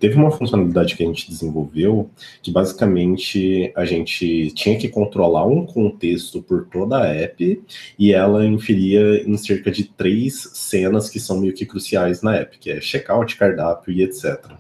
Teve 0.04 0.18
uma 0.18 0.32
funcionalidade 0.32 0.98
que 0.98 1.04
a 1.04 1.06
gente 1.06 1.30
desenvolveu 1.30 2.10
que 2.42 2.52
basicamente 2.52 3.72
a 3.74 3.86
gente 3.86 4.52
tinha 4.52 4.78
que 4.78 4.90
controlar 4.90 5.46
um 5.46 5.66
contexto 5.66 6.42
por 6.42 6.66
toda 6.66 6.98
a 6.98 7.08
app 7.08 7.64
e 7.98 8.12
ela 8.12 8.46
inferia 8.46 9.24
em 9.26 9.38
cerca 9.38 9.72
de 9.72 9.86
três 9.86 10.50
cenas 10.56 11.10
que 11.10 11.22
são 11.22 11.40
meio 11.40 11.54
que 11.54 11.66
cruciais 11.66 12.22
na 12.22 12.36
app, 12.36 12.58
que 12.58 12.70
é 12.70 12.82
checkout, 12.82 13.38
cardápio 13.38 13.94
e 13.94 14.04
etc. 14.04 14.52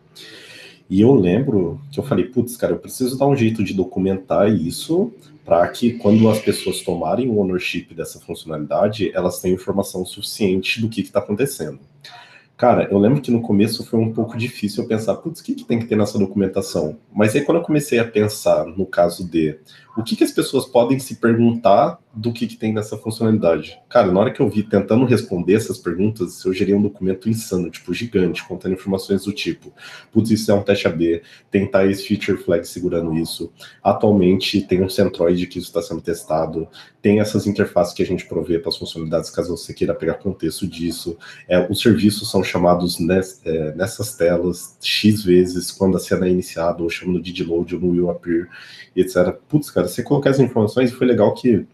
E 0.89 1.01
eu 1.01 1.13
lembro 1.13 1.81
que 1.91 1.99
eu 1.99 2.05
falei, 2.05 2.23
putz, 2.23 2.55
cara, 2.55 2.71
eu 2.71 2.79
preciso 2.79 3.17
dar 3.17 3.27
um 3.27 3.35
jeito 3.35 3.65
de 3.65 3.73
documentar 3.73 4.49
isso 4.49 5.11
para 5.43 5.67
que 5.67 5.91
quando 5.95 6.29
as 6.29 6.39
pessoas 6.39 6.79
tomarem 6.83 7.27
o 7.27 7.39
ownership 7.39 7.93
dessa 7.93 8.17
funcionalidade, 8.17 9.11
elas 9.13 9.41
tenham 9.41 9.55
informação 9.55 10.05
suficiente 10.05 10.79
do 10.79 10.87
que 10.87 11.01
está 11.01 11.19
acontecendo. 11.19 11.81
Cara, 12.55 12.87
eu 12.91 12.99
lembro 12.99 13.21
que 13.21 13.31
no 13.31 13.41
começo 13.41 13.85
foi 13.85 13.99
um 13.99 14.13
pouco 14.13 14.37
difícil 14.37 14.83
eu 14.83 14.87
pensar, 14.87 15.15
putz, 15.15 15.39
o 15.39 15.43
que, 15.43 15.55
que 15.55 15.65
tem 15.65 15.79
que 15.79 15.85
ter 15.85 15.95
nessa 15.95 16.19
documentação? 16.19 16.97
Mas 17.11 17.35
aí 17.35 17.41
quando 17.41 17.57
eu 17.57 17.63
comecei 17.63 17.99
a 17.99 18.05
pensar 18.05 18.65
no 18.65 18.85
caso 18.85 19.27
de 19.27 19.59
o 19.97 20.03
que, 20.03 20.15
que 20.15 20.23
as 20.23 20.31
pessoas 20.31 20.65
podem 20.65 20.99
se 20.99 21.15
perguntar 21.15 21.99
do 22.15 22.31
que, 22.31 22.45
que 22.45 22.55
tem 22.55 22.71
nessa 22.71 22.95
funcionalidade. 22.95 23.79
Cara, 23.89 24.11
na 24.11 24.19
hora 24.19 24.31
que 24.31 24.39
eu 24.39 24.47
vi 24.47 24.61
tentando 24.61 25.03
responder 25.03 25.55
essas 25.55 25.79
perguntas, 25.79 26.45
eu 26.45 26.53
gerei 26.53 26.75
um 26.75 26.81
documento 26.81 27.27
insano, 27.27 27.71
tipo, 27.71 27.91
gigante, 27.91 28.45
contendo 28.47 28.75
informações 28.75 29.23
do 29.23 29.33
tipo, 29.33 29.73
putz, 30.11 30.29
isso 30.29 30.51
é 30.51 30.53
um 30.53 30.61
teste 30.61 30.87
AB, 30.87 31.23
tem 31.49 31.65
tais 31.65 32.05
feature 32.05 32.37
flags 32.37 32.69
segurando 32.69 33.15
isso. 33.15 33.51
Atualmente 33.83 34.61
tem 34.61 34.83
um 34.83 34.89
Centroid 34.89 35.47
que 35.47 35.57
isso 35.57 35.69
está 35.69 35.81
sendo 35.81 36.01
testado, 36.01 36.67
tem 37.01 37.19
essas 37.19 37.47
interfaces 37.47 37.95
que 37.95 38.03
a 38.03 38.05
gente 38.05 38.25
provê 38.25 38.59
para 38.59 38.69
as 38.69 38.77
funcionalidades, 38.77 39.31
caso 39.31 39.57
você 39.57 39.73
queira 39.73 39.95
pegar 39.95 40.13
contexto 40.15 40.67
disso. 40.67 41.17
É, 41.47 41.65
os 41.67 41.81
serviços 41.81 42.29
são 42.29 42.43
chamados 42.43 42.99
ness, 42.99 43.41
é, 43.43 43.73
nessas 43.73 44.15
telas 44.15 44.77
X 44.79 45.23
vezes, 45.23 45.71
quando 45.71 45.97
a 45.97 45.99
cena 45.99 46.27
é 46.27 46.29
iniciada, 46.29 46.83
ou 46.83 46.89
chamando 46.89 47.19
de 47.19 47.43
load 47.43 47.73
ou 47.73 47.81
no 47.81 47.89
will 47.89 48.11
appear, 48.11 48.47
etc. 48.95 49.33
Putz, 49.49 49.71
cara, 49.71 49.87
você 49.87 50.03
colocar 50.03 50.29
essas 50.29 50.45
informações, 50.45 50.91
foi 50.91 51.07
legal 51.07 51.33
que 51.33 51.65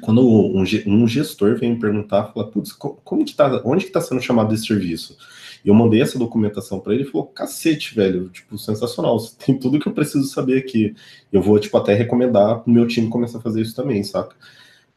quando 0.00 0.26
um, 0.26 0.64
um 0.86 1.08
gestor 1.08 1.56
vem 1.56 1.72
me 1.72 1.80
perguntar, 1.80 2.32
fala, 2.32 2.48
putz, 2.50 2.72
como 2.72 3.24
que 3.24 3.34
tá, 3.34 3.60
onde 3.64 3.84
que 3.84 3.90
está 3.90 4.00
sendo 4.00 4.20
chamado 4.20 4.54
esse 4.54 4.66
serviço? 4.66 5.16
E 5.64 5.68
eu 5.68 5.74
mandei 5.74 6.00
essa 6.00 6.18
documentação 6.18 6.80
para 6.80 6.94
ele 6.94 7.04
e 7.04 7.06
falou, 7.06 7.26
cacete, 7.26 7.94
velho, 7.94 8.28
tipo, 8.28 8.58
sensacional, 8.58 9.18
tem 9.44 9.58
tudo 9.58 9.78
que 9.78 9.86
eu 9.86 9.92
preciso 9.92 10.26
saber 10.26 10.58
aqui. 10.58 10.94
Eu 11.32 11.40
vou, 11.40 11.58
tipo, 11.58 11.76
até 11.76 11.94
recomendar 11.94 12.62
o 12.66 12.70
meu 12.70 12.86
time 12.86 13.08
começar 13.08 13.38
a 13.38 13.42
fazer 13.42 13.62
isso 13.62 13.74
também, 13.74 14.02
saca? 14.02 14.34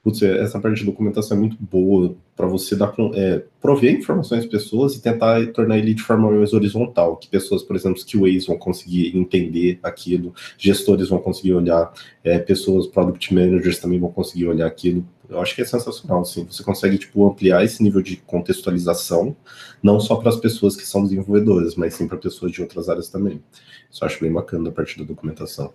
Putz, 0.05 0.21
é, 0.21 0.37
essa 0.39 0.59
parte 0.59 0.77
de 0.77 0.85
documentação 0.85 1.35
é 1.35 1.39
muito 1.39 1.57
boa 1.59 2.15
para 2.35 2.45
você 2.45 2.75
dar 2.75 2.93
é, 3.15 3.43
prover 3.59 3.91
informações 3.91 4.41
às 4.43 4.45
pessoas 4.45 4.95
e 4.95 5.01
tentar 5.01 5.43
tornar 5.47 5.79
ele 5.79 5.95
de 5.95 6.03
forma 6.03 6.29
mais 6.29 6.53
horizontal, 6.53 7.17
que 7.17 7.27
pessoas, 7.27 7.63
por 7.63 7.75
exemplo, 7.75 7.99
QAs 8.05 8.45
vão 8.45 8.55
conseguir 8.55 9.17
entender 9.17 9.79
aquilo, 9.81 10.31
gestores 10.59 11.09
vão 11.09 11.17
conseguir 11.17 11.55
olhar, 11.55 11.91
é, 12.23 12.37
pessoas, 12.37 12.85
product 12.85 13.33
managers 13.33 13.79
também 13.79 13.99
vão 13.99 14.11
conseguir 14.11 14.45
olhar 14.45 14.67
aquilo. 14.67 15.03
Eu 15.27 15.41
acho 15.41 15.55
que 15.55 15.63
é 15.63 15.65
sensacional, 15.65 16.21
assim, 16.21 16.45
você 16.45 16.61
consegue, 16.61 16.99
tipo, 16.99 17.27
ampliar 17.27 17.65
esse 17.65 17.81
nível 17.81 18.03
de 18.03 18.17
contextualização, 18.17 19.35
não 19.81 19.99
só 19.99 20.17
para 20.17 20.29
as 20.29 20.37
pessoas 20.37 20.75
que 20.75 20.85
são 20.85 21.03
desenvolvedoras, 21.03 21.75
mas 21.75 21.95
sim 21.95 22.07
para 22.07 22.17
pessoas 22.17 22.51
de 22.51 22.61
outras 22.61 22.89
áreas 22.89 23.09
também. 23.09 23.41
Isso 23.89 24.03
eu 24.03 24.05
acho 24.05 24.21
bem 24.21 24.31
bacana 24.31 24.69
a 24.69 24.71
parte 24.71 24.99
da 24.99 25.03
documentação. 25.03 25.73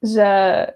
Já 0.00 0.72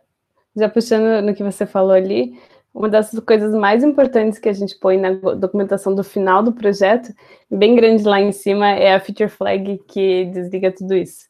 já 0.57 0.69
puxando 0.69 1.25
no 1.25 1.35
que 1.35 1.43
você 1.43 1.67
falou 1.67 1.93
ali, 1.93 2.39
uma 2.75 2.89
das 2.89 3.11
coisas 3.21 3.55
mais 3.55 3.83
importantes 3.83 4.39
que 4.39 4.49
a 4.49 4.53
gente 4.53 4.79
põe 4.79 4.99
na 4.99 5.11
documentação 5.35 5.95
do 5.95 6.05
final 6.05 6.43
do 6.43 6.53
projeto, 6.53 7.13
bem 7.51 7.75
grande 7.75 8.05
lá 8.05 8.21
em 8.21 8.33
cima, 8.33 8.69
é 8.69 8.95
a 8.95 9.01
feature 9.01 9.29
flag 9.29 9.79
que 9.89 10.27
desliga 10.27 10.73
tudo 10.73 10.95
isso. 10.95 11.27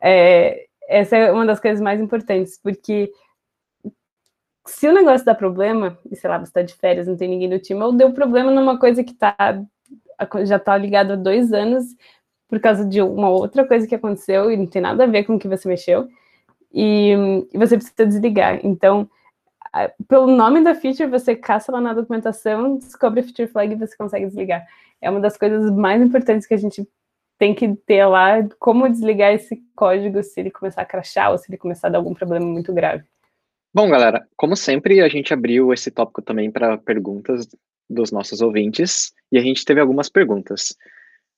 É, 0.00 0.66
essa 0.88 1.16
é 1.16 1.32
uma 1.32 1.46
das 1.46 1.58
coisas 1.58 1.80
mais 1.80 2.00
importantes, 2.00 2.58
porque 2.62 3.10
se 4.66 4.88
o 4.88 4.92
negócio 4.92 5.24
dá 5.24 5.34
problema, 5.34 5.98
e 6.10 6.16
sei 6.16 6.28
lá, 6.28 6.38
você 6.38 6.50
está 6.50 6.62
de 6.62 6.74
férias, 6.74 7.06
não 7.06 7.16
tem 7.16 7.28
ninguém 7.28 7.48
do 7.48 7.58
time, 7.58 7.82
ou 7.82 7.92
deu 7.92 8.12
problema 8.12 8.50
numa 8.50 8.78
coisa 8.78 9.02
que 9.02 9.14
tá, 9.14 9.34
já 10.44 10.56
está 10.56 10.76
ligado 10.76 11.12
há 11.12 11.16
dois 11.16 11.52
anos, 11.52 11.84
por 12.48 12.60
causa 12.60 12.84
de 12.84 13.00
uma 13.02 13.28
outra 13.28 13.66
coisa 13.66 13.86
que 13.86 13.94
aconteceu 13.94 14.50
e 14.50 14.56
não 14.56 14.66
tem 14.66 14.80
nada 14.82 15.04
a 15.04 15.06
ver 15.06 15.24
com 15.24 15.34
o 15.34 15.38
que 15.38 15.48
você 15.48 15.68
mexeu, 15.68 16.08
e, 16.72 17.12
e 17.52 17.58
você 17.58 17.76
precisa 17.76 18.06
desligar. 18.06 18.60
Então, 18.62 19.08
pelo 20.08 20.26
nome 20.26 20.62
da 20.62 20.74
feature, 20.74 21.08
você 21.08 21.34
caça 21.34 21.70
lá 21.70 21.80
na 21.80 21.94
documentação, 21.94 22.78
descobre 22.78 23.20
a 23.20 23.22
feature 23.22 23.48
flag 23.48 23.72
e 23.72 23.76
você 23.76 23.96
consegue 23.96 24.26
desligar. 24.26 24.66
É 25.00 25.10
uma 25.10 25.20
das 25.20 25.36
coisas 25.36 25.70
mais 25.70 26.00
importantes 26.00 26.46
que 26.46 26.54
a 26.54 26.58
gente 26.58 26.86
tem 27.38 27.54
que 27.54 27.74
ter 27.86 28.06
lá, 28.06 28.36
como 28.58 28.88
desligar 28.88 29.32
esse 29.32 29.62
código 29.74 30.22
se 30.22 30.40
ele 30.40 30.50
começar 30.50 30.82
a 30.82 30.86
crashar 30.86 31.30
ou 31.30 31.38
se 31.38 31.50
ele 31.50 31.58
começar 31.58 31.88
a 31.88 31.90
dar 31.90 31.98
algum 31.98 32.14
problema 32.14 32.46
muito 32.46 32.72
grave. 32.72 33.04
Bom, 33.74 33.90
galera, 33.90 34.26
como 34.36 34.56
sempre, 34.56 35.02
a 35.02 35.08
gente 35.08 35.34
abriu 35.34 35.72
esse 35.72 35.90
tópico 35.90 36.22
também 36.22 36.50
para 36.50 36.78
perguntas 36.78 37.46
dos 37.90 38.10
nossos 38.10 38.40
ouvintes 38.40 39.12
e 39.30 39.36
a 39.36 39.42
gente 39.42 39.64
teve 39.66 39.80
algumas 39.80 40.08
perguntas. 40.08 40.74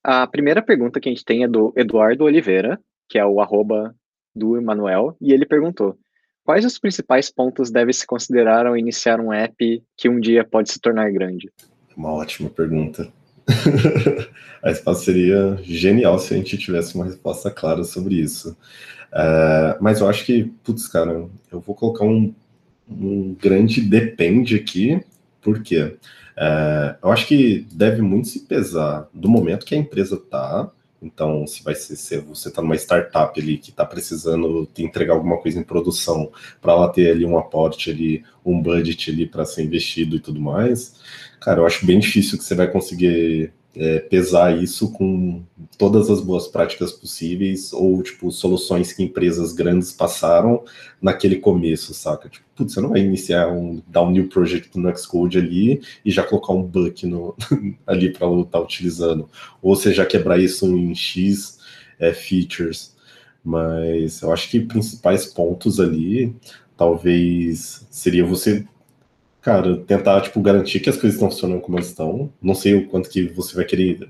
A 0.05 0.25
primeira 0.27 0.63
pergunta 0.63 1.01
que 1.01 1.09
a 1.09 1.13
gente 1.13 1.25
tem 1.25 1.43
é 1.43 1.49
do 1.49 1.73
Eduardo 1.77 2.25
Oliveira, 2.25 2.81
que 3.09 3.19
é 3.19 3.27
o 3.27 3.41
arroba 3.41 3.95
do 4.39 4.57
Emanuel, 4.57 5.17
e 5.21 5.33
ele 5.33 5.45
perguntou: 5.45 5.99
quais 6.45 6.65
os 6.65 6.79
principais 6.79 7.31
pontos 7.31 7.71
deve 7.71 7.93
se 7.93 8.07
considerar 8.07 8.67
ao 8.67 8.77
iniciar 8.77 9.21
um 9.21 9.33
app 9.33 9.83
que 9.97 10.09
um 10.09 10.21
dia 10.21 10.45
pode 10.45 10.71
se 10.71 10.81
tornar 10.81 11.11
grande? 11.11 11.51
Uma 11.97 12.13
ótima 12.13 12.49
pergunta. 12.49 13.13
a 14.63 14.69
resposta 14.69 15.05
seria 15.05 15.59
genial 15.63 16.19
se 16.19 16.35
a 16.35 16.37
gente 16.37 16.57
tivesse 16.57 16.95
uma 16.95 17.07
resposta 17.07 17.51
clara 17.51 17.83
sobre 17.83 18.15
isso. 18.15 18.57
Uh, 19.13 19.77
mas 19.81 20.01
eu 20.01 20.09
acho 20.09 20.25
que, 20.25 20.45
putz, 20.63 20.87
cara, 20.87 21.29
eu 21.51 21.61
vou 21.61 21.75
colocar 21.75 22.05
um, 22.05 22.33
um 22.89 23.35
grande 23.35 23.81
depende 23.81 24.55
aqui, 24.55 25.03
por 25.41 25.63
quê? 25.63 25.97
É, 26.41 26.97
eu 27.03 27.11
acho 27.11 27.27
que 27.27 27.67
deve 27.73 28.01
muito 28.01 28.29
se 28.29 28.47
pesar 28.47 29.09
do 29.13 29.29
momento 29.29 29.67
que 29.67 29.75
a 29.75 29.79
empresa 29.79 30.15
está. 30.15 30.71
Então, 31.01 31.47
se 31.47 31.63
vai 31.63 31.75
ser, 31.75 31.97
se 31.97 32.19
você 32.19 32.49
está 32.49 32.61
numa 32.61 32.75
startup 32.75 33.41
ali 33.41 33.59
que 33.59 33.71
está 33.71 33.85
precisando 33.85 34.67
te 34.75 34.83
entregar 34.83 35.15
alguma 35.15 35.39
coisa 35.39 35.59
em 35.59 35.63
produção 35.63 36.31
para 36.61 36.73
ela 36.73 36.93
ter 36.93 37.11
ali 37.11 37.25
um 37.25 37.39
aporte 37.39 37.91
ali, 37.91 38.25
um 38.45 38.61
budget 38.61 39.11
ali 39.11 39.27
para 39.27 39.45
ser 39.45 39.63
investido 39.63 40.17
e 40.17 40.21
tudo 40.21 40.41
mais, 40.41 40.97
cara, 41.41 41.61
eu 41.61 41.67
acho 41.67 41.87
bem 41.87 41.99
difícil 41.99 42.37
que 42.37 42.45
você 42.45 42.55
vai 42.55 42.71
conseguir 42.71 43.53
é, 43.79 44.01
pesar 44.01 44.61
isso 44.61 44.91
com 44.91 45.45
todas 45.79 46.11
as 46.11 46.21
boas 46.21 46.49
práticas 46.49 46.91
possíveis 46.91 47.73
ou, 47.73 48.03
tipo, 48.03 48.31
soluções 48.33 48.93
que 48.93 49.05
empresas 49.05 49.53
grandes 49.53 49.93
passaram 49.93 50.65
naquele 51.01 51.37
começo, 51.37 51.95
saca? 51.95 52.29
Tipo, 52.29 52.45
putz, 52.57 52.75
você 52.75 52.81
não 52.81 52.89
vai 52.89 53.01
iniciar 53.01 53.49
um, 53.53 53.81
dar 53.87 54.03
um 54.03 54.11
new 54.11 54.29
project 54.29 54.77
no 54.77 54.97
Xcode 54.99 55.39
ali 55.39 55.81
e 56.05 56.11
já 56.11 56.25
colocar 56.25 56.53
um 56.53 56.63
bug 56.63 57.07
no, 57.07 57.37
ali 57.87 58.13
para 58.13 58.27
estar 58.27 58.51
tá 58.51 58.61
utilizando. 58.61 59.29
Ou 59.63 59.77
você 59.77 59.95
já 59.95 60.05
quebrar 60.05 60.41
isso 60.41 60.67
em 60.67 60.93
X 60.93 61.61
é, 62.01 62.13
features. 62.13 62.97
Mas 63.45 64.23
eu 64.23 64.33
acho 64.33 64.51
que 64.51 64.61
principais 64.61 65.25
pontos 65.25 65.79
ali, 65.79 66.35
talvez, 66.77 67.87
seria 67.91 68.27
você 68.27 68.67
Cara, 69.49 69.79
tentar, 69.79 70.21
tipo, 70.21 70.43
garantir 70.43 70.79
que 70.79 70.91
as 70.91 70.97
coisas 70.99 71.15
estão 71.15 71.31
funcionando 71.31 71.63
como 71.63 71.79
elas 71.79 71.89
estão. 71.89 72.31
Não 72.41 72.55
sei 72.55 72.75
o 72.75 72.87
quanto 72.87 73.09
que 73.09 73.29
você 73.29 73.57
vai 73.57 73.65
querer. 73.65 74.07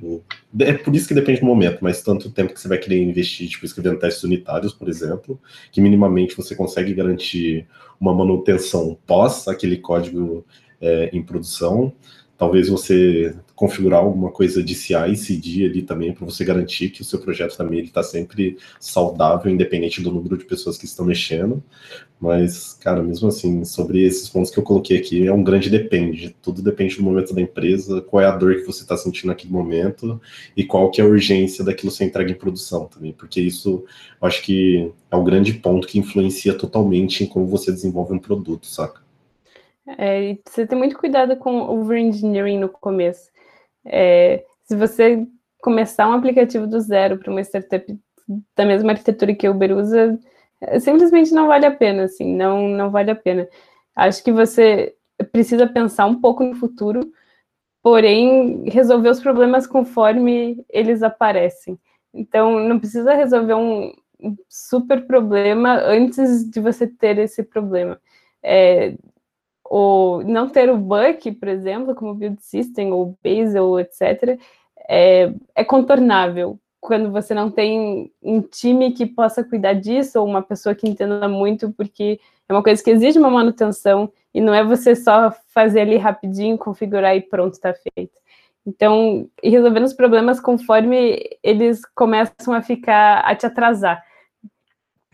É 0.58 0.72
por 0.72 0.92
isso 0.96 1.06
que 1.06 1.14
depende 1.14 1.38
do 1.38 1.46
momento, 1.46 1.78
mas 1.80 2.02
tanto 2.02 2.28
tempo 2.28 2.52
que 2.52 2.60
você 2.60 2.66
vai 2.66 2.76
querer 2.76 3.00
investir, 3.00 3.48
tipo, 3.48 3.64
escrevendo 3.64 4.00
testes 4.00 4.24
unitários, 4.24 4.72
por 4.72 4.88
exemplo, 4.88 5.40
que 5.70 5.80
minimamente 5.80 6.36
você 6.36 6.56
consegue 6.56 6.92
garantir 6.92 7.68
uma 8.00 8.12
manutenção 8.12 8.98
pós 9.06 9.46
aquele 9.46 9.76
código 9.76 10.44
é, 10.80 11.08
em 11.12 11.22
produção. 11.22 11.92
Talvez 12.36 12.68
você 12.68 13.32
configurar 13.58 13.98
alguma 13.98 14.30
coisa 14.30 14.62
de 14.62 14.72
CI 14.72 14.94
e 15.10 15.16
CD 15.16 15.64
ali 15.64 15.82
também, 15.82 16.12
para 16.12 16.24
você 16.24 16.44
garantir 16.44 16.90
que 16.90 17.02
o 17.02 17.04
seu 17.04 17.18
projeto 17.18 17.56
também 17.56 17.80
está 17.80 18.04
sempre 18.04 18.56
saudável, 18.78 19.50
independente 19.50 20.00
do 20.00 20.12
número 20.12 20.38
de 20.38 20.44
pessoas 20.44 20.78
que 20.78 20.84
estão 20.84 21.04
mexendo. 21.04 21.60
Mas, 22.20 22.74
cara, 22.74 23.02
mesmo 23.02 23.26
assim, 23.26 23.64
sobre 23.64 24.04
esses 24.04 24.28
pontos 24.28 24.52
que 24.52 24.60
eu 24.60 24.62
coloquei 24.62 24.96
aqui, 24.96 25.26
é 25.26 25.32
um 25.32 25.42
grande 25.42 25.68
depende. 25.68 26.36
Tudo 26.40 26.62
depende 26.62 26.98
do 26.98 27.02
momento 27.02 27.34
da 27.34 27.40
empresa, 27.40 28.00
qual 28.00 28.22
é 28.22 28.26
a 28.26 28.36
dor 28.36 28.54
que 28.54 28.62
você 28.64 28.82
está 28.82 28.96
sentindo 28.96 29.26
naquele 29.26 29.52
momento 29.52 30.20
e 30.56 30.62
qual 30.62 30.88
que 30.88 31.00
é 31.00 31.04
a 31.04 31.08
urgência 31.08 31.64
daquilo 31.64 31.90
ser 31.90 32.04
entregue 32.04 32.30
em 32.30 32.36
produção 32.36 32.86
também. 32.86 33.12
Porque 33.12 33.40
isso, 33.40 33.84
eu 34.22 34.28
acho 34.28 34.40
que 34.40 34.88
é 35.10 35.16
um 35.16 35.24
grande 35.24 35.54
ponto 35.54 35.88
que 35.88 35.98
influencia 35.98 36.54
totalmente 36.54 37.24
em 37.24 37.26
como 37.26 37.44
você 37.48 37.72
desenvolve 37.72 38.14
um 38.14 38.20
produto, 38.20 38.68
saca? 38.68 39.00
É, 39.96 40.30
e 40.30 40.40
você 40.46 40.64
tem 40.64 40.78
muito 40.78 40.96
cuidado 40.96 41.34
com 41.36 41.62
o 41.62 41.80
over-engineering 41.80 42.60
no 42.60 42.68
começo. 42.68 43.36
É, 43.88 44.44
se 44.64 44.76
você 44.76 45.26
começar 45.60 46.08
um 46.08 46.12
aplicativo 46.12 46.66
do 46.66 46.80
zero 46.80 47.18
para 47.18 47.30
uma 47.30 47.40
startup 47.40 47.98
da 48.56 48.64
mesma 48.64 48.92
arquitetura 48.92 49.34
que 49.34 49.48
o 49.48 49.52
Uber 49.52 49.76
usa, 49.76 50.18
é, 50.60 50.78
simplesmente 50.80 51.32
não 51.32 51.46
vale 51.46 51.66
a 51.66 51.70
pena, 51.70 52.04
assim, 52.04 52.34
não, 52.34 52.68
não 52.68 52.90
vale 52.90 53.10
a 53.10 53.16
pena. 53.16 53.48
Acho 53.96 54.22
que 54.22 54.32
você 54.32 54.94
precisa 55.32 55.66
pensar 55.66 56.06
um 56.06 56.20
pouco 56.20 56.44
no 56.44 56.54
futuro, 56.54 57.00
porém 57.82 58.68
resolver 58.68 59.08
os 59.10 59.20
problemas 59.20 59.66
conforme 59.66 60.64
eles 60.70 61.02
aparecem. 61.02 61.78
Então, 62.12 62.60
não 62.60 62.78
precisa 62.78 63.14
resolver 63.14 63.54
um 63.54 63.92
super 64.48 65.06
problema 65.06 65.80
antes 65.80 66.48
de 66.48 66.60
você 66.60 66.86
ter 66.86 67.18
esse 67.18 67.42
problema. 67.42 68.00
É, 68.42 68.94
ou 69.68 70.24
não 70.24 70.48
ter 70.48 70.70
o 70.70 70.76
Buck, 70.76 71.30
por 71.32 71.48
exemplo, 71.48 71.94
como 71.94 72.14
Build 72.14 72.42
System 72.42 72.92
ou 72.92 73.16
Bazel, 73.22 73.78
etc., 73.78 74.38
é, 74.88 75.32
é 75.54 75.64
contornável 75.64 76.58
quando 76.80 77.10
você 77.10 77.34
não 77.34 77.50
tem 77.50 78.10
um 78.22 78.40
time 78.40 78.92
que 78.92 79.04
possa 79.04 79.44
cuidar 79.44 79.74
disso 79.74 80.18
ou 80.18 80.26
uma 80.26 80.40
pessoa 80.40 80.74
que 80.74 80.88
entenda 80.88 81.28
muito, 81.28 81.70
porque 81.72 82.18
é 82.48 82.52
uma 82.52 82.62
coisa 82.62 82.82
que 82.82 82.90
exige 82.90 83.18
uma 83.18 83.28
manutenção 83.28 84.10
e 84.32 84.40
não 84.40 84.54
é 84.54 84.64
você 84.64 84.96
só 84.96 85.30
fazer 85.52 85.80
ali 85.80 85.96
rapidinho, 85.96 86.56
configurar 86.56 87.14
e 87.14 87.20
pronto, 87.20 87.54
está 87.54 87.74
feito. 87.74 88.18
Então, 88.66 89.28
ir 89.42 89.50
resolvendo 89.50 89.84
os 89.84 89.92
problemas 89.92 90.40
conforme 90.40 91.22
eles 91.42 91.82
começam 91.94 92.54
a 92.54 92.62
ficar, 92.62 93.20
a 93.20 93.34
te 93.34 93.44
atrasar. 93.44 94.02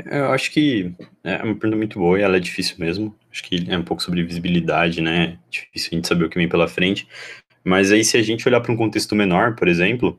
Eu 0.04 0.26
acho 0.32 0.52
que 0.52 0.92
é 1.22 1.36
uma 1.42 1.54
pergunta 1.54 1.76
muito 1.76 1.98
boa 1.98 2.18
e 2.18 2.22
ela 2.22 2.36
é 2.36 2.40
difícil 2.40 2.76
mesmo. 2.78 3.14
Acho 3.34 3.42
que 3.42 3.66
é 3.68 3.76
um 3.76 3.82
pouco 3.82 4.00
sobre 4.00 4.22
visibilidade, 4.22 5.00
né? 5.00 5.38
Difícil 5.50 5.88
a 5.90 5.94
gente 5.96 6.06
saber 6.06 6.24
o 6.24 6.30
que 6.30 6.38
vem 6.38 6.48
pela 6.48 6.68
frente. 6.68 7.08
Mas 7.64 7.90
aí, 7.90 8.04
se 8.04 8.16
a 8.16 8.22
gente 8.22 8.46
olhar 8.46 8.60
para 8.60 8.70
um 8.70 8.76
contexto 8.76 9.16
menor, 9.16 9.56
por 9.56 9.66
exemplo, 9.66 10.16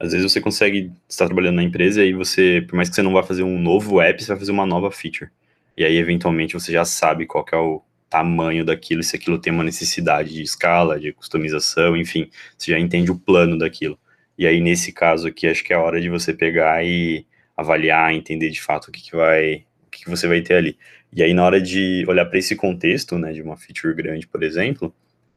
às 0.00 0.10
vezes 0.10 0.32
você 0.32 0.40
consegue 0.40 0.90
estar 1.08 1.26
trabalhando 1.26 1.54
na 1.54 1.62
empresa 1.62 2.02
e 2.02 2.06
aí 2.06 2.12
você, 2.12 2.64
por 2.66 2.74
mais 2.74 2.88
que 2.88 2.96
você 2.96 3.02
não 3.02 3.12
vá 3.12 3.22
fazer 3.22 3.44
um 3.44 3.56
novo 3.56 4.00
app, 4.00 4.20
você 4.20 4.26
vai 4.26 4.38
fazer 4.40 4.50
uma 4.50 4.66
nova 4.66 4.90
feature. 4.90 5.30
E 5.76 5.84
aí, 5.84 5.96
eventualmente, 5.96 6.54
você 6.54 6.72
já 6.72 6.84
sabe 6.84 7.24
qual 7.24 7.46
é 7.52 7.56
o 7.56 7.80
tamanho 8.10 8.64
daquilo, 8.64 9.00
se 9.04 9.14
aquilo 9.14 9.38
tem 9.38 9.52
uma 9.52 9.62
necessidade 9.62 10.34
de 10.34 10.42
escala, 10.42 10.98
de 10.98 11.12
customização, 11.12 11.96
enfim, 11.96 12.28
você 12.58 12.72
já 12.72 12.80
entende 12.80 13.12
o 13.12 13.18
plano 13.18 13.56
daquilo. 13.56 13.96
E 14.36 14.44
aí, 14.44 14.60
nesse 14.60 14.92
caso 14.92 15.28
aqui, 15.28 15.46
acho 15.46 15.62
que 15.62 15.72
é 15.72 15.76
a 15.76 15.80
hora 15.80 16.00
de 16.00 16.10
você 16.10 16.34
pegar 16.34 16.84
e 16.84 17.24
avaliar, 17.56 18.12
entender 18.12 18.50
de 18.50 18.60
fato 18.60 18.88
o 18.88 18.92
que, 18.92 19.02
que 19.02 19.14
vai, 19.14 19.64
o 19.86 19.90
que, 19.90 20.02
que 20.04 20.10
você 20.10 20.26
vai 20.26 20.42
ter 20.42 20.54
ali. 20.54 20.76
E 21.12 21.22
aí, 21.22 21.32
na 21.32 21.44
hora 21.44 21.60
de 21.60 22.04
olhar 22.08 22.26
para 22.26 22.38
esse 22.38 22.54
contexto, 22.54 23.18
né, 23.18 23.32
de 23.32 23.42
uma 23.42 23.56
feature 23.56 23.94
grande, 23.94 24.26
por 24.26 24.42
exemplo, 24.42 24.94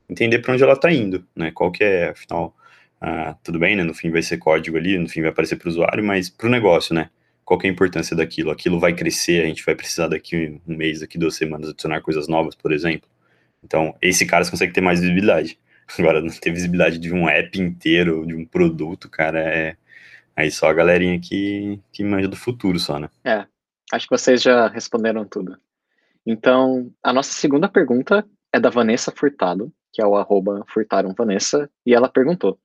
entender 0.09 0.39
para 0.39 0.53
onde 0.53 0.63
ela 0.63 0.73
está 0.73 0.91
indo, 0.91 1.25
né, 1.35 1.51
qual 1.51 1.71
que 1.71 1.83
é, 1.83 2.09
afinal, 2.09 2.55
uh, 3.01 3.35
tudo 3.43 3.59
bem, 3.59 3.75
né, 3.75 3.83
no 3.83 3.93
fim 3.93 4.09
vai 4.11 4.21
ser 4.21 4.37
código 4.37 4.77
ali, 4.77 4.97
no 4.97 5.07
fim 5.07 5.21
vai 5.21 5.29
aparecer 5.29 5.55
para 5.55 5.67
o 5.67 5.71
usuário, 5.71 6.03
mas 6.03 6.29
para 6.29 6.47
o 6.47 6.49
negócio, 6.49 6.93
né, 6.93 7.09
qual 7.45 7.59
é 7.63 7.67
a 7.67 7.71
importância 7.71 8.15
daquilo? 8.15 8.51
Aquilo 8.51 8.79
vai 8.79 8.93
crescer, 8.93 9.43
a 9.43 9.47
gente 9.47 9.65
vai 9.65 9.75
precisar 9.75 10.07
daqui 10.07 10.61
um 10.67 10.75
mês, 10.75 10.99
daqui 10.99 11.17
duas 11.17 11.35
semanas 11.35 11.69
adicionar 11.69 12.01
coisas 12.01 12.27
novas, 12.27 12.55
por 12.55 12.71
exemplo. 12.71 13.09
Então, 13.63 13.95
esse 14.01 14.25
cara 14.25 14.47
consegue 14.49 14.71
ter 14.73 14.81
mais 14.81 14.99
visibilidade. 14.99 15.57
Agora, 15.97 16.21
não 16.21 16.29
ter 16.29 16.51
visibilidade 16.51 16.99
de 16.99 17.11
um 17.11 17.27
app 17.27 17.59
inteiro, 17.59 18.25
de 18.25 18.35
um 18.35 18.45
produto, 18.45 19.09
cara, 19.09 19.39
é, 19.39 19.75
Aí 20.39 20.49
só 20.49 20.69
a 20.69 20.73
galerinha 20.73 21.19
que, 21.19 21.81
que 21.91 22.01
manja 22.01 22.29
do 22.29 22.37
futuro 22.37 22.79
só, 22.79 22.97
né? 22.97 23.09
É, 23.25 23.45
acho 23.91 24.07
que 24.07 24.17
vocês 24.17 24.41
já 24.41 24.67
responderam 24.67 25.25
tudo. 25.25 25.57
Então, 26.25 26.91
a 27.03 27.11
nossa 27.11 27.31
segunda 27.31 27.67
pergunta 27.67 28.25
é 28.53 28.59
da 28.59 28.69
Vanessa 28.69 29.11
Furtado, 29.11 29.71
que 29.91 30.01
é 30.01 30.05
o 30.05 30.15
arroba 30.15 30.63
e 31.85 31.93
ela 31.93 32.09
perguntou, 32.09 32.59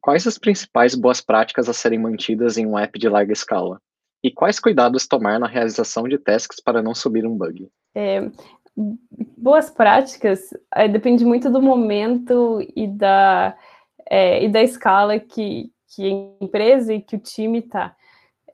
quais 0.00 0.26
as 0.26 0.38
principais 0.38 0.94
boas 0.94 1.20
práticas 1.20 1.68
a 1.68 1.72
serem 1.72 1.98
mantidas 1.98 2.58
em 2.58 2.66
um 2.66 2.78
app 2.78 2.98
de 2.98 3.08
larga 3.08 3.32
escala? 3.32 3.80
E 4.22 4.30
quais 4.30 4.58
cuidados 4.58 5.06
tomar 5.06 5.38
na 5.38 5.46
realização 5.46 6.08
de 6.08 6.18
tasks 6.18 6.60
para 6.60 6.82
não 6.82 6.94
subir 6.94 7.26
um 7.26 7.36
bug? 7.36 7.68
É, 7.94 8.30
boas 9.36 9.70
práticas 9.70 10.50
é, 10.74 10.88
depende 10.88 11.24
muito 11.24 11.50
do 11.50 11.60
momento 11.60 12.58
e 12.74 12.88
da, 12.88 13.56
é, 14.10 14.42
e 14.42 14.48
da 14.48 14.62
escala 14.62 15.18
que, 15.20 15.70
que 15.94 16.06
a 16.06 16.44
empresa 16.44 16.92
e 16.94 17.00
que 17.00 17.16
o 17.16 17.20
time 17.20 17.58
está. 17.58 17.94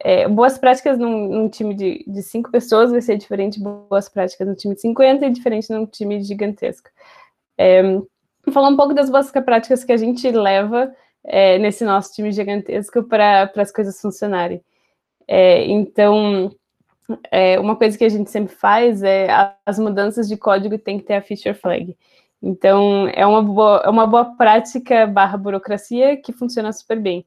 É, 0.03 0.27
boas 0.27 0.57
práticas 0.57 0.99
num, 0.99 1.29
num, 1.29 1.49
time 1.49 1.75
de, 1.75 2.03
de 2.07 2.23
cinco 2.23 2.51
pessoas 2.51 2.91
vai 2.91 3.03
ser 3.03 3.19
diferente 3.19 3.59
de 3.59 3.65
boas 3.65 4.09
práticas 4.09 4.49
no 4.49 4.55
time 4.55 4.75
de 4.75 4.81
50 4.81 5.27
e 5.27 5.31
diferente 5.31 5.71
num 5.71 5.85
time 5.85 6.23
gigantesco. 6.23 6.89
É, 7.59 7.83
vou 7.83 8.53
falar 8.53 8.69
um 8.69 8.77
pouco 8.77 8.95
das 8.95 9.11
boas 9.11 9.31
práticas 9.31 9.85
que 9.85 9.93
a 9.93 9.99
gente 9.99 10.31
leva 10.31 10.91
é, 11.23 11.59
nesse 11.59 11.85
nosso 11.85 12.15
time 12.15 12.33
gigantesco 12.33 13.03
para 13.03 13.53
as 13.57 13.71
coisas 13.71 14.01
funcionarem. 14.01 14.63
É, 15.29 15.67
então, 15.67 16.51
é, 17.31 17.61
uma 17.61 17.77
coisa 17.77 17.97
que 17.99 18.05
a 18.05 18.09
gente 18.09 18.31
sempre 18.31 18.55
faz 18.55 19.03
é 19.03 19.29
as 19.67 19.79
mudanças 19.79 20.27
de 20.27 20.37
código 20.37 20.79
tem 20.79 20.99
que 20.99 21.05
ter 21.05 21.15
a 21.15 21.23
feature 21.23 21.55
flag. 21.55 21.95
Então, 22.43 23.07
é 23.09 23.27
uma 23.27 23.43
boa, 23.43 23.83
é 23.85 23.91
uma 23.91 24.07
boa 24.07 24.35
prática 24.37 25.07
barra 25.07 25.37
burocracia 25.37 26.17
que 26.17 26.33
funciona 26.33 26.73
super 26.73 26.99
bem. 26.99 27.27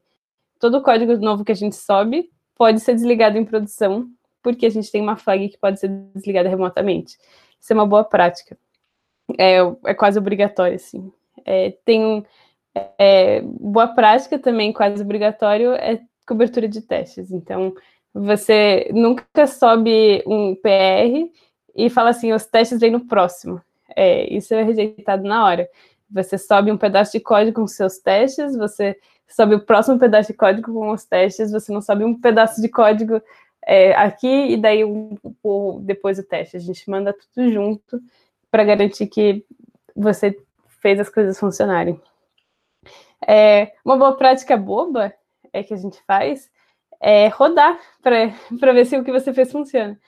Todo 0.58 0.82
código 0.82 1.16
novo 1.18 1.44
que 1.44 1.52
a 1.52 1.56
gente 1.56 1.76
sobe 1.76 2.33
pode 2.56 2.80
ser 2.80 2.94
desligado 2.94 3.38
em 3.38 3.44
produção, 3.44 4.08
porque 4.42 4.66
a 4.66 4.70
gente 4.70 4.90
tem 4.90 5.00
uma 5.00 5.16
flag 5.16 5.48
que 5.48 5.58
pode 5.58 5.80
ser 5.80 5.88
desligada 6.14 6.48
remotamente. 6.48 7.16
Isso 7.60 7.72
é 7.72 7.74
uma 7.74 7.86
boa 7.86 8.04
prática. 8.04 8.56
É, 9.38 9.58
é 9.86 9.94
quase 9.94 10.18
obrigatório, 10.18 10.76
assim. 10.76 11.12
É, 11.44 11.74
tem 11.84 12.04
um, 12.04 12.22
é, 12.98 13.40
boa 13.42 13.88
prática 13.88 14.38
também, 14.38 14.72
quase 14.72 15.02
obrigatório, 15.02 15.72
é 15.74 16.00
cobertura 16.26 16.68
de 16.68 16.82
testes. 16.82 17.30
Então, 17.30 17.74
você 18.12 18.88
nunca 18.92 19.46
sobe 19.46 20.22
um 20.26 20.54
PR 20.54 21.30
e 21.74 21.90
fala 21.90 22.10
assim, 22.10 22.32
os 22.32 22.46
testes 22.46 22.80
vêm 22.80 22.90
no 22.90 23.06
próximo 23.06 23.60
é, 23.96 24.32
isso 24.32 24.54
é 24.54 24.62
rejeitado 24.62 25.22
na 25.24 25.44
hora. 25.44 25.68
Você 26.10 26.38
sobe 26.38 26.70
um 26.70 26.76
pedaço 26.76 27.12
de 27.12 27.20
código 27.20 27.60
com 27.60 27.66
seus 27.66 27.98
testes, 27.98 28.56
você 28.56 28.98
sobe 29.28 29.54
o 29.54 29.60
próximo 29.60 29.98
pedaço 29.98 30.32
de 30.32 30.38
código 30.38 30.72
com 30.72 30.90
os 30.90 31.04
testes, 31.04 31.50
você 31.50 31.72
não 31.72 31.80
sobe 31.80 32.04
um 32.04 32.20
pedaço 32.20 32.60
de 32.60 32.68
código 32.68 33.20
é, 33.66 33.94
aqui 33.94 34.52
e 34.52 34.56
daí 34.56 34.84
um, 34.84 35.16
um, 35.44 35.80
depois 35.82 36.18
o 36.18 36.22
teste. 36.22 36.56
A 36.56 36.60
gente 36.60 36.88
manda 36.88 37.12
tudo 37.12 37.50
junto 37.50 38.00
para 38.50 38.64
garantir 38.64 39.06
que 39.06 39.44
você 39.96 40.36
fez 40.80 41.00
as 41.00 41.08
coisas 41.08 41.38
funcionarem. 41.38 42.00
É, 43.26 43.72
uma 43.84 43.96
boa 43.96 44.16
prática 44.16 44.56
boba 44.56 45.12
é 45.52 45.62
que 45.62 45.72
a 45.72 45.78
gente 45.78 46.02
faz 46.06 46.50
é 47.00 47.28
rodar 47.28 47.78
para 48.02 48.72
ver 48.72 48.86
se 48.86 48.96
o 48.96 49.04
que 49.04 49.12
você 49.12 49.32
fez 49.32 49.52
funciona. 49.52 49.98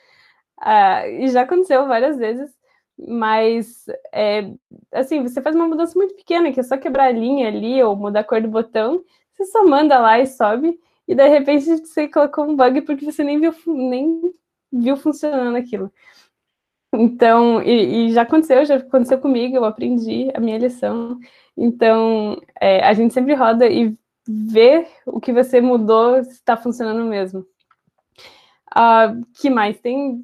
Ah, 0.58 1.06
e 1.06 1.28
já 1.28 1.42
aconteceu 1.42 1.86
várias 1.86 2.16
vezes, 2.16 2.50
mas 2.98 3.86
é, 4.12 4.50
assim, 4.92 5.22
você 5.22 5.42
faz 5.42 5.54
uma 5.54 5.68
mudança 5.68 5.98
muito 5.98 6.14
pequena, 6.14 6.52
que 6.52 6.60
é 6.60 6.62
só 6.62 6.76
quebrar 6.76 7.06
a 7.06 7.12
linha 7.12 7.48
ali 7.48 7.82
ou 7.82 7.96
mudar 7.96 8.20
a 8.20 8.24
cor 8.24 8.40
do 8.40 8.48
botão, 8.48 9.04
você 9.32 9.44
só 9.46 9.64
manda 9.66 9.98
lá 9.98 10.18
e 10.18 10.26
sobe, 10.26 10.78
e 11.06 11.14
de 11.14 11.28
repente 11.28 11.64
você 11.64 12.08
colocou 12.08 12.46
um 12.46 12.56
bug 12.56 12.82
porque 12.82 13.04
você 13.04 13.22
nem 13.22 13.38
viu, 13.38 13.54
nem 13.66 14.34
viu 14.72 14.96
funcionando 14.96 15.56
aquilo. 15.56 15.92
Então, 16.94 17.62
e, 17.62 18.08
e, 18.08 18.12
já 18.12 18.22
aconteceu, 18.22 18.64
já 18.64 18.76
aconteceu 18.76 19.18
comigo, 19.18 19.56
eu 19.56 19.64
aprendi 19.64 20.30
a 20.34 20.40
minha 20.40 20.58
lição. 20.58 21.18
Então, 21.56 22.40
é, 22.60 22.82
a 22.84 22.92
gente 22.94 23.12
sempre 23.12 23.34
roda 23.34 23.66
e 23.66 23.94
vê 24.26 24.86
o 25.04 25.20
que 25.20 25.32
você 25.32 25.60
mudou 25.60 26.22
se 26.24 26.32
está 26.32 26.56
funcionando 26.56 27.04
mesmo. 27.04 27.46
Uh, 28.76 29.24
que 29.34 29.48
mais? 29.50 29.78
Tem 29.80 30.22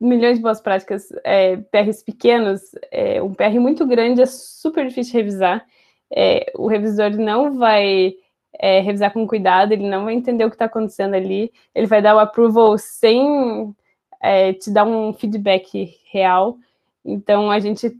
milhões 0.00 0.36
de 0.36 0.42
boas 0.42 0.60
práticas, 0.60 1.08
é, 1.24 1.56
PRs 1.56 2.02
pequenos, 2.02 2.60
é, 2.90 3.22
um 3.22 3.32
PR 3.32 3.58
muito 3.58 3.86
grande 3.86 4.22
é 4.22 4.26
super 4.26 4.86
difícil 4.86 5.12
de 5.12 5.18
revisar. 5.18 5.66
É, 6.10 6.52
o 6.54 6.66
revisor 6.66 7.10
não 7.16 7.54
vai 7.58 8.14
é, 8.58 8.80
revisar 8.80 9.12
com 9.12 9.26
cuidado, 9.26 9.72
ele 9.72 9.88
não 9.88 10.04
vai 10.04 10.14
entender 10.14 10.44
o 10.44 10.50
que 10.50 10.54
está 10.54 10.66
acontecendo 10.66 11.14
ali, 11.14 11.52
ele 11.74 11.86
vai 11.86 12.00
dar 12.00 12.14
o 12.14 12.18
approval 12.18 12.76
sem 12.78 13.74
é, 14.20 14.52
te 14.52 14.70
dar 14.70 14.84
um 14.84 15.12
feedback 15.12 15.94
real. 16.10 16.56
Então, 17.04 17.50
a 17.50 17.58
gente 17.58 17.96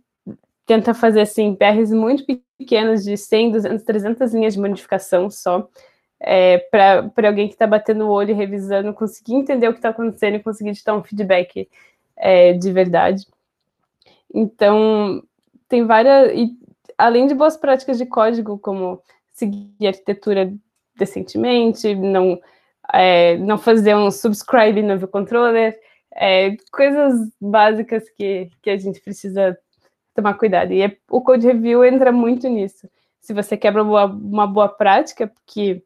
tenta 0.66 0.92
fazer, 0.94 1.20
assim, 1.20 1.54
PRs 1.54 1.92
muito 1.92 2.24
pequenos, 2.58 3.04
de 3.04 3.16
100, 3.16 3.52
200, 3.52 3.84
300 3.84 4.34
linhas 4.34 4.54
de 4.54 4.60
modificação 4.60 5.30
só, 5.30 5.68
é, 6.20 6.58
para 6.58 7.28
alguém 7.28 7.48
que 7.48 7.54
está 7.54 7.66
batendo 7.66 8.06
o 8.06 8.10
olho 8.10 8.30
e 8.30 8.34
revisando, 8.34 8.94
conseguir 8.94 9.34
entender 9.34 9.68
o 9.68 9.72
que 9.72 9.78
está 9.78 9.90
acontecendo 9.90 10.36
e 10.36 10.42
conseguir 10.42 10.74
te 10.74 10.84
dar 10.84 10.96
um 10.96 11.02
feedback 11.02 11.68
é, 12.16 12.52
de 12.54 12.72
verdade. 12.72 13.26
Então, 14.32 15.22
tem 15.68 15.84
várias. 15.84 16.32
E, 16.32 16.56
além 16.96 17.26
de 17.26 17.34
boas 17.34 17.56
práticas 17.56 17.98
de 17.98 18.06
código, 18.06 18.58
como 18.58 19.00
seguir 19.32 19.86
arquitetura 19.86 20.52
decentemente, 20.96 21.94
não, 21.94 22.40
é, 22.92 23.36
não 23.38 23.58
fazer 23.58 23.94
um 23.94 24.10
subscribe 24.10 24.82
no 24.82 24.98
view 24.98 25.08
controller, 25.08 25.78
é, 26.14 26.56
coisas 26.72 27.30
básicas 27.40 28.08
que, 28.10 28.50
que 28.62 28.70
a 28.70 28.76
gente 28.78 29.00
precisa 29.00 29.56
tomar 30.14 30.34
cuidado. 30.34 30.72
E 30.72 30.82
é, 30.82 30.96
o 31.10 31.20
code 31.20 31.46
review 31.46 31.84
entra 31.84 32.10
muito 32.10 32.48
nisso. 32.48 32.88
Se 33.20 33.34
você 33.34 33.56
quebra 33.56 33.82
uma, 33.82 34.06
uma 34.06 34.46
boa 34.46 34.68
prática, 34.68 35.26
porque 35.26 35.82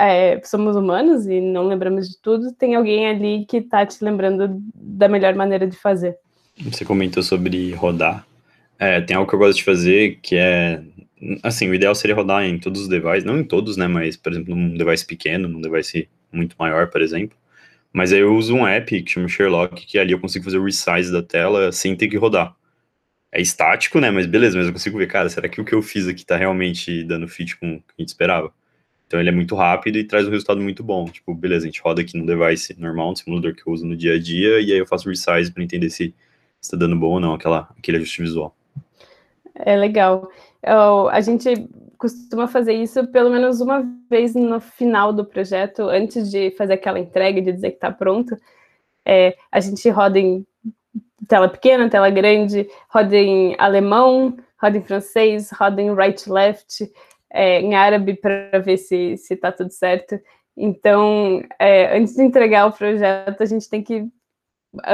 é, 0.00 0.40
somos 0.44 0.76
humanos 0.76 1.26
e 1.26 1.40
não 1.40 1.68
lembramos 1.68 2.08
de 2.08 2.18
tudo, 2.20 2.52
tem 2.52 2.74
alguém 2.74 3.06
ali 3.06 3.44
que 3.44 3.58
está 3.58 3.84
te 3.84 4.02
lembrando 4.02 4.60
da 4.74 5.08
melhor 5.08 5.34
maneira 5.34 5.66
de 5.66 5.76
fazer. 5.76 6.16
Você 6.62 6.84
comentou 6.84 7.22
sobre 7.22 7.72
rodar. 7.72 8.26
É, 8.78 9.00
tem 9.00 9.16
algo 9.16 9.28
que 9.28 9.34
eu 9.34 9.38
gosto 9.38 9.58
de 9.58 9.64
fazer 9.64 10.18
que 10.22 10.36
é. 10.36 10.82
Assim, 11.42 11.68
o 11.68 11.74
ideal 11.74 11.94
seria 11.94 12.16
rodar 12.16 12.44
em 12.44 12.58
todos 12.58 12.80
os 12.82 12.88
devices, 12.88 13.24
não 13.24 13.38
em 13.38 13.44
todos, 13.44 13.76
né? 13.76 13.86
Mas, 13.86 14.16
por 14.16 14.32
exemplo, 14.32 14.56
num 14.56 14.74
device 14.74 15.04
pequeno, 15.04 15.46
num 15.46 15.60
device 15.60 16.08
muito 16.32 16.56
maior, 16.58 16.88
por 16.88 17.02
exemplo. 17.02 17.36
Mas 17.92 18.10
aí 18.10 18.20
eu 18.20 18.34
uso 18.34 18.54
um 18.54 18.66
app 18.66 19.02
que 19.02 19.10
chama 19.10 19.28
Sherlock, 19.28 19.84
que 19.86 19.98
ali 19.98 20.12
eu 20.12 20.20
consigo 20.20 20.44
fazer 20.46 20.56
o 20.58 20.64
resize 20.64 21.12
da 21.12 21.22
tela 21.22 21.72
sem 21.72 21.94
ter 21.94 22.08
que 22.08 22.16
rodar. 22.16 22.54
É 23.30 23.40
estático, 23.40 24.00
né? 24.00 24.10
Mas 24.10 24.24
beleza, 24.26 24.56
mas 24.56 24.66
eu 24.66 24.72
consigo 24.72 24.96
ver, 24.96 25.08
cara, 25.08 25.28
será 25.28 25.46
que 25.48 25.60
o 25.60 25.64
que 25.64 25.74
eu 25.74 25.82
fiz 25.82 26.08
aqui 26.08 26.24
tá 26.24 26.36
realmente 26.36 27.04
dando 27.04 27.28
fit 27.28 27.56
com 27.58 27.74
o 27.74 27.78
que 27.78 27.94
a 27.98 28.02
gente 28.02 28.08
esperava? 28.08 28.50
Então 29.10 29.18
ele 29.18 29.28
é 29.28 29.32
muito 29.32 29.56
rápido 29.56 29.98
e 29.98 30.04
traz 30.04 30.28
um 30.28 30.30
resultado 30.30 30.60
muito 30.60 30.84
bom. 30.84 31.04
Tipo, 31.06 31.34
beleza, 31.34 31.64
a 31.64 31.66
gente 31.66 31.82
roda 31.82 32.00
aqui 32.00 32.16
no 32.16 32.24
device 32.24 32.78
normal, 32.78 33.10
no 33.10 33.16
simulador 33.16 33.56
que 33.56 33.66
eu 33.66 33.72
uso 33.72 33.84
no 33.84 33.96
dia 33.96 34.14
a 34.14 34.20
dia, 34.20 34.60
e 34.60 34.72
aí 34.72 34.78
eu 34.78 34.86
faço 34.86 35.08
resize 35.08 35.50
para 35.52 35.64
entender 35.64 35.90
se 35.90 36.14
está 36.62 36.76
dando 36.76 36.94
bom 36.94 37.14
ou 37.14 37.20
não 37.20 37.34
aquela, 37.34 37.68
aquele 37.76 37.96
ajuste 37.96 38.22
visual. 38.22 38.54
É 39.56 39.74
legal. 39.74 40.30
Eu, 40.62 41.08
a 41.08 41.20
gente 41.20 41.68
costuma 41.98 42.46
fazer 42.46 42.74
isso 42.74 43.04
pelo 43.08 43.30
menos 43.30 43.60
uma 43.60 43.84
vez 44.08 44.36
no 44.36 44.60
final 44.60 45.12
do 45.12 45.24
projeto, 45.24 45.88
antes 45.88 46.30
de 46.30 46.52
fazer 46.52 46.74
aquela 46.74 47.00
entrega, 47.00 47.42
de 47.42 47.50
dizer 47.50 47.70
que 47.70 47.78
está 47.78 47.90
pronto. 47.90 48.36
É, 49.04 49.36
a 49.50 49.58
gente 49.58 49.90
roda 49.90 50.20
em 50.20 50.46
tela 51.26 51.48
pequena, 51.48 51.90
tela 51.90 52.10
grande, 52.10 52.64
roda 52.88 53.16
em 53.16 53.56
alemão, 53.58 54.36
roda 54.62 54.78
em 54.78 54.82
francês, 54.82 55.50
roda 55.50 55.82
em 55.82 55.92
right-left, 55.92 56.88
é, 57.32 57.60
em 57.60 57.74
árabe 57.74 58.14
para 58.14 58.58
ver 58.58 58.76
se 58.76 59.14
está 59.30 59.52
tudo 59.52 59.70
certo. 59.70 60.18
Então, 60.56 61.42
é, 61.58 61.96
antes 61.96 62.14
de 62.14 62.22
entregar 62.22 62.66
o 62.66 62.72
projeto, 62.72 63.40
a 63.40 63.46
gente 63.46 63.68
tem 63.68 63.82
que 63.82 64.06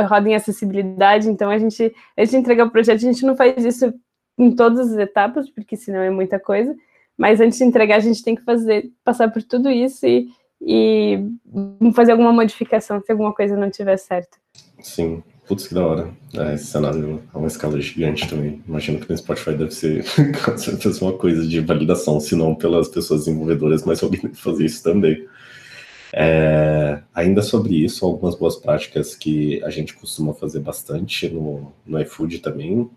roda 0.09 0.29
em 0.29 0.35
acessibilidade, 0.35 1.29
então 1.29 1.51
a 1.51 1.59
gente, 1.59 1.95
antes 2.17 2.31
de 2.31 2.37
entregar 2.37 2.67
o 2.67 2.71
projeto, 2.71 2.97
a 2.97 3.13
gente 3.13 3.27
não 3.27 3.37
faz 3.37 3.65
isso 3.65 3.93
em 4.39 4.55
todas 4.55 4.93
as 4.93 4.99
etapas, 4.99 5.51
porque 5.51 5.77
senão 5.77 6.01
é 6.01 6.11
muita 6.11 6.39
coisa, 6.39 6.75
mas 7.17 7.41
antes 7.41 7.59
de 7.59 7.65
entregar, 7.65 7.97
a 7.97 8.01
gente 8.01 8.23
tem 8.23 8.35
que 8.35 8.43
fazer, 8.43 8.91
passar 9.05 9.31
por 9.31 9.43
tudo 9.43 9.71
isso 9.71 10.07
e, 10.07 10.29
e 10.61 11.19
fazer 11.95 12.13
alguma 12.13 12.33
modificação 12.33 13.01
se 13.01 13.11
alguma 13.11 13.35
coisa 13.35 13.57
não 13.57 13.71
tiver 13.71 13.97
certo. 13.97 14.39
Sim, 14.81 15.23
Putz, 15.47 15.69
que 15.69 15.75
da 15.75 15.87
hora. 15.87 16.11
É, 16.35 16.55
esse 16.55 16.67
cenário 16.67 17.23
é 17.33 17.39
uma 17.39 17.47
escala 17.47 17.81
gigante 17.81 18.29
também. 18.29 18.63
Imagino 18.67 18.99
que 18.99 19.09
no 19.09 19.17
Spotify 19.17 19.53
deve 19.53 19.71
ser 19.71 20.05
com 20.45 20.59
certeza 20.59 21.05
uma 21.05 21.13
coisa 21.13 21.47
de 21.47 21.61
validação, 21.61 22.19
se 22.19 22.35
não 22.35 22.55
pelas 22.55 22.89
pessoas 22.89 23.25
desenvolvedoras, 23.25 23.85
mas 23.85 24.03
alguém 24.03 24.21
deve 24.21 24.35
fazer 24.35 24.65
isso 24.65 24.83
também. 24.83 25.27
É, 26.13 27.01
ainda 27.15 27.43
sobre 27.43 27.85
isso, 27.85 28.05
algumas 28.05 28.35
boas 28.35 28.57
práticas 28.57 29.15
que 29.15 29.63
a 29.63 29.71
gente 29.71 29.95
costuma 29.95 30.33
fazer 30.35 30.61
bastante 30.61 31.29
no, 31.29 31.73
no 31.87 32.01
iFood 32.01 32.39
também 32.41 32.89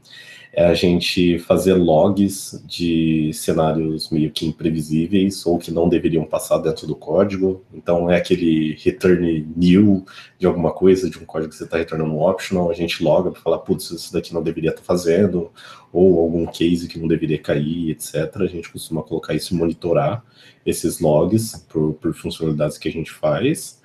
é 0.52 0.66
a 0.66 0.74
gente 0.74 1.38
fazer 1.40 1.76
logs 1.76 2.62
de 2.66 3.32
cenários 3.34 4.10
meio 4.10 4.32
que 4.32 4.48
imprevisíveis 4.48 5.46
ou 5.46 5.60
que 5.60 5.72
não 5.72 5.88
deveriam 5.88 6.26
passar 6.26 6.58
dentro 6.58 6.88
do 6.88 6.96
código. 6.96 7.64
Então, 7.74 8.10
é 8.10 8.18
aquele 8.18 8.76
return 8.84 9.48
new 9.56 10.04
de 10.40 10.48
alguma 10.48 10.72
coisa, 10.72 11.10
de 11.10 11.20
um 11.20 11.26
código 11.26 11.52
que 11.52 11.56
você 11.56 11.66
está 11.66 11.78
retornando 11.78 12.12
um 12.12 12.22
optional, 12.22 12.70
a 12.70 12.74
gente 12.74 13.04
loga 13.04 13.32
para 13.32 13.42
falar, 13.42 13.60
putz, 13.60 13.92
isso 13.92 14.12
daqui 14.12 14.34
não 14.34 14.42
deveria 14.42 14.72
estar 14.72 14.82
tá 14.82 14.86
fazendo, 14.86 15.52
ou 15.94 16.20
algum 16.20 16.46
case 16.48 16.88
que 16.88 17.00
não 17.00 17.08
deveria 17.08 17.38
cair, 17.38 17.92
etc. 17.92 18.36
A 18.38 18.48
gente 18.48 18.72
costuma 18.72 19.04
colocar 19.04 19.34
isso 19.36 19.54
e 19.54 19.58
monitorar 19.58 20.24
esses 20.66 21.00
logs 21.00 21.66
por, 21.70 21.94
por 21.94 22.14
funcionalidades 22.14 22.78
que 22.78 22.90
a 22.90 22.92
gente 22.92 23.12
faz. 23.12 23.79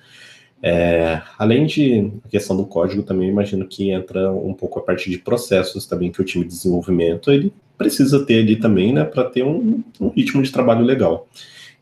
É, 0.67 1.21
além 1.37 1.67
de 1.67 2.11
a 2.25 2.27
questão 2.27 2.57
do 2.57 2.65
código, 2.65 3.03
também 3.03 3.29
imagino 3.29 3.67
que 3.67 3.91
entra 3.91 4.31
um 4.31 4.51
pouco 4.51 4.79
a 4.79 4.81
parte 4.81 5.11
de 5.11 5.19
processos 5.19 5.85
também 5.85 6.11
que 6.11 6.19
o 6.19 6.25
time 6.25 6.43
de 6.43 6.49
desenvolvimento 6.49 7.29
ele 7.29 7.53
precisa 7.77 8.25
ter 8.25 8.39
ali 8.39 8.55
também, 8.55 8.91
né, 8.91 9.03
para 9.03 9.25
ter 9.25 9.43
um, 9.43 9.83
um, 10.01 10.09
ritmo 10.09 10.41
de 10.41 10.51
trabalho 10.51 10.83
legal. 10.83 11.27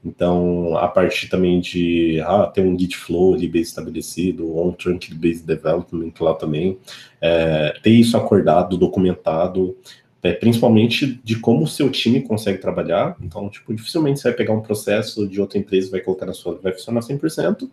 Então, 0.03 0.75
a 0.75 0.89
parte 0.89 1.29
também 1.29 1.61
de 1.61 2.19
ah, 2.25 2.45
ter 2.53 2.59
um 2.59 2.77
Git 2.77 2.97
flow 2.97 3.35
ali 3.35 3.47
bem 3.47 3.61
estabelecido, 3.61 4.57
on 4.57 4.73
trunk 4.73 5.13
based 5.13 5.47
development 5.47 6.11
lá 6.19 6.33
também, 6.33 6.77
é, 7.21 7.73
ter 7.81 7.91
isso 7.91 8.17
acordado, 8.17 8.75
documentado, 8.75 9.77
é, 10.23 10.31
principalmente 10.31 11.19
de 11.21 11.37
como 11.37 11.65
o 11.65 11.67
seu 11.67 11.89
time 11.89 12.21
consegue 12.21 12.57
trabalhar. 12.57 13.17
Então, 13.21 13.49
tipo, 13.49 13.73
dificilmente 13.73 14.21
você 14.21 14.29
vai 14.29 14.37
pegar 14.37 14.53
um 14.53 14.61
processo 14.61 15.27
de 15.27 15.41
outra 15.41 15.59
empresa 15.59 15.91
vai 15.91 15.99
colocar 15.99 16.25
na 16.25 16.33
sua, 16.33 16.57
vai 16.63 16.71
funcionar 16.71 17.01
100%, 17.01 17.69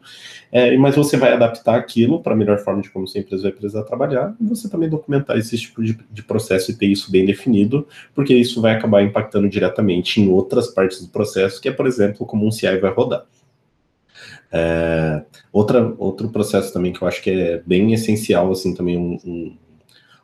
é, 0.50 0.76
mas 0.76 0.96
você 0.96 1.16
vai 1.16 1.32
adaptar 1.32 1.76
aquilo 1.76 2.20
para 2.20 2.32
a 2.32 2.36
melhor 2.36 2.58
forma 2.58 2.82
de 2.82 2.90
como 2.90 3.06
sua 3.06 3.20
empresa 3.20 3.44
vai 3.44 3.52
precisar 3.52 3.84
trabalhar, 3.84 4.34
e 4.40 4.44
você 4.44 4.68
também 4.68 4.88
documentar 4.88 5.38
esse 5.38 5.56
tipo 5.56 5.82
de, 5.84 5.96
de 6.10 6.22
processo 6.24 6.72
e 6.72 6.74
ter 6.74 6.86
isso 6.86 7.12
bem 7.12 7.24
definido, 7.24 7.86
porque 8.12 8.34
isso 8.34 8.60
vai 8.60 8.74
acabar 8.74 9.02
impactando 9.02 9.48
diretamente 9.48 10.20
em 10.20 10.28
outras 10.28 10.66
partes 10.66 11.00
do 11.00 11.08
processo, 11.08 11.60
que 11.60 11.68
é, 11.68 11.72
por 11.72 11.86
exemplo, 11.86 12.26
como 12.26 12.44
um 12.44 12.50
CI 12.50 12.78
vai 12.78 12.90
rodar. 12.90 13.24
É, 14.52 15.22
outra, 15.52 15.94
outro 15.98 16.28
processo 16.30 16.72
também 16.72 16.92
que 16.92 17.00
eu 17.00 17.06
acho 17.06 17.22
que 17.22 17.30
é 17.30 17.62
bem 17.64 17.92
essencial, 17.92 18.50
assim, 18.50 18.74
também 18.74 18.96
um, 18.96 19.18
um 19.24 19.56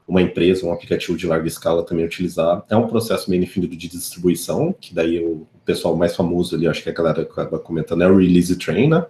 uma 0.07 0.22
empresa, 0.22 0.64
um 0.64 0.72
aplicativo 0.72 1.16
de 1.16 1.26
larga 1.26 1.48
escala 1.48 1.84
também 1.84 2.04
utilizar. 2.04 2.64
É 2.70 2.76
um 2.76 2.86
processo 2.86 3.28
bem 3.28 3.40
definido 3.40 3.76
de 3.76 3.88
distribuição, 3.88 4.72
que 4.72 4.94
daí 4.94 5.18
o 5.24 5.46
pessoal 5.64 5.96
mais 5.96 6.14
famoso 6.14 6.54
ali, 6.54 6.68
acho 6.68 6.82
que 6.82 6.88
a 6.88 6.92
galera 6.92 7.22
acaba 7.22 7.59
comentando, 7.59 8.02
é 8.02 8.09
o 8.09 8.16
Release 8.16 8.57
Train, 8.57 8.88
né? 8.88 9.04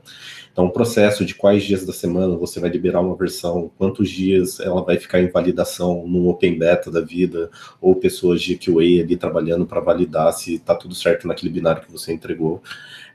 Então, 0.51 0.65
o 0.65 0.71
processo 0.71 1.23
de 1.23 1.35
quais 1.35 1.65
dias 1.65 1.85
da 1.85 1.93
semana 1.93 2.35
você 2.35 2.59
vai 2.59 2.71
liberar 2.71 3.03
uma 3.03 3.15
versão, 3.15 3.71
quantos 3.77 4.09
dias 4.09 4.59
ela 4.59 4.83
vai 4.83 4.97
ficar 4.97 5.21
em 5.21 5.29
validação 5.29 6.09
no 6.09 6.31
Open 6.31 6.59
Beta 6.59 6.91
da 6.91 7.03
vida, 7.03 7.51
ou 7.79 7.95
pessoas 7.95 8.41
de 8.41 8.57
QA 8.57 9.03
ali 9.03 9.19
trabalhando 9.19 9.67
para 9.67 9.81
validar 9.81 10.33
se 10.33 10.55
está 10.55 10.75
tudo 10.75 10.95
certo 10.95 11.29
naquele 11.29 11.53
binário 11.53 11.83
que 11.83 11.93
você 11.93 12.11
entregou. 12.11 12.63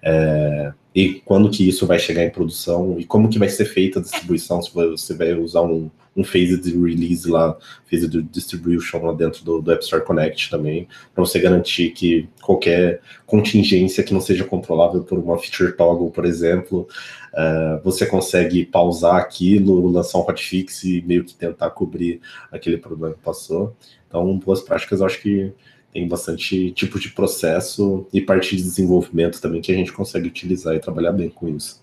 É, 0.03 0.71
e 0.93 1.15
quando 1.25 1.49
que 1.49 1.67
isso 1.67 1.87
vai 1.87 1.97
chegar 1.97 2.23
em 2.23 2.29
produção 2.29 2.99
e 2.99 3.05
como 3.05 3.27
que 3.27 3.39
vai 3.39 3.49
ser 3.49 3.65
feita 3.65 3.97
a 3.97 4.03
distribuição, 4.03 4.61
se 4.61 4.71
você 4.71 5.15
vai 5.15 5.33
usar 5.33 5.63
um, 5.63 5.89
um 6.15 6.23
phase 6.23 6.59
de 6.59 6.71
release 6.71 7.29
lá, 7.29 7.57
phase 7.89 8.07
de 8.07 8.21
distribution 8.21 9.05
lá 9.05 9.13
dentro 9.13 9.43
do, 9.45 9.61
do 9.61 9.71
App 9.71 9.83
Store 9.83 10.03
Connect 10.03 10.49
também, 10.49 10.87
para 11.13 11.23
você 11.23 11.39
garantir 11.39 11.91
que 11.91 12.27
qualquer 12.41 13.01
contingência 13.25 14.03
que 14.03 14.13
não 14.13 14.21
seja 14.21 14.43
controlável 14.43 15.03
por 15.03 15.17
uma 15.17 15.37
feature 15.37 15.71
toggle, 15.71 16.11
por 16.11 16.25
exemplo, 16.25 16.87
uh, 17.33 17.81
você 17.83 18.05
consegue 18.05 18.65
pausar 18.65 19.15
aquilo, 19.15 19.89
lançar 19.89 20.17
um 20.17 20.21
hotfix 20.21 20.83
e 20.83 21.01
meio 21.01 21.23
que 21.23 21.33
tentar 21.33 21.69
cobrir 21.69 22.19
aquele 22.51 22.77
problema 22.77 23.15
que 23.15 23.21
passou. 23.21 23.75
Então, 24.07 24.37
boas 24.37 24.61
práticas, 24.61 24.99
eu 24.99 25.05
acho 25.05 25.21
que 25.21 25.53
tem 25.93 26.07
bastante 26.07 26.71
tipo 26.71 26.99
de 26.99 27.09
processo 27.09 28.07
e 28.13 28.21
parte 28.21 28.55
de 28.55 28.63
desenvolvimento 28.63 29.41
também 29.41 29.61
que 29.61 29.71
a 29.71 29.75
gente 29.75 29.91
consegue 29.91 30.27
utilizar 30.27 30.75
e 30.75 30.79
trabalhar 30.79 31.11
bem 31.11 31.29
com 31.29 31.47
isso. 31.47 31.81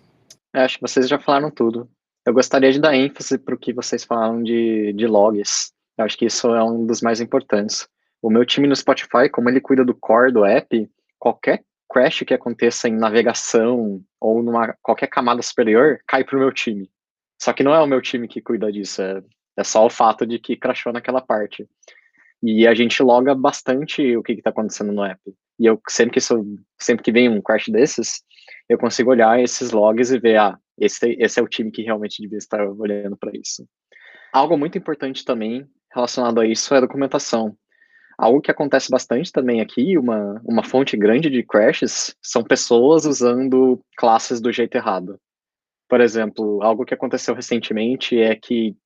Eu 0.55 0.62
acho 0.62 0.76
que 0.76 0.83
vocês 0.83 1.09
já 1.09 1.18
falaram 1.18 1.51
tudo. 1.51 1.89
Eu 2.29 2.35
gostaria 2.35 2.70
de 2.70 2.79
dar 2.79 2.95
ênfase 2.95 3.39
para 3.39 3.55
o 3.55 3.59
que 3.59 3.72
vocês 3.72 4.05
falaram 4.05 4.43
de, 4.43 4.93
de 4.93 5.07
logs. 5.07 5.72
Eu 5.97 6.05
acho 6.05 6.14
que 6.18 6.26
isso 6.26 6.55
é 6.55 6.62
um 6.62 6.85
dos 6.85 7.01
mais 7.01 7.22
importantes. 7.22 7.89
O 8.20 8.29
meu 8.29 8.45
time 8.45 8.68
no 8.68 8.76
Spotify, 8.76 9.31
como 9.33 9.49
ele 9.49 9.62
cuida 9.62 9.83
do 9.83 9.95
core 9.95 10.31
do 10.31 10.45
app, 10.45 10.91
qualquer 11.18 11.64
crash 11.91 12.24
que 12.26 12.35
aconteça 12.35 12.87
em 12.87 12.93
navegação 12.93 14.03
ou 14.20 14.43
numa 14.43 14.76
qualquer 14.83 15.07
camada 15.07 15.41
superior, 15.41 16.01
cai 16.07 16.22
para 16.22 16.37
o 16.37 16.39
meu 16.39 16.53
time. 16.53 16.91
Só 17.41 17.55
que 17.55 17.62
não 17.62 17.74
é 17.74 17.81
o 17.81 17.87
meu 17.87 18.03
time 18.03 18.29
que 18.29 18.43
cuida 18.43 18.70
disso, 18.70 19.01
é, 19.01 19.22
é 19.57 19.64
só 19.64 19.87
o 19.87 19.91
fato 19.91 20.26
de 20.26 20.39
que 20.39 20.55
crashou 20.55 20.93
naquela 20.93 21.22
parte. 21.22 21.66
E 22.43 22.66
a 22.66 22.74
gente 22.74 23.03
loga 23.03 23.35
bastante 23.35 24.14
o 24.18 24.22
que 24.22 24.33
está 24.33 24.51
acontecendo 24.51 24.93
no 24.93 25.03
app. 25.03 25.18
E 25.59 25.64
eu 25.64 25.81
sempre 25.89 26.12
que 26.12 26.18
isso, 26.18 26.45
sempre 26.79 27.03
que 27.03 27.11
vem 27.11 27.31
um 27.31 27.41
crash 27.41 27.68
desses, 27.70 28.20
eu 28.68 28.76
consigo 28.76 29.12
olhar 29.12 29.41
esses 29.41 29.70
logs 29.70 30.11
e 30.11 30.18
ver, 30.18 30.37
ah, 30.37 30.59
esse, 30.79 31.16
esse 31.18 31.39
é 31.39 31.43
o 31.43 31.49
time 31.49 31.70
que 31.70 31.83
realmente 31.83 32.22
devia 32.22 32.39
estar 32.39 32.66
olhando 32.68 33.16
para 33.16 33.33
isso. 33.35 33.66
Algo 34.33 34.57
muito 34.57 34.76
importante 34.79 35.24
também 35.24 35.66
relacionado 35.93 36.41
a 36.41 36.47
isso 36.47 36.74
é 36.74 36.79
a 36.79 36.83
documentação. 36.83 37.57
Algo 38.16 38.41
que 38.41 38.51
acontece 38.51 38.91
bastante 38.91 39.33
também 39.33 39.61
aqui, 39.61 39.97
uma, 39.97 40.41
uma 40.45 40.64
fonte 40.64 40.97
grande 40.97 41.31
de 41.31 41.43
crashes, 41.43 42.16
são 42.20 42.43
pessoas 42.43 43.05
usando 43.05 43.81
classes 43.97 44.41
do 44.41 44.53
jeito 44.53 44.74
errado. 44.74 45.20
Por 45.89 46.01
exemplo, 46.01 46.62
algo 46.62 46.85
que 46.85 46.93
aconteceu 46.93 47.35
recentemente 47.35 48.18
é 48.20 48.35
que 48.35 48.76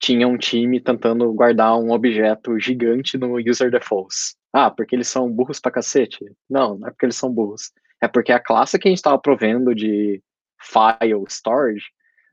tinha 0.00 0.26
um 0.26 0.38
time 0.38 0.80
tentando 0.80 1.30
guardar 1.32 1.78
um 1.78 1.90
objeto 1.90 2.58
gigante 2.58 3.18
no 3.18 3.38
user 3.38 3.70
defaults. 3.70 4.34
Ah, 4.52 4.70
porque 4.70 4.96
eles 4.96 5.08
são 5.08 5.30
burros 5.30 5.60
pra 5.60 5.70
cacete? 5.70 6.24
Não, 6.48 6.78
não 6.78 6.88
é 6.88 6.90
porque 6.90 7.06
eles 7.06 7.16
são 7.16 7.30
burros. 7.30 7.70
É 8.00 8.08
porque 8.08 8.32
a 8.32 8.40
classe 8.40 8.78
que 8.78 8.88
a 8.88 8.90
gente 8.90 8.98
estava 8.98 9.18
provendo 9.18 9.74
de 9.74 10.22
file 10.60 11.24
storage 11.28 11.86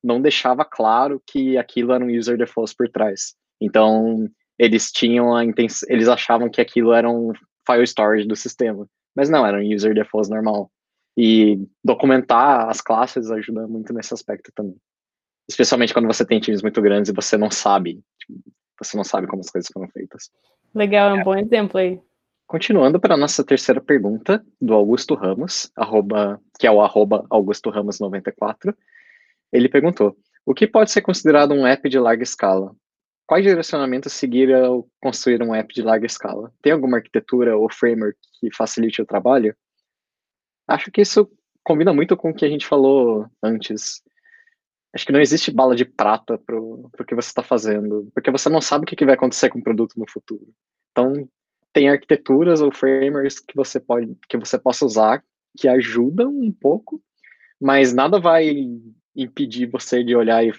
não 0.03 0.21
deixava 0.21 0.63
claro 0.63 1.21
que 1.25 1.57
aquilo 1.57 1.91
era 1.91 2.03
um 2.03 2.09
user 2.09 2.37
defaults 2.37 2.73
por 2.73 2.89
trás. 2.89 3.35
Então, 3.59 4.29
eles 4.57 4.91
tinham 4.91 5.35
a 5.35 5.43
intenção, 5.43 5.87
eles 5.89 6.07
achavam 6.07 6.49
que 6.49 6.61
aquilo 6.61 6.93
era 6.93 7.09
um 7.09 7.33
file 7.65 7.83
storage 7.83 8.27
do 8.27 8.35
sistema, 8.35 8.87
mas 9.15 9.29
não, 9.29 9.45
era 9.45 9.57
um 9.57 9.73
user 9.73 9.93
defaults 9.93 10.29
normal. 10.29 10.71
E 11.17 11.59
documentar 11.83 12.69
as 12.69 12.79
classes 12.79 13.31
ajuda 13.31 13.67
muito 13.67 13.91
nesse 13.91 14.13
aspecto 14.13 14.51
também. 14.53 14.77
Especialmente 15.49 15.93
quando 15.93 16.05
você 16.05 16.25
tem 16.25 16.39
times 16.39 16.61
muito 16.61 16.81
grandes 16.81 17.09
e 17.09 17.15
você 17.15 17.37
não 17.37 17.49
sabe, 17.49 17.99
tipo, 18.19 18.39
você 18.79 18.95
não 18.95 19.03
sabe 19.03 19.25
como 19.25 19.41
as 19.41 19.49
coisas 19.49 19.69
foram 19.73 19.89
feitas. 19.89 20.29
Legal, 20.75 21.15
é 21.15 21.19
um 21.19 21.23
bom 21.23 21.35
exemplo 21.35 21.79
aí. 21.79 21.99
Continuando 22.47 22.97
para 22.97 23.15
a 23.15 23.17
nossa 23.17 23.43
terceira 23.43 23.81
pergunta, 23.81 24.43
do 24.59 24.73
Augusto 24.73 25.13
Ramos, 25.15 25.69
arroba, 25.75 26.41
que 26.57 26.65
é 26.65 26.71
o 26.71 26.81
arroba 26.81 27.25
Augusto 27.29 27.69
Ramos 27.69 27.99
94. 27.99 28.73
Ele 29.51 29.67
perguntou: 29.67 30.17
o 30.45 30.53
que 30.53 30.65
pode 30.65 30.89
ser 30.89 31.01
considerado 31.01 31.53
um 31.53 31.67
app 31.67 31.89
de 31.89 31.99
larga 31.99 32.23
escala? 32.23 32.73
Quais 33.27 33.43
direcionamentos 33.43 34.13
seguir 34.13 34.53
ao 34.55 34.87
construir 35.01 35.43
um 35.43 35.53
app 35.53 35.73
de 35.73 35.81
larga 35.81 36.05
escala? 36.05 36.53
Tem 36.61 36.71
alguma 36.71 36.97
arquitetura 36.97 37.57
ou 37.57 37.69
framework 37.69 38.17
que 38.39 38.55
facilite 38.55 39.01
o 39.01 39.05
trabalho? 39.05 39.53
Acho 40.65 40.89
que 40.89 41.01
isso 41.01 41.29
combina 41.61 41.93
muito 41.93 42.15
com 42.15 42.29
o 42.29 42.33
que 42.33 42.45
a 42.45 42.49
gente 42.49 42.65
falou 42.65 43.29
antes 43.43 44.01
acho 44.97 45.05
que 45.05 45.11
não 45.11 45.19
existe 45.19 45.51
bala 45.51 45.75
de 45.75 45.85
prata 45.85 46.37
para 46.39 46.59
o 46.59 46.89
que 47.07 47.13
você 47.13 47.27
está 47.27 47.43
fazendo, 47.43 48.09
porque 48.15 48.31
você 48.31 48.49
não 48.49 48.59
sabe 48.59 48.83
o 48.83 48.87
que, 48.87 48.95
que 48.95 49.05
vai 49.05 49.13
acontecer 49.13 49.49
com 49.49 49.59
o 49.59 49.63
produto 49.63 49.99
no 49.99 50.09
futuro. 50.09 50.47
Então, 50.91 51.29
tem 51.77 51.89
arquiteturas 51.89 52.59
ou 52.59 52.71
frameworks 52.71 53.39
que 53.39 53.55
você 53.55 53.79
pode 53.79 54.17
que 54.27 54.35
você 54.35 54.57
possa 54.57 54.83
usar 54.83 55.23
que 55.55 55.67
ajudam 55.67 56.29
um 56.29 56.51
pouco, 56.51 56.99
mas 57.61 57.93
nada 57.93 58.19
vai 58.19 58.51
impedir 59.15 59.67
você 59.67 60.03
de 60.03 60.15
olhar 60.15 60.43
e 60.43 60.51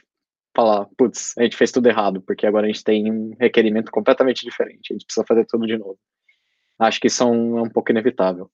falar, 0.57 0.87
putz, 0.97 1.35
a 1.37 1.43
gente 1.43 1.57
fez 1.57 1.73
tudo 1.73 1.89
errado, 1.89 2.21
porque 2.21 2.47
agora 2.47 2.67
a 2.67 2.71
gente 2.71 2.85
tem 2.85 3.11
um 3.11 3.35
requerimento 3.39 3.91
completamente 3.91 4.45
diferente, 4.45 4.91
a 4.91 4.95
gente 4.95 5.07
precisa 5.07 5.27
fazer 5.27 5.45
tudo 5.47 5.67
de 5.67 5.77
novo. 5.77 5.99
Acho 6.79 7.01
que 7.01 7.09
isso 7.09 7.25
é 7.25 7.27
um, 7.27 7.59
é 7.59 7.63
um 7.63 7.69
pouco 7.69 7.91
inevitável. 7.91 8.49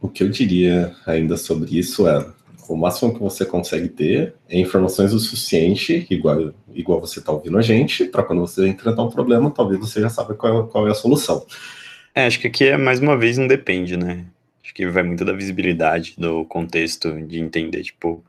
O 0.00 0.08
que 0.08 0.24
eu 0.24 0.28
diria 0.28 0.94
ainda 1.06 1.36
sobre 1.36 1.78
isso 1.78 2.08
é 2.08 2.32
o 2.68 2.76
máximo 2.76 3.14
que 3.14 3.20
você 3.20 3.44
consegue 3.44 3.88
ter 3.88 4.34
é 4.48 4.58
informações 4.58 5.12
o 5.12 5.20
suficiente, 5.20 6.04
igual, 6.10 6.52
igual 6.74 7.00
você 7.00 7.20
está 7.20 7.30
ouvindo 7.30 7.58
a 7.58 7.62
gente, 7.62 8.06
para 8.06 8.24
quando 8.24 8.40
você 8.40 8.66
enfrentar 8.66 9.02
um 9.04 9.10
problema, 9.10 9.52
talvez 9.52 9.78
você 9.78 10.00
já 10.00 10.08
saiba 10.08 10.34
qual, 10.34 10.66
qual 10.66 10.88
é 10.88 10.90
a 10.90 10.94
solução. 10.94 11.46
É, 12.14 12.26
acho 12.26 12.40
que 12.40 12.46
aqui 12.46 12.64
é 12.64 12.76
mais 12.76 13.00
uma 13.00 13.16
vez 13.16 13.38
não 13.38 13.46
depende, 13.46 13.96
né? 13.96 14.26
Acho 14.62 14.74
que 14.74 14.86
vai 14.86 15.02
muito 15.02 15.24
da 15.24 15.32
visibilidade, 15.32 16.14
do 16.18 16.44
contexto, 16.44 17.10
de 17.26 17.38
entender, 17.40 17.82
tipo, 17.82 18.24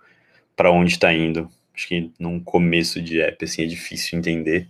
para 0.56 0.72
onde 0.72 0.94
está 0.94 1.14
indo. 1.14 1.50
Acho 1.74 1.88
que 1.90 2.12
num 2.20 2.40
começo 2.40 3.02
de 3.02 3.22
app, 3.22 3.44
assim, 3.44 3.64
é 3.64 3.66
difícil 3.66 4.18
entender. 4.18 4.68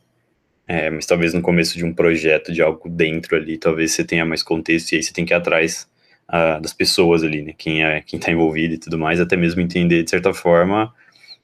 É, 0.67 0.89
mas 0.89 1.05
talvez 1.05 1.33
no 1.33 1.41
começo 1.41 1.77
de 1.77 1.85
um 1.85 1.93
projeto, 1.93 2.53
de 2.53 2.61
algo 2.61 2.89
dentro 2.89 3.35
ali, 3.35 3.57
talvez 3.57 3.91
você 3.91 4.03
tenha 4.03 4.25
mais 4.25 4.43
contexto 4.43 4.93
e 4.93 4.95
aí 4.97 5.03
você 5.03 5.13
tem 5.13 5.25
que 5.25 5.33
ir 5.33 5.35
atrás 5.35 5.89
uh, 6.29 6.61
das 6.61 6.73
pessoas 6.73 7.23
ali, 7.23 7.41
né? 7.43 7.53
Quem 7.57 7.83
é 7.83 8.01
quem 8.01 8.19
está 8.19 8.31
envolvido 8.31 8.75
e 8.75 8.77
tudo 8.79 8.97
mais, 8.97 9.19
até 9.19 9.35
mesmo 9.37 9.61
entender 9.61 10.03
de 10.03 10.09
certa 10.09 10.33
forma 10.33 10.93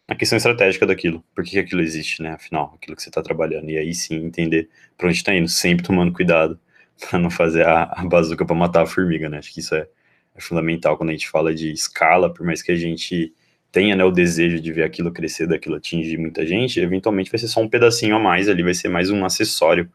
a 0.07 0.15
questão 0.15 0.37
estratégica 0.37 0.85
daquilo, 0.87 1.23
por 1.35 1.43
que, 1.43 1.51
que 1.51 1.59
aquilo 1.59 1.81
existe, 1.81 2.23
né? 2.23 2.31
Afinal, 2.31 2.73
aquilo 2.75 2.95
que 2.95 3.03
você 3.03 3.09
está 3.09 3.21
trabalhando 3.21 3.69
e 3.69 3.77
aí 3.77 3.93
sim 3.93 4.15
entender 4.25 4.69
para 4.97 5.07
onde 5.07 5.17
está 5.17 5.35
indo, 5.35 5.49
sempre 5.49 5.85
tomando 5.85 6.13
cuidado 6.13 6.59
para 6.99 7.19
não 7.19 7.29
fazer 7.29 7.65
a, 7.65 7.83
a 7.83 8.05
bazuca 8.05 8.45
para 8.45 8.55
matar 8.55 8.83
a 8.83 8.85
formiga, 8.85 9.29
né? 9.29 9.37
Acho 9.37 9.53
que 9.53 9.59
isso 9.59 9.75
é, 9.75 9.87
é, 10.35 10.41
fundamental 10.41 10.97
quando 10.97 11.09
a 11.09 11.13
gente 11.13 11.29
fala 11.29 11.53
de 11.53 11.71
escala, 11.71 12.33
por 12.33 12.45
mais 12.45 12.61
que 12.61 12.71
a 12.71 12.75
gente 12.75 13.33
tenha 13.71 13.95
né, 13.95 14.03
o 14.03 14.11
desejo 14.11 14.59
de 14.59 14.73
ver 14.73 14.83
aquilo 14.83 15.11
crescer, 15.11 15.47
daquilo 15.47 15.75
atingir 15.75 16.17
muita 16.17 16.45
gente, 16.45 16.79
eventualmente 16.79 17.31
vai 17.31 17.39
ser 17.39 17.47
só 17.47 17.61
um 17.61 17.69
pedacinho 17.69 18.15
a 18.15 18.19
mais 18.19 18.49
ali, 18.49 18.63
vai 18.63 18.73
ser 18.73 18.89
mais 18.89 19.11
um 19.11 19.23
acessório, 19.23 19.89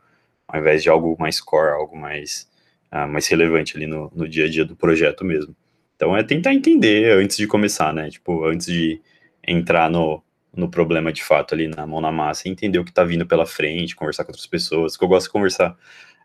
ao 0.47 0.61
invés 0.61 0.83
de 0.83 0.89
algo 0.89 1.17
mais 1.19 1.41
core, 1.41 1.73
algo 1.73 1.97
mais 1.97 2.49
uh, 2.95 3.09
mais 3.09 3.27
relevante 3.27 3.77
ali 3.77 3.87
no, 3.87 4.11
no 4.15 4.29
dia 4.29 4.45
a 4.45 4.49
dia 4.49 4.65
do 4.65 4.77
projeto 4.77 5.25
mesmo. 5.25 5.55
Então 5.97 6.17
é 6.17 6.23
tentar 6.23 6.55
entender 6.55 7.13
antes 7.19 7.37
de 7.37 7.47
começar, 7.47 7.93
né? 7.93 8.11
Tipo, 8.11 8.45
antes 8.45 8.67
de 8.67 9.01
entrar 9.47 9.91
no, 9.91 10.23
no 10.55 10.71
problema 10.71 11.13
de 11.13 11.23
fato 11.23 11.55
ali 11.55 11.69
na 11.69 11.87
mão 11.87 12.01
na 12.01 12.13
massa, 12.13 12.49
entender 12.49 12.79
o 12.79 12.85
que 12.85 12.93
tá 12.93 13.05
vindo 13.05 13.27
pela 13.27 13.47
frente, 13.47 13.97
conversar 13.97 14.25
com 14.25 14.31
outras 14.31 14.47
pessoas. 14.47 14.97
Que 14.97 15.05
eu 15.05 15.09
gosto 15.09 15.27
de 15.27 15.33
conversar, 15.33 15.77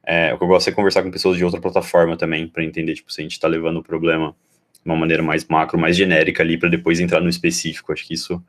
é, 0.04 0.34
o 0.34 0.38
que 0.38 0.44
eu 0.44 0.48
gosto 0.48 0.70
é 0.70 0.72
conversar 0.72 1.04
com 1.04 1.12
pessoas 1.12 1.38
de 1.38 1.46
outra 1.46 1.62
plataforma 1.62 2.18
também, 2.18 2.48
para 2.48 2.64
entender, 2.64 2.96
tipo, 2.96 3.12
se 3.12 3.22
a 3.22 3.24
gente 3.24 3.40
tá 3.40 3.48
levando 3.48 3.78
o 3.78 3.84
problema 3.84 4.36
de 4.74 4.86
uma 4.86 4.96
maneira 4.96 5.22
mais 5.22 5.46
macro, 5.46 5.78
mais 5.78 5.96
genérica 5.96 6.42
ali, 6.42 6.58
para 6.58 6.70
depois 6.70 7.00
entrar 7.00 7.22
no 7.22 7.30
específico. 7.30 7.92
Acho 7.92 8.08
que 8.08 8.14
isso 8.14 8.42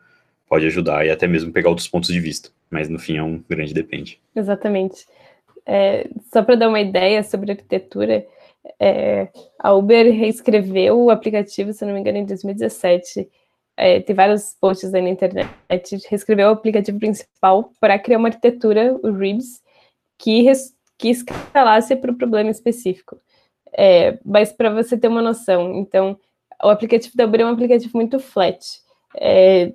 pode 0.49 0.67
ajudar 0.67 1.07
e 1.07 1.11
até 1.11 1.27
mesmo 1.27 1.53
pegar 1.53 1.69
outros 1.69 1.89
pontos 1.89 2.13
de 2.13 2.21
vista. 2.21 2.51
Mas 2.71 2.89
no 2.89 2.99
fim 2.99 3.17
é 3.17 3.23
um 3.23 3.43
grande 3.49 3.75
depende. 3.75 4.21
Exatamente. 4.35 5.07
É, 5.67 6.09
só 6.33 6.43
para 6.43 6.57
dar 6.57 6.69
uma 6.69 6.81
ideia 6.81 7.23
sobre 7.23 7.53
arquitetura, 7.53 8.27
é, 8.79 9.29
a 9.59 9.73
Uber 9.73 10.13
reescreveu 10.13 11.01
o 11.01 11.11
aplicativo, 11.11 11.73
se 11.73 11.85
não 11.85 11.95
me 11.95 12.01
engano, 12.01 12.19
em 12.19 12.27
2017. 12.27 13.29
É, 13.77 14.01
tem 14.01 14.15
vários 14.15 14.57
posts 14.61 14.93
aí 14.93 15.03
na 15.03 15.11
internet. 15.11 15.49
Reescreveu 16.09 16.49
o 16.49 16.53
aplicativo 16.53 16.99
principal 16.99 17.73
para 17.81 17.99
criar 17.99 18.19
uma 18.19 18.29
arquitetura, 18.29 18.99
o 19.03 19.11
RIBS, 19.11 19.63
que, 20.19 20.43
res, 20.43 20.75
que 21.01 21.09
escalasse 21.09 21.97
para 21.97 22.13
o 22.13 22.17
problema 22.17 22.51
específico. 22.51 23.19
É, 23.73 24.19
mas 24.23 24.53
para 24.53 24.69
você 24.69 24.99
ter 24.99 25.09
uma 25.09 25.23
noção, 25.23 25.75
então, 25.75 26.19
o 26.63 26.69
aplicativo 26.69 27.17
da 27.17 27.25
Uber 27.25 27.41
é 27.41 27.47
um 27.47 27.49
aplicativo 27.49 27.97
muito 27.97 28.21
flat. 28.21 28.61
É, 29.17 29.73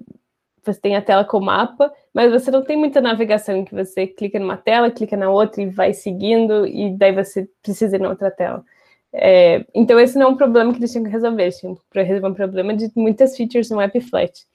você 0.63 0.79
tem 0.79 0.95
a 0.95 1.01
tela 1.01 1.25
com 1.25 1.37
o 1.37 1.43
mapa, 1.43 1.91
mas 2.13 2.31
você 2.31 2.51
não 2.51 2.63
tem 2.63 2.77
muita 2.77 3.01
navegação 3.01 3.65
que 3.65 3.73
você 3.73 4.05
clica 4.05 4.37
numa 4.39 4.55
tela, 4.55 4.91
clica 4.91 5.17
na 5.17 5.29
outra 5.29 5.63
e 5.63 5.69
vai 5.69 5.93
seguindo, 5.93 6.67
e 6.67 6.91
daí 6.95 7.11
você 7.11 7.49
precisa 7.63 7.95
ir 7.95 7.99
na 7.99 8.09
outra 8.09 8.29
tela. 8.29 8.63
É, 9.11 9.65
então, 9.73 9.99
esse 9.99 10.17
não 10.19 10.27
é 10.27 10.29
um 10.29 10.37
problema 10.37 10.73
que 10.73 10.79
eles 10.79 10.91
tinham 10.91 11.05
que 11.05 11.11
resolver, 11.11 11.41
eles 11.41 11.57
tinham 11.57 11.75
que 11.75 12.01
resolver 12.03 12.27
um 12.27 12.33
problema 12.35 12.75
de 12.75 12.91
muitas 12.95 13.35
features 13.35 13.69
no 13.71 13.81
app 13.81 13.99
flat. 14.01 14.45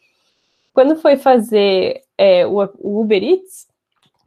quando 0.73 0.97
foi 0.97 1.17
fazer 1.17 2.03
é, 2.17 2.47
o, 2.47 2.59
o 2.79 3.01
Uber 3.01 3.23
Eats, 3.23 3.67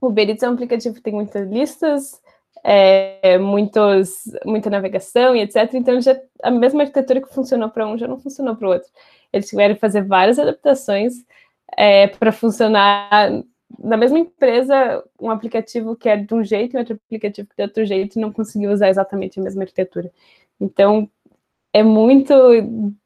o 0.01 0.07
Uber 0.07 0.29
Eats 0.29 0.43
é 0.43 0.49
um 0.49 0.53
aplicativo 0.53 0.95
que 0.95 1.01
tem 1.01 1.13
muitas 1.13 1.49
listas, 1.49 2.21
é, 2.63 3.37
muitos, 3.37 4.23
muita 4.45 4.69
navegação 4.69 5.35
e 5.35 5.41
etc. 5.41 5.73
Então, 5.73 5.99
já, 5.99 6.19
a 6.41 6.49
mesma 6.49 6.83
arquitetura 6.83 7.21
que 7.21 7.33
funcionou 7.33 7.69
para 7.69 7.87
um 7.87 7.97
já 7.97 8.07
não 8.07 8.19
funcionou 8.19 8.55
para 8.55 8.67
o 8.67 8.71
outro. 8.71 8.89
Eles 9.31 9.49
tiveram 9.49 9.75
que 9.75 9.81
fazer 9.81 10.03
várias 10.05 10.39
adaptações 10.39 11.13
é, 11.77 12.07
para 12.07 12.31
funcionar 12.31 13.43
na 13.79 13.97
mesma 13.97 14.19
empresa, 14.19 15.03
um 15.19 15.29
aplicativo 15.29 15.95
que 15.95 16.07
é 16.07 16.15
de 16.15 16.33
um 16.33 16.43
jeito 16.43 16.75
e 16.75 16.79
outro 16.79 16.99
aplicativo 17.07 17.47
que 17.47 17.61
é 17.61 17.65
de 17.65 17.69
outro 17.69 17.85
jeito, 17.85 18.19
não 18.19 18.31
conseguiu 18.31 18.71
usar 18.71 18.89
exatamente 18.89 19.39
a 19.39 19.43
mesma 19.43 19.63
arquitetura. 19.63 20.11
Então, 20.59 21.09
é 21.73 21.83
muito 21.83 22.33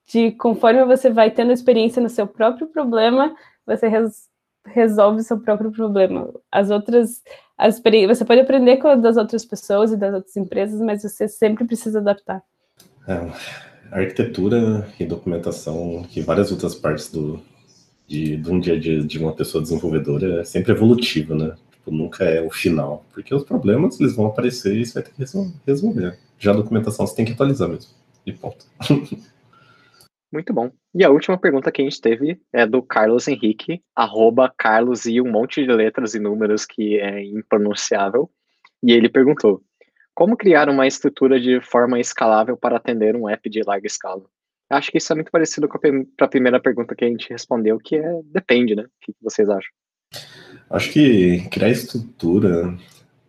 de 0.06 0.32
conforme 0.32 0.84
você 0.86 1.10
vai 1.10 1.32
tendo 1.32 1.52
experiência 1.52 2.02
no 2.02 2.10
seu 2.10 2.28
próprio 2.28 2.68
problema, 2.68 3.36
você 3.66 3.88
res, 3.88 4.30
resolve 4.74 5.24
seu 5.24 5.40
próprio 5.40 5.72
problema. 5.72 6.30
As 6.52 6.70
outras, 6.70 7.22
as 7.58 7.80
você 7.80 8.26
pode 8.26 8.42
aprender 8.42 8.78
com 8.78 9.00
das 9.00 9.18
outras 9.18 9.46
pessoas 9.46 9.92
e 9.92 9.98
das 9.98 10.14
outras 10.14 10.36
empresas, 10.38 10.80
mas 10.82 11.02
você 11.02 11.28
sempre 11.28 11.66
precisa 11.66 12.00
adaptar. 12.00 12.42
É, 13.08 13.14
a 13.92 14.00
arquitetura 14.00 14.88
e 15.00 15.06
documentação 15.06 16.06
e 16.16 16.22
várias 16.22 16.52
outras 16.52 16.76
partes 16.76 17.12
do, 17.12 17.40
de, 18.08 18.38
de 18.38 18.52
um 18.52 18.60
dia 18.60 18.76
a 18.76 18.80
dia 18.80 19.04
de 19.04 19.20
uma 19.20 19.34
pessoa 19.34 19.62
desenvolvedora 19.62 20.42
é 20.42 20.44
sempre 20.44 20.72
evolutiva, 20.72 21.36
né? 21.36 21.56
Tipo, 21.72 21.92
nunca 21.92 22.24
é 22.24 22.42
o 22.42 22.50
final, 22.50 23.06
porque 23.14 23.34
os 23.34 23.44
problemas 23.44 24.00
eles 24.00 24.16
vão 24.16 24.28
aparecer 24.28 24.76
e 24.76 24.86
você 24.86 24.94
vai 24.94 25.04
ter 25.04 25.12
que 25.12 25.26
resolver. 25.66 26.18
Já 26.38 26.52
a 26.52 26.56
documentação 26.56 27.08
você 27.08 27.16
tem 27.16 27.26
que 27.26 27.34
atualizar 27.34 27.70
mesmo. 27.70 27.92
E 28.26 28.34
ponto. 28.34 28.66
Muito 30.32 30.54
bom. 30.54 30.72
E 30.94 31.06
a 31.06 31.10
última 31.10 31.38
pergunta 31.38 31.72
que 31.72 31.82
a 31.82 31.86
gente 31.86 32.02
teve 32.02 32.40
é 32.52 32.66
do 32.66 32.82
Carlos 32.82 33.28
Henrique, 33.28 33.82
arroba 33.96 34.54
Carlos 34.58 35.06
e 35.06 35.22
um 35.22 35.32
monte 35.32 35.64
de 35.64 35.72
letras 35.72 36.16
e 36.16 36.20
números 36.20 36.66
que 36.66 37.00
é 37.00 37.24
impronunciável. 37.24 38.30
E 38.84 38.92
ele 38.92 39.10
perguntou: 39.10 39.62
Como 40.14 40.36
criar 40.36 40.70
uma 40.70 40.86
estrutura 40.86 41.40
de 41.40 41.62
forma 41.62 42.00
escalável 42.00 42.58
para 42.58 42.78
atender 42.78 43.16
um 43.16 43.30
app 43.30 43.50
de 43.50 43.62
larga 43.64 43.88
escala? 43.88 44.24
Acho 44.70 44.92
que 44.92 44.98
isso 44.98 45.14
é 45.14 45.16
muito 45.16 45.32
parecido 45.32 45.68
com 45.70 45.78
a, 45.78 46.28
primeira 46.28 46.60
pergunta 46.60 46.94
que 46.94 47.06
a 47.06 47.08
gente 47.08 47.30
respondeu, 47.30 47.78
que 47.78 47.96
é 47.96 48.20
depende, 48.26 48.76
né? 48.76 48.84
O 48.84 48.90
que 49.00 49.16
vocês 49.22 49.50
acham? 49.50 49.72
Acho 50.70 50.92
que 50.92 51.48
criar 51.50 51.70
estrutura. 51.70 52.78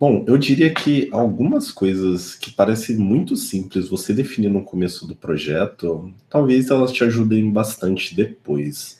Bom, 0.00 0.24
eu 0.28 0.38
diria 0.38 0.72
que 0.72 1.08
algumas 1.10 1.72
coisas 1.72 2.36
que 2.36 2.52
parecem 2.52 2.96
muito 2.96 3.34
simples 3.34 3.88
você 3.88 4.14
definir 4.14 4.48
no 4.48 4.62
começo 4.62 5.08
do 5.08 5.16
projeto, 5.16 6.14
talvez 6.30 6.70
elas 6.70 6.92
te 6.92 7.02
ajudem 7.02 7.50
bastante 7.50 8.14
depois. 8.14 8.98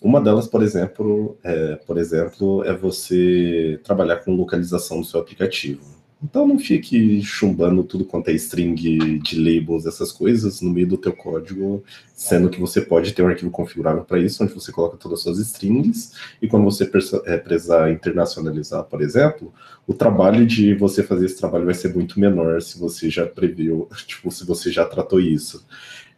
Uma 0.00 0.22
delas, 0.22 0.48
por 0.48 0.62
exemplo, 0.62 1.36
é, 1.44 1.76
por 1.76 1.98
exemplo, 1.98 2.64
é 2.64 2.74
você 2.74 3.78
trabalhar 3.84 4.16
com 4.16 4.34
localização 4.34 5.00
do 5.00 5.06
seu 5.06 5.20
aplicativo. 5.20 6.01
Então 6.22 6.46
não 6.46 6.56
fique 6.56 7.20
chumbando 7.22 7.82
tudo 7.82 8.04
quanto 8.04 8.28
é 8.28 8.32
string 8.34 9.18
de 9.18 9.36
labels, 9.36 9.86
essas 9.86 10.12
coisas, 10.12 10.60
no 10.60 10.70
meio 10.70 10.86
do 10.86 10.96
teu 10.96 11.12
código, 11.12 11.82
sendo 12.14 12.48
que 12.48 12.60
você 12.60 12.80
pode 12.80 13.12
ter 13.12 13.22
um 13.22 13.28
arquivo 13.28 13.50
configurável 13.50 14.04
para 14.04 14.20
isso, 14.20 14.44
onde 14.44 14.54
você 14.54 14.70
coloca 14.70 14.96
todas 14.96 15.18
as 15.18 15.24
suas 15.24 15.38
strings, 15.40 16.12
e 16.40 16.46
quando 16.46 16.64
você 16.64 16.88
é, 17.24 17.36
precisar 17.36 17.90
internacionalizar, 17.90 18.84
por 18.84 19.02
exemplo, 19.02 19.52
o 19.84 19.92
trabalho 19.92 20.46
de 20.46 20.74
você 20.74 21.02
fazer 21.02 21.26
esse 21.26 21.38
trabalho 21.38 21.64
vai 21.64 21.74
ser 21.74 21.92
muito 21.92 22.20
menor 22.20 22.62
se 22.62 22.78
você 22.78 23.10
já 23.10 23.26
previu, 23.26 23.88
tipo, 24.06 24.30
se 24.30 24.46
você 24.46 24.70
já 24.70 24.84
tratou 24.84 25.20
isso. 25.20 25.66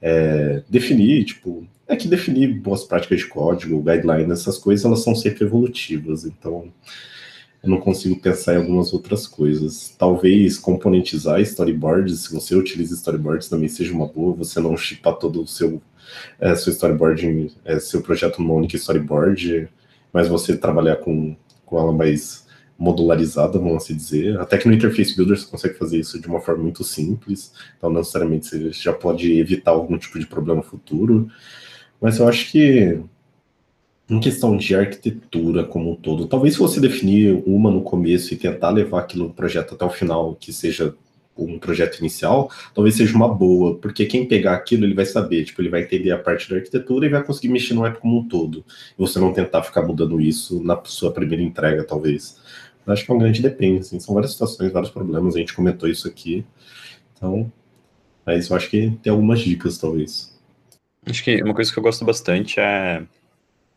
É, 0.03 0.63
definir, 0.69 1.25
tipo, 1.25 1.67
é 1.89 1.97
que 1.97 2.07
definir 2.07 2.61
boas 2.61 2.85
práticas 2.85 3.21
de 3.21 3.27
código, 3.27 3.83
guidelines, 3.83 4.41
essas 4.41 4.59
coisas, 4.59 4.85
elas 4.85 5.03
são 5.03 5.15
sempre 5.15 5.45
evolutivas, 5.45 6.27
então 6.27 6.71
eu 7.65 7.71
não 7.71 7.81
consigo 7.81 8.21
pensar 8.21 8.55
em 8.55 8.59
algumas 8.59 8.93
outras 8.93 9.27
coisas. 9.27 9.95
Talvez 9.99 10.59
componentizar 10.59 11.41
storyboards, 11.41 12.21
se 12.21 12.35
você 12.35 12.55
utiliza 12.55 12.95
storyboards, 12.95 13.49
também 13.49 13.69
seja 13.69 13.93
uma 13.93 14.07
boa, 14.07 14.35
você 14.35 14.61
não 14.61 14.77
chipar 14.77 15.15
todo 15.15 15.43
o 15.43 15.47
seu, 15.47 15.81
é, 16.39 16.55
seu 16.55 16.73
storyboard, 16.73 17.51
é, 17.65 17.79
seu 17.79 18.03
projeto 18.03 18.41
numa 18.41 18.53
única 18.53 18.77
storyboard, 18.77 19.69
mas 20.13 20.29
você 20.29 20.57
trabalhar 20.57 20.97
com, 20.97 21.35
com 21.65 21.79
ela 21.79 21.93
mais 21.93 22.47
modularizada, 22.79 23.59
vamos 23.59 23.83
assim 23.83 23.97
dizer. 23.97 24.39
Até 24.39 24.59
que 24.59 24.69
no 24.69 24.75
Interface 24.75 25.17
Builder 25.17 25.39
você 25.39 25.47
consegue 25.47 25.75
fazer 25.79 25.99
isso 25.99 26.21
de 26.21 26.29
uma 26.29 26.41
forma 26.41 26.63
muito 26.63 26.85
simples, 26.85 27.51
então 27.79 27.91
necessariamente 27.91 28.47
você 28.47 28.73
já 28.73 28.93
pode 28.93 29.33
evitar 29.39 29.71
algum 29.71 29.97
tipo 29.97 30.19
de 30.19 30.27
problema 30.27 30.63
futuro. 30.63 31.29
Mas 31.99 32.19
eu 32.19 32.29
acho 32.29 32.53
que 32.53 33.01
em 34.09 34.21
questão 34.21 34.57
de 34.57 34.75
arquitetura 34.75 35.65
como 35.65 35.93
um 35.93 35.97
todo, 35.97 36.27
talvez 36.27 36.55
se 36.55 36.61
você 36.61 36.79
definir 36.79 37.43
uma 37.47 37.71
no 37.71 37.83
começo 37.83 38.35
e 38.35 38.37
tentar 38.37 38.71
levar 38.71 39.01
aquilo 39.01 39.25
no 39.25 39.35
projeto 39.35 39.75
até 39.75 39.85
o 39.85 39.91
final, 39.91 40.35
que 40.35 40.53
seja 40.53 40.95
um 41.37 41.59
projeto 41.59 41.99
inicial, 41.99 42.51
talvez 42.75 42.95
seja 42.95 43.17
uma 43.17 43.33
boa, 43.33 43.77
porque 43.77 44.07
quem 44.07 44.27
pegar 44.27 44.55
aquilo, 44.55 44.85
ele 44.85 44.95
vai 44.95 45.05
saber, 45.05 45.45
tipo, 45.45 45.61
ele 45.61 45.69
vai 45.69 45.83
entender 45.83 46.11
a 46.13 46.19
parte 46.19 46.49
da 46.49 46.57
arquitetura 46.57 47.07
e 47.07 47.09
vai 47.09 47.25
conseguir 47.25 47.49
mexer 47.49 47.75
no 47.75 47.85
app 47.85 47.99
como 47.99 48.21
um 48.21 48.29
todo. 48.29 48.65
E 48.97 49.01
você 49.01 49.19
não 49.19 49.33
tentar 49.33 49.63
ficar 49.63 49.83
mudando 49.83 50.21
isso 50.21 50.63
na 50.63 50.81
sua 50.85 51.11
primeira 51.13 51.43
entrega, 51.43 51.83
talvez. 51.83 52.39
Eu 52.87 52.93
acho 52.93 53.05
que 53.05 53.11
é 53.11 53.15
um 53.15 53.19
grande 53.19 53.43
depende, 53.43 53.81
assim, 53.81 53.99
são 53.99 54.15
várias 54.15 54.33
situações, 54.33 54.73
vários 54.73 54.93
problemas, 54.93 55.35
a 55.35 55.39
gente 55.39 55.55
comentou 55.55 55.89
isso 55.89 56.07
aqui. 56.07 56.45
Então, 57.17 57.51
mas 58.25 58.49
eu 58.49 58.57
acho 58.57 58.71
que 58.71 58.93
tem 59.03 59.11
algumas 59.11 59.41
dicas, 59.41 59.79
talvez. 59.79 60.33
Acho 61.07 61.25
que 61.25 61.43
uma 61.43 61.55
coisa 61.55 61.73
que 61.73 61.79
eu 61.79 61.83
gosto 61.83 62.05
bastante 62.05 62.61
é 62.61 63.03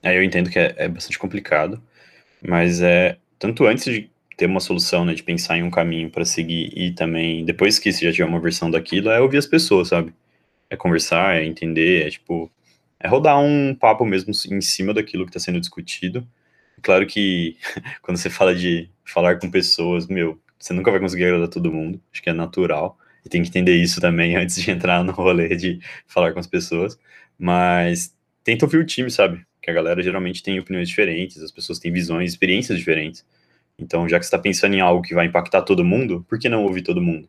Aí 0.03 0.15
eu 0.15 0.23
entendo 0.23 0.49
que 0.49 0.59
é, 0.59 0.73
é 0.77 0.87
bastante 0.87 1.19
complicado, 1.19 1.81
mas 2.41 2.81
é 2.81 3.17
tanto 3.39 3.65
antes 3.65 3.85
de 3.85 4.09
ter 4.37 4.45
uma 4.45 4.59
solução, 4.59 5.03
né, 5.03 5.13
de 5.15 5.23
pensar 5.23 5.57
em 5.57 5.63
um 5.63 5.71
caminho 5.71 6.09
para 6.11 6.23
seguir 6.23 6.71
e 6.75 6.91
também 6.93 7.43
depois 7.43 7.79
que 7.79 7.91
você 7.91 8.05
já 8.05 8.11
tiver 8.11 8.25
uma 8.25 8.39
versão 8.39 8.69
daquilo, 8.69 9.09
é 9.09 9.19
ouvir 9.19 9.37
as 9.37 9.47
pessoas, 9.47 9.89
sabe? 9.89 10.13
É 10.69 10.75
conversar, 10.75 11.37
é 11.37 11.45
entender, 11.45 12.07
é 12.07 12.09
tipo, 12.11 12.51
é 12.99 13.07
rodar 13.07 13.39
um 13.39 13.75
papo 13.75 14.05
mesmo 14.05 14.31
em 14.51 14.61
cima 14.61 14.93
daquilo 14.93 15.25
que 15.25 15.31
está 15.31 15.39
sendo 15.39 15.59
discutido. 15.59 16.27
Claro 16.81 17.05
que 17.07 17.57
quando 18.03 18.17
você 18.17 18.29
fala 18.29 18.53
de 18.55 18.89
falar 19.05 19.39
com 19.39 19.49
pessoas, 19.49 20.07
meu, 20.07 20.39
você 20.59 20.73
nunca 20.73 20.91
vai 20.91 20.99
conseguir 20.99 21.25
agradar 21.25 21.47
todo 21.47 21.71
mundo, 21.71 22.01
acho 22.13 22.21
que 22.21 22.29
é 22.29 22.33
natural, 22.33 22.97
e 23.25 23.29
tem 23.29 23.41
que 23.41 23.49
entender 23.49 23.75
isso 23.75 23.99
também 24.01 24.35
antes 24.37 24.61
de 24.61 24.69
entrar 24.71 25.03
no 25.03 25.11
rolê 25.11 25.55
de 25.55 25.79
falar 26.07 26.33
com 26.33 26.39
as 26.39 26.47
pessoas, 26.47 26.99
mas 27.39 28.13
tenta 28.43 28.65
ouvir 28.65 28.77
o 28.77 28.85
time, 28.85 29.09
sabe? 29.09 29.45
Que 29.67 29.71
a 29.71 29.73
galera 29.73 30.01
geralmente 30.01 30.41
tem 30.41 30.57
opiniões 30.57 30.87
diferentes, 30.87 31.43
as 31.43 31.51
pessoas 31.51 31.77
têm 31.77 31.91
visões, 31.91 32.31
experiências 32.31 32.77
diferentes. 32.77 33.25
Então, 33.77 34.07
já 34.07 34.17
que 34.17 34.23
você 34.23 34.27
está 34.27 34.39
pensando 34.39 34.75
em 34.75 34.79
algo 34.79 35.01
que 35.01 35.13
vai 35.13 35.25
impactar 35.25 35.61
todo 35.63 35.83
mundo, 35.83 36.25
por 36.29 36.39
que 36.39 36.47
não 36.47 36.63
ouvir 36.63 36.83
todo 36.83 37.01
mundo? 37.01 37.27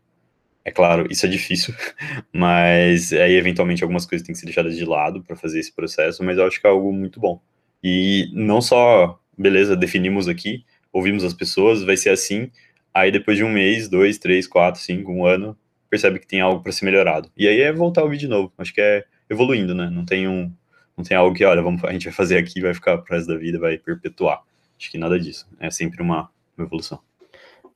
É 0.65 0.71
claro, 0.71 1.09
isso 1.11 1.27
é 1.27 1.29
difícil, 1.29 1.75
mas 2.33 3.13
aí 3.13 3.33
eventualmente 3.33 3.83
algumas 3.83 4.07
coisas 4.07 4.25
têm 4.25 4.33
que 4.33 4.39
ser 4.39 4.47
deixadas 4.47 4.77
de 4.77 4.85
lado 4.85 5.21
para 5.21 5.35
fazer 5.35 5.59
esse 5.59 5.73
processo, 5.75 6.23
mas 6.23 6.39
eu 6.39 6.47
acho 6.47 6.61
que 6.61 6.67
é 6.69 6.71
algo 6.71 6.93
muito 6.93 7.19
bom. 7.19 7.41
E 7.83 8.31
não 8.33 8.61
só, 8.61 9.19
beleza, 9.37 9.77
definimos 9.77 10.29
aqui, 10.29 10.65
ouvimos 10.93 11.25
as 11.25 11.35
pessoas, 11.35 11.83
vai 11.83 11.97
ser 11.97 12.11
assim, 12.11 12.53
aí 12.95 13.11
depois 13.11 13.37
de 13.37 13.43
um 13.43 13.51
mês, 13.51 13.89
dois, 13.89 14.17
três, 14.17 14.47
quatro, 14.47 14.81
cinco, 14.81 15.11
um 15.11 15.27
ano, 15.27 15.59
percebe 15.91 16.21
que 16.21 16.27
tem 16.27 16.41
algo 16.41 16.63
para 16.63 16.71
ser 16.71 16.85
melhorado. 16.85 17.29
E 17.37 17.49
aí 17.49 17.63
é 17.63 17.73
voltar 17.73 18.03
a 18.03 18.05
ouvir 18.05 18.19
de 18.19 18.29
novo. 18.29 18.53
Acho 18.57 18.73
que 18.73 18.81
é 18.81 19.05
evoluindo, 19.29 19.75
né? 19.75 19.91
Não 19.91 20.05
tem 20.05 20.29
um, 20.29 20.53
não 20.99 21.05
tem 21.05 21.17
algo 21.17 21.35
que, 21.35 21.45
olha, 21.45 21.63
vamos, 21.63 21.85
a 21.85 21.93
gente 21.93 22.05
vai 22.05 22.13
fazer 22.13 22.39
aqui, 22.39 22.61
vai 22.61 22.75
ficar 22.75 22.99
pro 22.99 23.15
resto 23.15 23.29
da 23.29 23.39
vida, 23.39 23.57
vai 23.57 23.79
perpetuar. 23.79 24.43
Acho 24.77 24.91
que 24.91 24.99
nada 24.99 25.19
disso. 25.19 25.49
É 25.61 25.71
sempre 25.71 26.03
uma, 26.03 26.29
uma 26.57 26.67
evolução. 26.67 26.99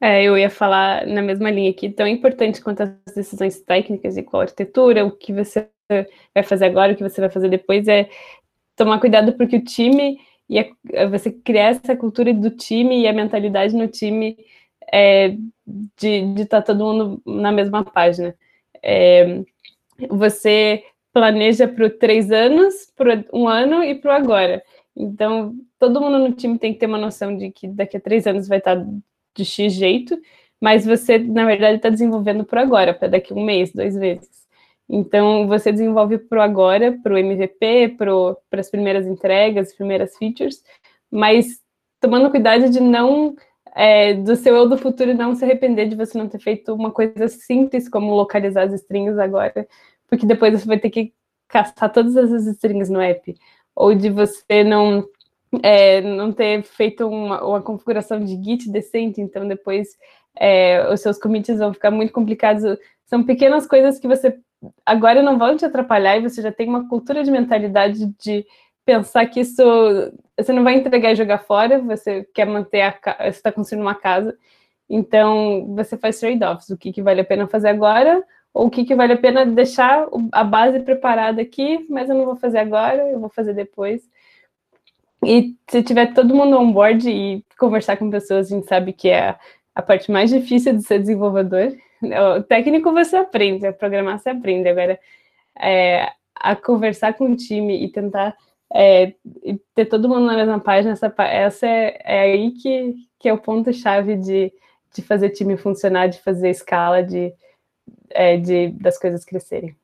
É, 0.00 0.24
eu 0.24 0.36
ia 0.36 0.50
falar 0.50 1.06
na 1.06 1.22
mesma 1.22 1.48
linha 1.48 1.70
aqui, 1.70 1.88
tão 1.88 2.08
importante 2.08 2.60
quanto 2.60 2.82
as 2.82 3.14
decisões 3.14 3.60
técnicas 3.60 4.16
e 4.16 4.24
qual 4.24 4.42
arquitetura, 4.42 5.06
o 5.06 5.12
que 5.12 5.32
você 5.32 5.68
vai 6.34 6.42
fazer 6.42 6.64
agora, 6.64 6.92
o 6.92 6.96
que 6.96 7.02
você 7.04 7.20
vai 7.20 7.30
fazer 7.30 7.48
depois, 7.48 7.86
é 7.86 8.10
tomar 8.74 8.98
cuidado 8.98 9.32
porque 9.34 9.56
o 9.56 9.64
time 9.64 10.18
e 10.48 10.58
a, 10.58 11.06
você 11.06 11.30
criar 11.30 11.68
essa 11.68 11.96
cultura 11.96 12.34
do 12.34 12.50
time 12.50 13.02
e 13.02 13.06
a 13.06 13.12
mentalidade 13.12 13.76
no 13.76 13.86
time 13.86 14.36
é, 14.92 15.36
de 15.96 16.42
estar 16.42 16.60
tá 16.60 16.62
todo 16.62 16.84
mundo 16.84 17.22
na 17.24 17.52
mesma 17.52 17.84
página. 17.84 18.34
É, 18.82 19.42
você 20.10 20.82
planeja 21.12 21.68
para 21.68 21.90
três 21.90 22.30
anos, 22.30 22.90
para 22.96 23.24
um 23.32 23.46
ano 23.48 23.82
e 23.84 23.94
para 23.94 24.16
agora. 24.16 24.62
Então, 24.96 25.54
todo 25.78 26.00
mundo 26.00 26.18
no 26.18 26.32
time 26.32 26.58
tem 26.58 26.72
que 26.72 26.78
ter 26.78 26.86
uma 26.86 26.98
noção 26.98 27.36
de 27.36 27.50
que 27.50 27.68
daqui 27.68 27.96
a 27.96 28.00
três 28.00 28.26
anos 28.26 28.48
vai 28.48 28.58
estar 28.58 28.76
de 29.34 29.44
X 29.44 29.72
jeito, 29.72 30.18
mas 30.60 30.84
você, 30.86 31.18
na 31.18 31.44
verdade, 31.44 31.76
está 31.76 31.88
desenvolvendo 31.88 32.44
para 32.44 32.62
agora, 32.62 32.94
para 32.94 33.08
daqui 33.08 33.32
a 33.32 33.36
um 33.36 33.44
mês, 33.44 33.72
dois 33.72 33.96
meses. 33.96 34.42
Então, 34.88 35.48
você 35.48 35.72
desenvolve 35.72 36.18
para 36.18 36.44
agora, 36.44 36.98
para 37.02 37.14
o 37.14 37.18
MVP, 37.18 37.96
para 37.96 38.60
as 38.60 38.70
primeiras 38.70 39.06
entregas, 39.06 39.74
primeiras 39.74 40.16
features, 40.16 40.62
mas 41.10 41.60
tomando 42.00 42.30
cuidado 42.30 42.68
de 42.68 42.80
não, 42.80 43.34
é, 43.74 44.14
do 44.14 44.36
seu 44.36 44.54
eu 44.54 44.68
do 44.68 44.76
futuro 44.76 45.14
não 45.14 45.34
se 45.34 45.44
arrepender 45.44 45.88
de 45.88 45.96
você 45.96 46.18
não 46.18 46.28
ter 46.28 46.38
feito 46.38 46.74
uma 46.74 46.90
coisa 46.90 47.26
simples 47.28 47.88
como 47.88 48.14
localizar 48.14 48.64
as 48.64 48.74
strings 48.74 49.18
agora, 49.18 49.66
porque 50.12 50.26
depois 50.26 50.52
você 50.52 50.66
vai 50.66 50.78
ter 50.78 50.90
que 50.90 51.14
caçar 51.48 51.90
todas 51.90 52.14
essas 52.14 52.46
strings 52.46 52.90
no 52.90 53.00
app, 53.00 53.34
ou 53.74 53.94
de 53.94 54.10
você 54.10 54.62
não 54.62 55.08
é, 55.62 56.02
não 56.02 56.30
ter 56.30 56.62
feito 56.64 57.08
uma, 57.08 57.42
uma, 57.42 57.62
configuração 57.62 58.20
de 58.22 58.36
Git 58.44 58.70
decente, 58.70 59.22
então 59.22 59.48
depois 59.48 59.88
é, 60.38 60.86
os 60.92 61.00
seus 61.00 61.16
commits 61.16 61.58
vão 61.58 61.72
ficar 61.72 61.90
muito 61.90 62.12
complicados. 62.12 62.62
São 63.06 63.24
pequenas 63.24 63.66
coisas 63.66 63.98
que 63.98 64.06
você 64.06 64.38
agora 64.84 65.22
não 65.22 65.38
vão 65.38 65.56
te 65.56 65.64
atrapalhar 65.64 66.18
e 66.18 66.22
você 66.22 66.42
já 66.42 66.52
tem 66.52 66.68
uma 66.68 66.86
cultura 66.86 67.24
de 67.24 67.30
mentalidade 67.30 68.04
de 68.22 68.44
pensar 68.84 69.24
que 69.24 69.40
isso 69.40 69.62
você 70.38 70.52
não 70.52 70.62
vai 70.62 70.74
entregar 70.74 71.12
e 71.12 71.16
jogar 71.16 71.38
fora, 71.38 71.78
você 71.78 72.28
quer 72.34 72.44
manter 72.44 72.82
a 72.82 72.90
você 72.92 73.28
está 73.28 73.50
construindo 73.50 73.80
uma 73.82 73.94
casa, 73.94 74.36
então 74.90 75.74
você 75.74 75.96
faz 75.96 76.20
trade-offs, 76.20 76.68
o 76.68 76.76
que, 76.76 76.92
que 76.92 77.02
vale 77.02 77.22
a 77.22 77.24
pena 77.24 77.48
fazer 77.48 77.68
agora 77.68 78.22
ou 78.55 78.66
o 78.66 78.70
que, 78.70 78.84
que 78.84 78.94
vale 78.94 79.14
a 79.14 79.18
pena 79.18 79.46
deixar 79.46 80.07
a 80.30 80.44
base 80.44 80.80
preparada 80.80 81.40
aqui, 81.40 81.86
mas 81.88 82.09
eu 82.09 82.16
não 82.16 82.24
vou 82.24 82.36
fazer 82.36 82.59
agora, 82.59 83.03
eu 83.11 83.18
vou 83.18 83.30
fazer 83.30 83.55
depois. 83.55 84.03
E 85.24 85.55
se 85.68 85.82
tiver 85.82 86.12
todo 86.12 86.34
mundo 86.34 86.59
on 86.59 86.72
board 86.72 87.09
e 87.09 87.44
conversar 87.59 87.96
com 87.96 88.11
pessoas, 88.11 88.46
a 88.50 88.55
gente 88.55 88.66
sabe 88.66 88.92
que 88.92 89.09
é 89.09 89.36
a 89.74 89.80
parte 89.82 90.11
mais 90.11 90.30
difícil 90.30 90.74
de 90.74 90.82
ser 90.82 90.98
desenvolvedor. 90.98 91.74
O 92.38 92.42
técnico 92.42 92.92
você 92.92 93.16
aprende, 93.16 93.66
a 93.66 93.72
programar 93.72 94.18
você 94.18 94.30
aprende. 94.30 94.68
Agora, 94.68 94.98
é, 95.59 96.11
a 96.34 96.57
conversar 96.57 97.14
com 97.14 97.30
o 97.30 97.36
time 97.36 97.84
e 97.84 97.88
tentar 97.88 98.36
é, 98.74 99.14
ter 99.74 99.86
todo 99.86 100.09
mundo 100.09 100.26
na 100.26 100.36
mesma 100.36 100.59
página, 100.59 100.92
essa, 100.92 101.14
essa 101.18 101.66
é, 101.66 102.00
é 102.05 102.20
aí 102.22 102.50
que, 102.50 102.94
que 103.18 103.28
é 103.28 103.32
o 103.32 103.38
ponto-chave 103.38 104.16
de, 104.16 104.53
de 104.94 105.03
fazer 105.03 105.30
time 105.30 105.57
funcionar, 105.57 106.09
de 106.09 106.20
fazer 106.20 106.50
escala, 106.50 107.03
de, 107.03 107.32
é, 108.14 108.36
de, 108.36 108.68
das 108.68 108.98
coisas 108.98 109.24
crescerem. 109.24 109.74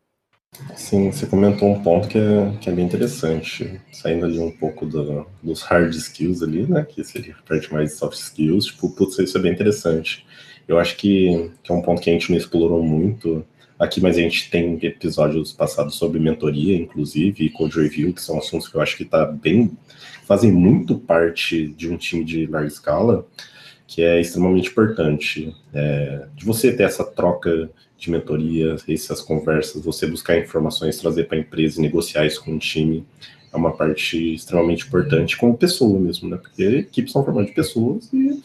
Sim, 0.74 1.12
você 1.12 1.26
comentou 1.26 1.68
um 1.68 1.82
ponto 1.82 2.08
que 2.08 2.18
é, 2.18 2.56
que 2.60 2.70
é 2.70 2.72
bem 2.72 2.84
interessante, 2.84 3.80
saindo 3.92 4.24
ali 4.24 4.38
um 4.38 4.50
pouco 4.50 4.86
do, 4.86 5.26
dos 5.42 5.62
hard 5.62 5.94
skills 5.94 6.42
ali, 6.42 6.66
né, 6.66 6.84
que 6.88 7.04
seria 7.04 7.34
a 7.34 7.42
parte 7.48 7.72
mais 7.72 7.94
soft 7.94 8.18
skills, 8.18 8.66
tipo, 8.66 8.90
putz, 8.90 9.18
isso 9.18 9.36
é 9.36 9.40
bem 9.40 9.52
interessante. 9.52 10.26
Eu 10.66 10.78
acho 10.78 10.96
que, 10.96 11.50
que 11.62 11.70
é 11.70 11.74
um 11.74 11.82
ponto 11.82 12.00
que 12.00 12.10
a 12.10 12.12
gente 12.12 12.30
não 12.30 12.38
explorou 12.38 12.82
muito 12.82 13.44
aqui, 13.78 14.00
mas 14.00 14.16
a 14.16 14.20
gente 14.20 14.50
tem 14.50 14.78
episódios 14.82 15.52
passados 15.52 15.94
sobre 15.94 16.18
mentoria, 16.18 16.76
inclusive, 16.76 17.44
e 17.44 17.50
code 17.50 17.80
review, 17.80 18.12
que 18.12 18.22
são 18.22 18.38
assuntos 18.38 18.68
que 18.68 18.74
eu 18.76 18.80
acho 18.80 18.96
que 18.96 19.04
tá 19.04 19.24
bem, 19.24 19.76
fazem 20.26 20.50
muito 20.50 20.98
parte 20.98 21.68
de 21.68 21.88
um 21.88 21.96
time 21.96 22.24
de 22.24 22.46
larga 22.46 22.68
escala, 22.68 23.26
que 23.86 24.02
é 24.02 24.20
extremamente 24.20 24.70
importante, 24.70 25.54
é, 25.72 26.26
de 26.34 26.44
você 26.44 26.72
ter 26.72 26.82
essa 26.82 27.04
troca 27.04 27.70
de 27.98 28.10
mentoria, 28.10 28.76
essas 28.88 29.20
conversas, 29.20 29.84
você 29.84 30.06
buscar 30.06 30.38
informações, 30.38 30.98
trazer 30.98 31.24
para 31.24 31.36
a 31.36 31.40
empresa 31.40 31.78
e 31.78 31.82
negociar 31.82 32.24
isso 32.24 32.42
com 32.44 32.54
o 32.54 32.58
time, 32.58 33.04
é 33.52 33.56
uma 33.56 33.72
parte 33.72 34.34
extremamente 34.34 34.86
importante 34.86 35.36
como 35.36 35.56
pessoa 35.56 35.98
mesmo, 35.98 36.28
né? 36.28 36.36
Porque 36.36 36.62
equipes 36.62 37.12
são 37.12 37.24
formadas 37.24 37.48
de 37.48 37.54
pessoas 37.54 38.12
e 38.12 38.40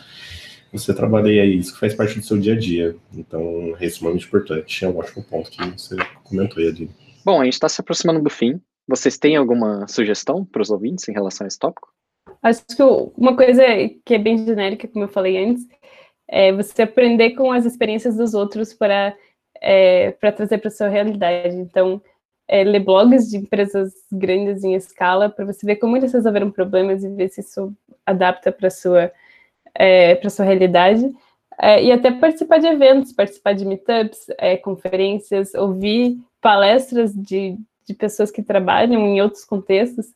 você 0.71 0.91
trabalha 0.93 1.27
aí, 1.27 1.57
isso 1.57 1.73
que 1.73 1.79
faz 1.79 1.93
parte 1.93 2.17
do 2.19 2.25
seu 2.25 2.37
dia 2.37 2.53
a 2.53 2.57
dia. 2.57 2.95
Então, 3.15 3.75
é 3.79 3.85
extremamente 3.85 4.25
importante. 4.25 4.83
É 4.83 4.87
um 4.87 4.97
ótimo 4.97 5.23
ponto 5.23 5.51
que 5.51 5.63
você 5.63 5.95
comentou 6.23 6.57
aí, 6.57 6.69
Aline. 6.69 6.89
Bom, 7.23 7.39
a 7.39 7.45
gente 7.45 7.53
está 7.53 7.69
se 7.69 7.79
aproximando 7.79 8.21
do 8.21 8.29
fim. 8.29 8.59
Vocês 8.87 9.17
têm 9.17 9.35
alguma 9.35 9.87
sugestão 9.87 10.43
para 10.43 10.61
os 10.61 10.71
ouvintes 10.71 11.07
em 11.07 11.13
relação 11.13 11.45
a 11.45 11.47
esse 11.47 11.59
tópico? 11.59 11.89
Acho 12.41 12.65
que 12.65 12.81
uma 13.15 13.35
coisa 13.35 13.63
que 14.03 14.15
é 14.15 14.17
bem 14.17 14.43
genérica, 14.43 14.87
como 14.87 15.05
eu 15.05 15.09
falei 15.09 15.37
antes, 15.37 15.65
é 16.27 16.51
você 16.51 16.81
aprender 16.81 17.31
com 17.31 17.51
as 17.51 17.65
experiências 17.65 18.17
dos 18.17 18.33
outros 18.33 18.73
para 18.73 19.15
é, 19.64 20.11
para 20.11 20.34
trazer 20.34 20.57
para 20.57 20.70
sua 20.70 20.89
realidade. 20.89 21.55
Então, 21.55 22.01
é, 22.45 22.64
ler 22.64 22.82
blogs 22.82 23.30
de 23.30 23.38
empresas 23.38 23.93
grandes 24.11 24.64
em 24.64 24.76
escala 24.76 25.30
para 25.30 25.45
você 25.45 25.66
ver 25.66 25.78
como 25.78 25.95
eles 25.95 26.11
resolveram 26.11 26.51
problemas 26.51 27.03
e 27.03 27.09
ver 27.09 27.30
se 27.30 27.39
isso 27.39 27.74
adapta 28.05 28.51
para 28.51 28.70
sua 28.70 29.11
é, 29.74 30.16
para 30.16 30.30
sua 30.30 30.45
realidade. 30.45 31.09
É, 31.57 31.82
e 31.84 31.91
até 31.91 32.11
participar 32.11 32.57
de 32.57 32.68
eventos, 32.68 33.14
participar 33.14 33.53
de 33.53 33.66
meetups, 33.66 34.26
é, 34.38 34.57
conferências, 34.57 35.53
ouvir 35.53 36.18
palestras 36.41 37.14
de, 37.14 37.57
de 37.88 37.93
pessoas 37.93 38.32
que 38.32 38.43
trabalham 38.43 39.01
em 39.01 39.22
outros 39.22 39.45
contextos. 39.45 40.07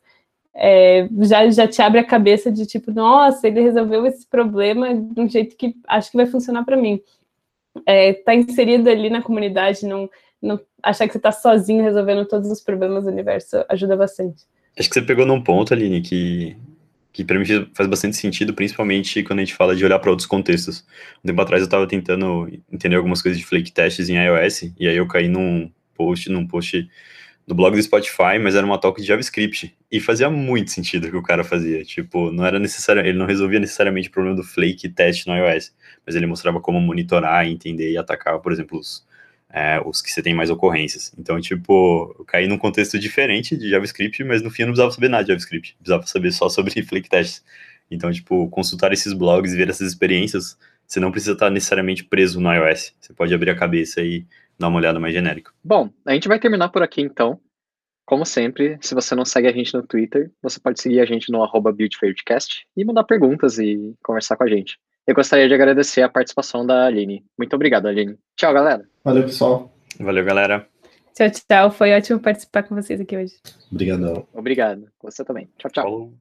É, 0.53 1.07
já, 1.21 1.49
já 1.51 1.67
te 1.67 1.81
abre 1.81 1.99
a 1.99 2.03
cabeça 2.03 2.51
de 2.51 2.65
tipo, 2.65 2.91
nossa, 2.91 3.47
ele 3.47 3.61
resolveu 3.61 4.05
esse 4.07 4.25
problema 4.27 4.93
de 4.93 5.21
um 5.21 5.29
jeito 5.29 5.55
que 5.55 5.75
acho 5.87 6.09
que 6.11 6.17
vai 6.17 6.25
funcionar 6.25 6.65
para 6.65 6.75
mim 6.75 6.99
estar 7.79 7.91
é, 7.91 8.13
tá 8.13 8.35
inserido 8.35 8.89
ali 8.89 9.09
na 9.09 9.21
comunidade, 9.21 9.85
não, 9.85 10.09
não 10.41 10.59
achar 10.81 11.07
que 11.07 11.13
você 11.13 11.19
está 11.19 11.31
sozinho 11.31 11.83
resolvendo 11.83 12.25
todos 12.25 12.49
os 12.49 12.61
problemas 12.61 13.03
do 13.03 13.09
universo 13.09 13.63
ajuda 13.69 13.95
bastante. 13.95 14.43
Acho 14.77 14.89
que 14.89 14.93
você 14.93 15.01
pegou 15.01 15.25
num 15.25 15.41
ponto, 15.41 15.73
Aline, 15.73 16.01
que, 16.01 16.55
que 17.11 17.23
para 17.23 17.39
mim 17.39 17.45
faz 17.73 17.89
bastante 17.89 18.15
sentido, 18.15 18.53
principalmente 18.53 19.23
quando 19.23 19.39
a 19.39 19.43
gente 19.43 19.55
fala 19.55 19.75
de 19.75 19.83
olhar 19.83 19.99
para 19.99 20.11
outros 20.11 20.27
contextos. 20.27 20.85
Um 21.23 21.27
tempo 21.27 21.41
atrás 21.41 21.61
eu 21.61 21.65
estava 21.65 21.87
tentando 21.87 22.47
entender 22.71 22.95
algumas 22.95 23.21
coisas 23.21 23.39
de 23.39 23.45
flake 23.45 23.71
tests 23.71 24.09
em 24.09 24.17
iOS, 24.17 24.73
e 24.79 24.87
aí 24.87 24.95
eu 24.95 25.07
caí 25.07 25.27
num 25.27 25.71
post, 25.95 26.29
num 26.29 26.45
post 26.45 26.87
do 27.47 27.55
blog 27.55 27.75
do 27.75 27.81
Spotify, 27.81 28.37
mas 28.41 28.55
era 28.55 28.65
uma 28.65 28.77
talk 28.77 28.99
de 28.99 29.07
JavaScript. 29.07 29.73
E 29.89 30.01
fazia 30.01 30.29
muito 30.29 30.69
sentido 30.69 31.07
o 31.07 31.11
que 31.11 31.15
o 31.15 31.23
cara 31.23 31.45
fazia. 31.45 31.83
Tipo, 31.85 32.29
não 32.29 32.45
era 32.45 32.59
necessário, 32.59 33.01
ele 33.01 33.17
não 33.17 33.25
resolvia 33.25 33.59
necessariamente 33.59 34.09
o 34.09 34.11
problema 34.11 34.35
do 34.35 34.43
flake 34.43 34.89
test 34.89 35.25
no 35.25 35.33
iOS, 35.33 35.73
mas 36.05 36.15
ele 36.15 36.25
mostrava 36.25 36.59
como 36.59 36.81
monitorar, 36.81 37.47
entender 37.47 37.89
e 37.89 37.97
atacar, 37.97 38.37
por 38.39 38.51
exemplo, 38.51 38.77
os, 38.77 39.07
é, 39.49 39.81
os 39.85 40.01
que 40.01 40.11
você 40.11 40.21
tem 40.21 40.33
mais 40.33 40.49
ocorrências. 40.49 41.13
Então, 41.17 41.39
tipo, 41.39 42.13
eu 42.19 42.25
caí 42.25 42.47
num 42.49 42.57
contexto 42.57 42.99
diferente 42.99 43.55
de 43.55 43.69
JavaScript, 43.69 44.21
mas 44.25 44.41
no 44.41 44.51
fim 44.51 44.63
eu 44.63 44.67
não 44.67 44.73
precisava 44.73 44.91
saber 44.91 45.07
nada 45.07 45.23
de 45.23 45.29
JavaScript, 45.29 45.77
precisava 45.79 46.05
saber 46.05 46.33
só 46.33 46.49
sobre 46.49 46.71
flake 46.83 47.09
tests. 47.09 47.45
Então, 47.89 48.11
tipo, 48.11 48.49
consultar 48.49 48.91
esses 48.91 49.13
blogs 49.13 49.53
e 49.53 49.57
ver 49.57 49.69
essas 49.69 49.87
experiências, 49.87 50.57
você 50.85 50.99
não 50.99 51.11
precisa 51.11 51.31
estar 51.31 51.49
necessariamente 51.49 52.03
preso 52.03 52.41
no 52.41 52.53
iOS. 52.53 52.93
Você 52.99 53.13
pode 53.13 53.33
abrir 53.33 53.51
a 53.51 53.55
cabeça 53.55 54.01
e 54.01 54.25
dar 54.59 54.67
uma 54.67 54.77
olhada 54.77 54.99
mais 54.99 55.13
genérica. 55.13 55.51
Bom, 55.63 55.89
a 56.05 56.13
gente 56.13 56.27
vai 56.27 56.39
terminar 56.39 56.69
por 56.69 56.81
aqui 56.81 57.01
então. 57.01 57.39
Como 58.05 58.25
sempre, 58.25 58.77
se 58.81 58.95
você 58.95 59.13
não 59.13 59.25
segue 59.25 59.47
a 59.47 59.51
gente 59.51 59.73
no 59.73 59.85
Twitter, 59.85 60.31
você 60.41 60.59
pode 60.59 60.81
seguir 60.81 61.01
a 61.01 61.05
gente 61.05 61.29
no 61.29 61.43
arroba 61.43 61.75
e 62.77 62.85
mandar 62.85 63.03
perguntas 63.03 63.59
e 63.59 63.93
conversar 64.01 64.37
com 64.37 64.45
a 64.45 64.47
gente. 64.47 64.79
Eu 65.05 65.13
gostaria 65.13 65.47
de 65.47 65.53
agradecer 65.53 66.01
a 66.01 66.09
participação 66.09 66.65
da 66.65 66.85
Aline. 66.85 67.25
Muito 67.37 67.53
obrigado, 67.53 67.87
Aline. 67.87 68.17
Tchau, 68.37 68.53
galera. 68.53 68.87
Valeu, 69.03 69.23
pessoal. 69.23 69.73
Valeu, 69.99 70.23
galera. 70.23 70.67
Tchau, 71.13 71.29
tchau. 71.29 71.71
Foi 71.71 71.93
ótimo 71.93 72.19
participar 72.19 72.63
com 72.63 72.75
vocês 72.75 73.01
aqui 73.01 73.17
hoje. 73.17 73.33
Obrigadão. 73.71 74.27
Obrigado. 74.33 74.87
Você 75.01 75.25
também. 75.25 75.49
Tchau, 75.57 75.71
tchau. 75.71 75.83
Falou. 75.83 76.17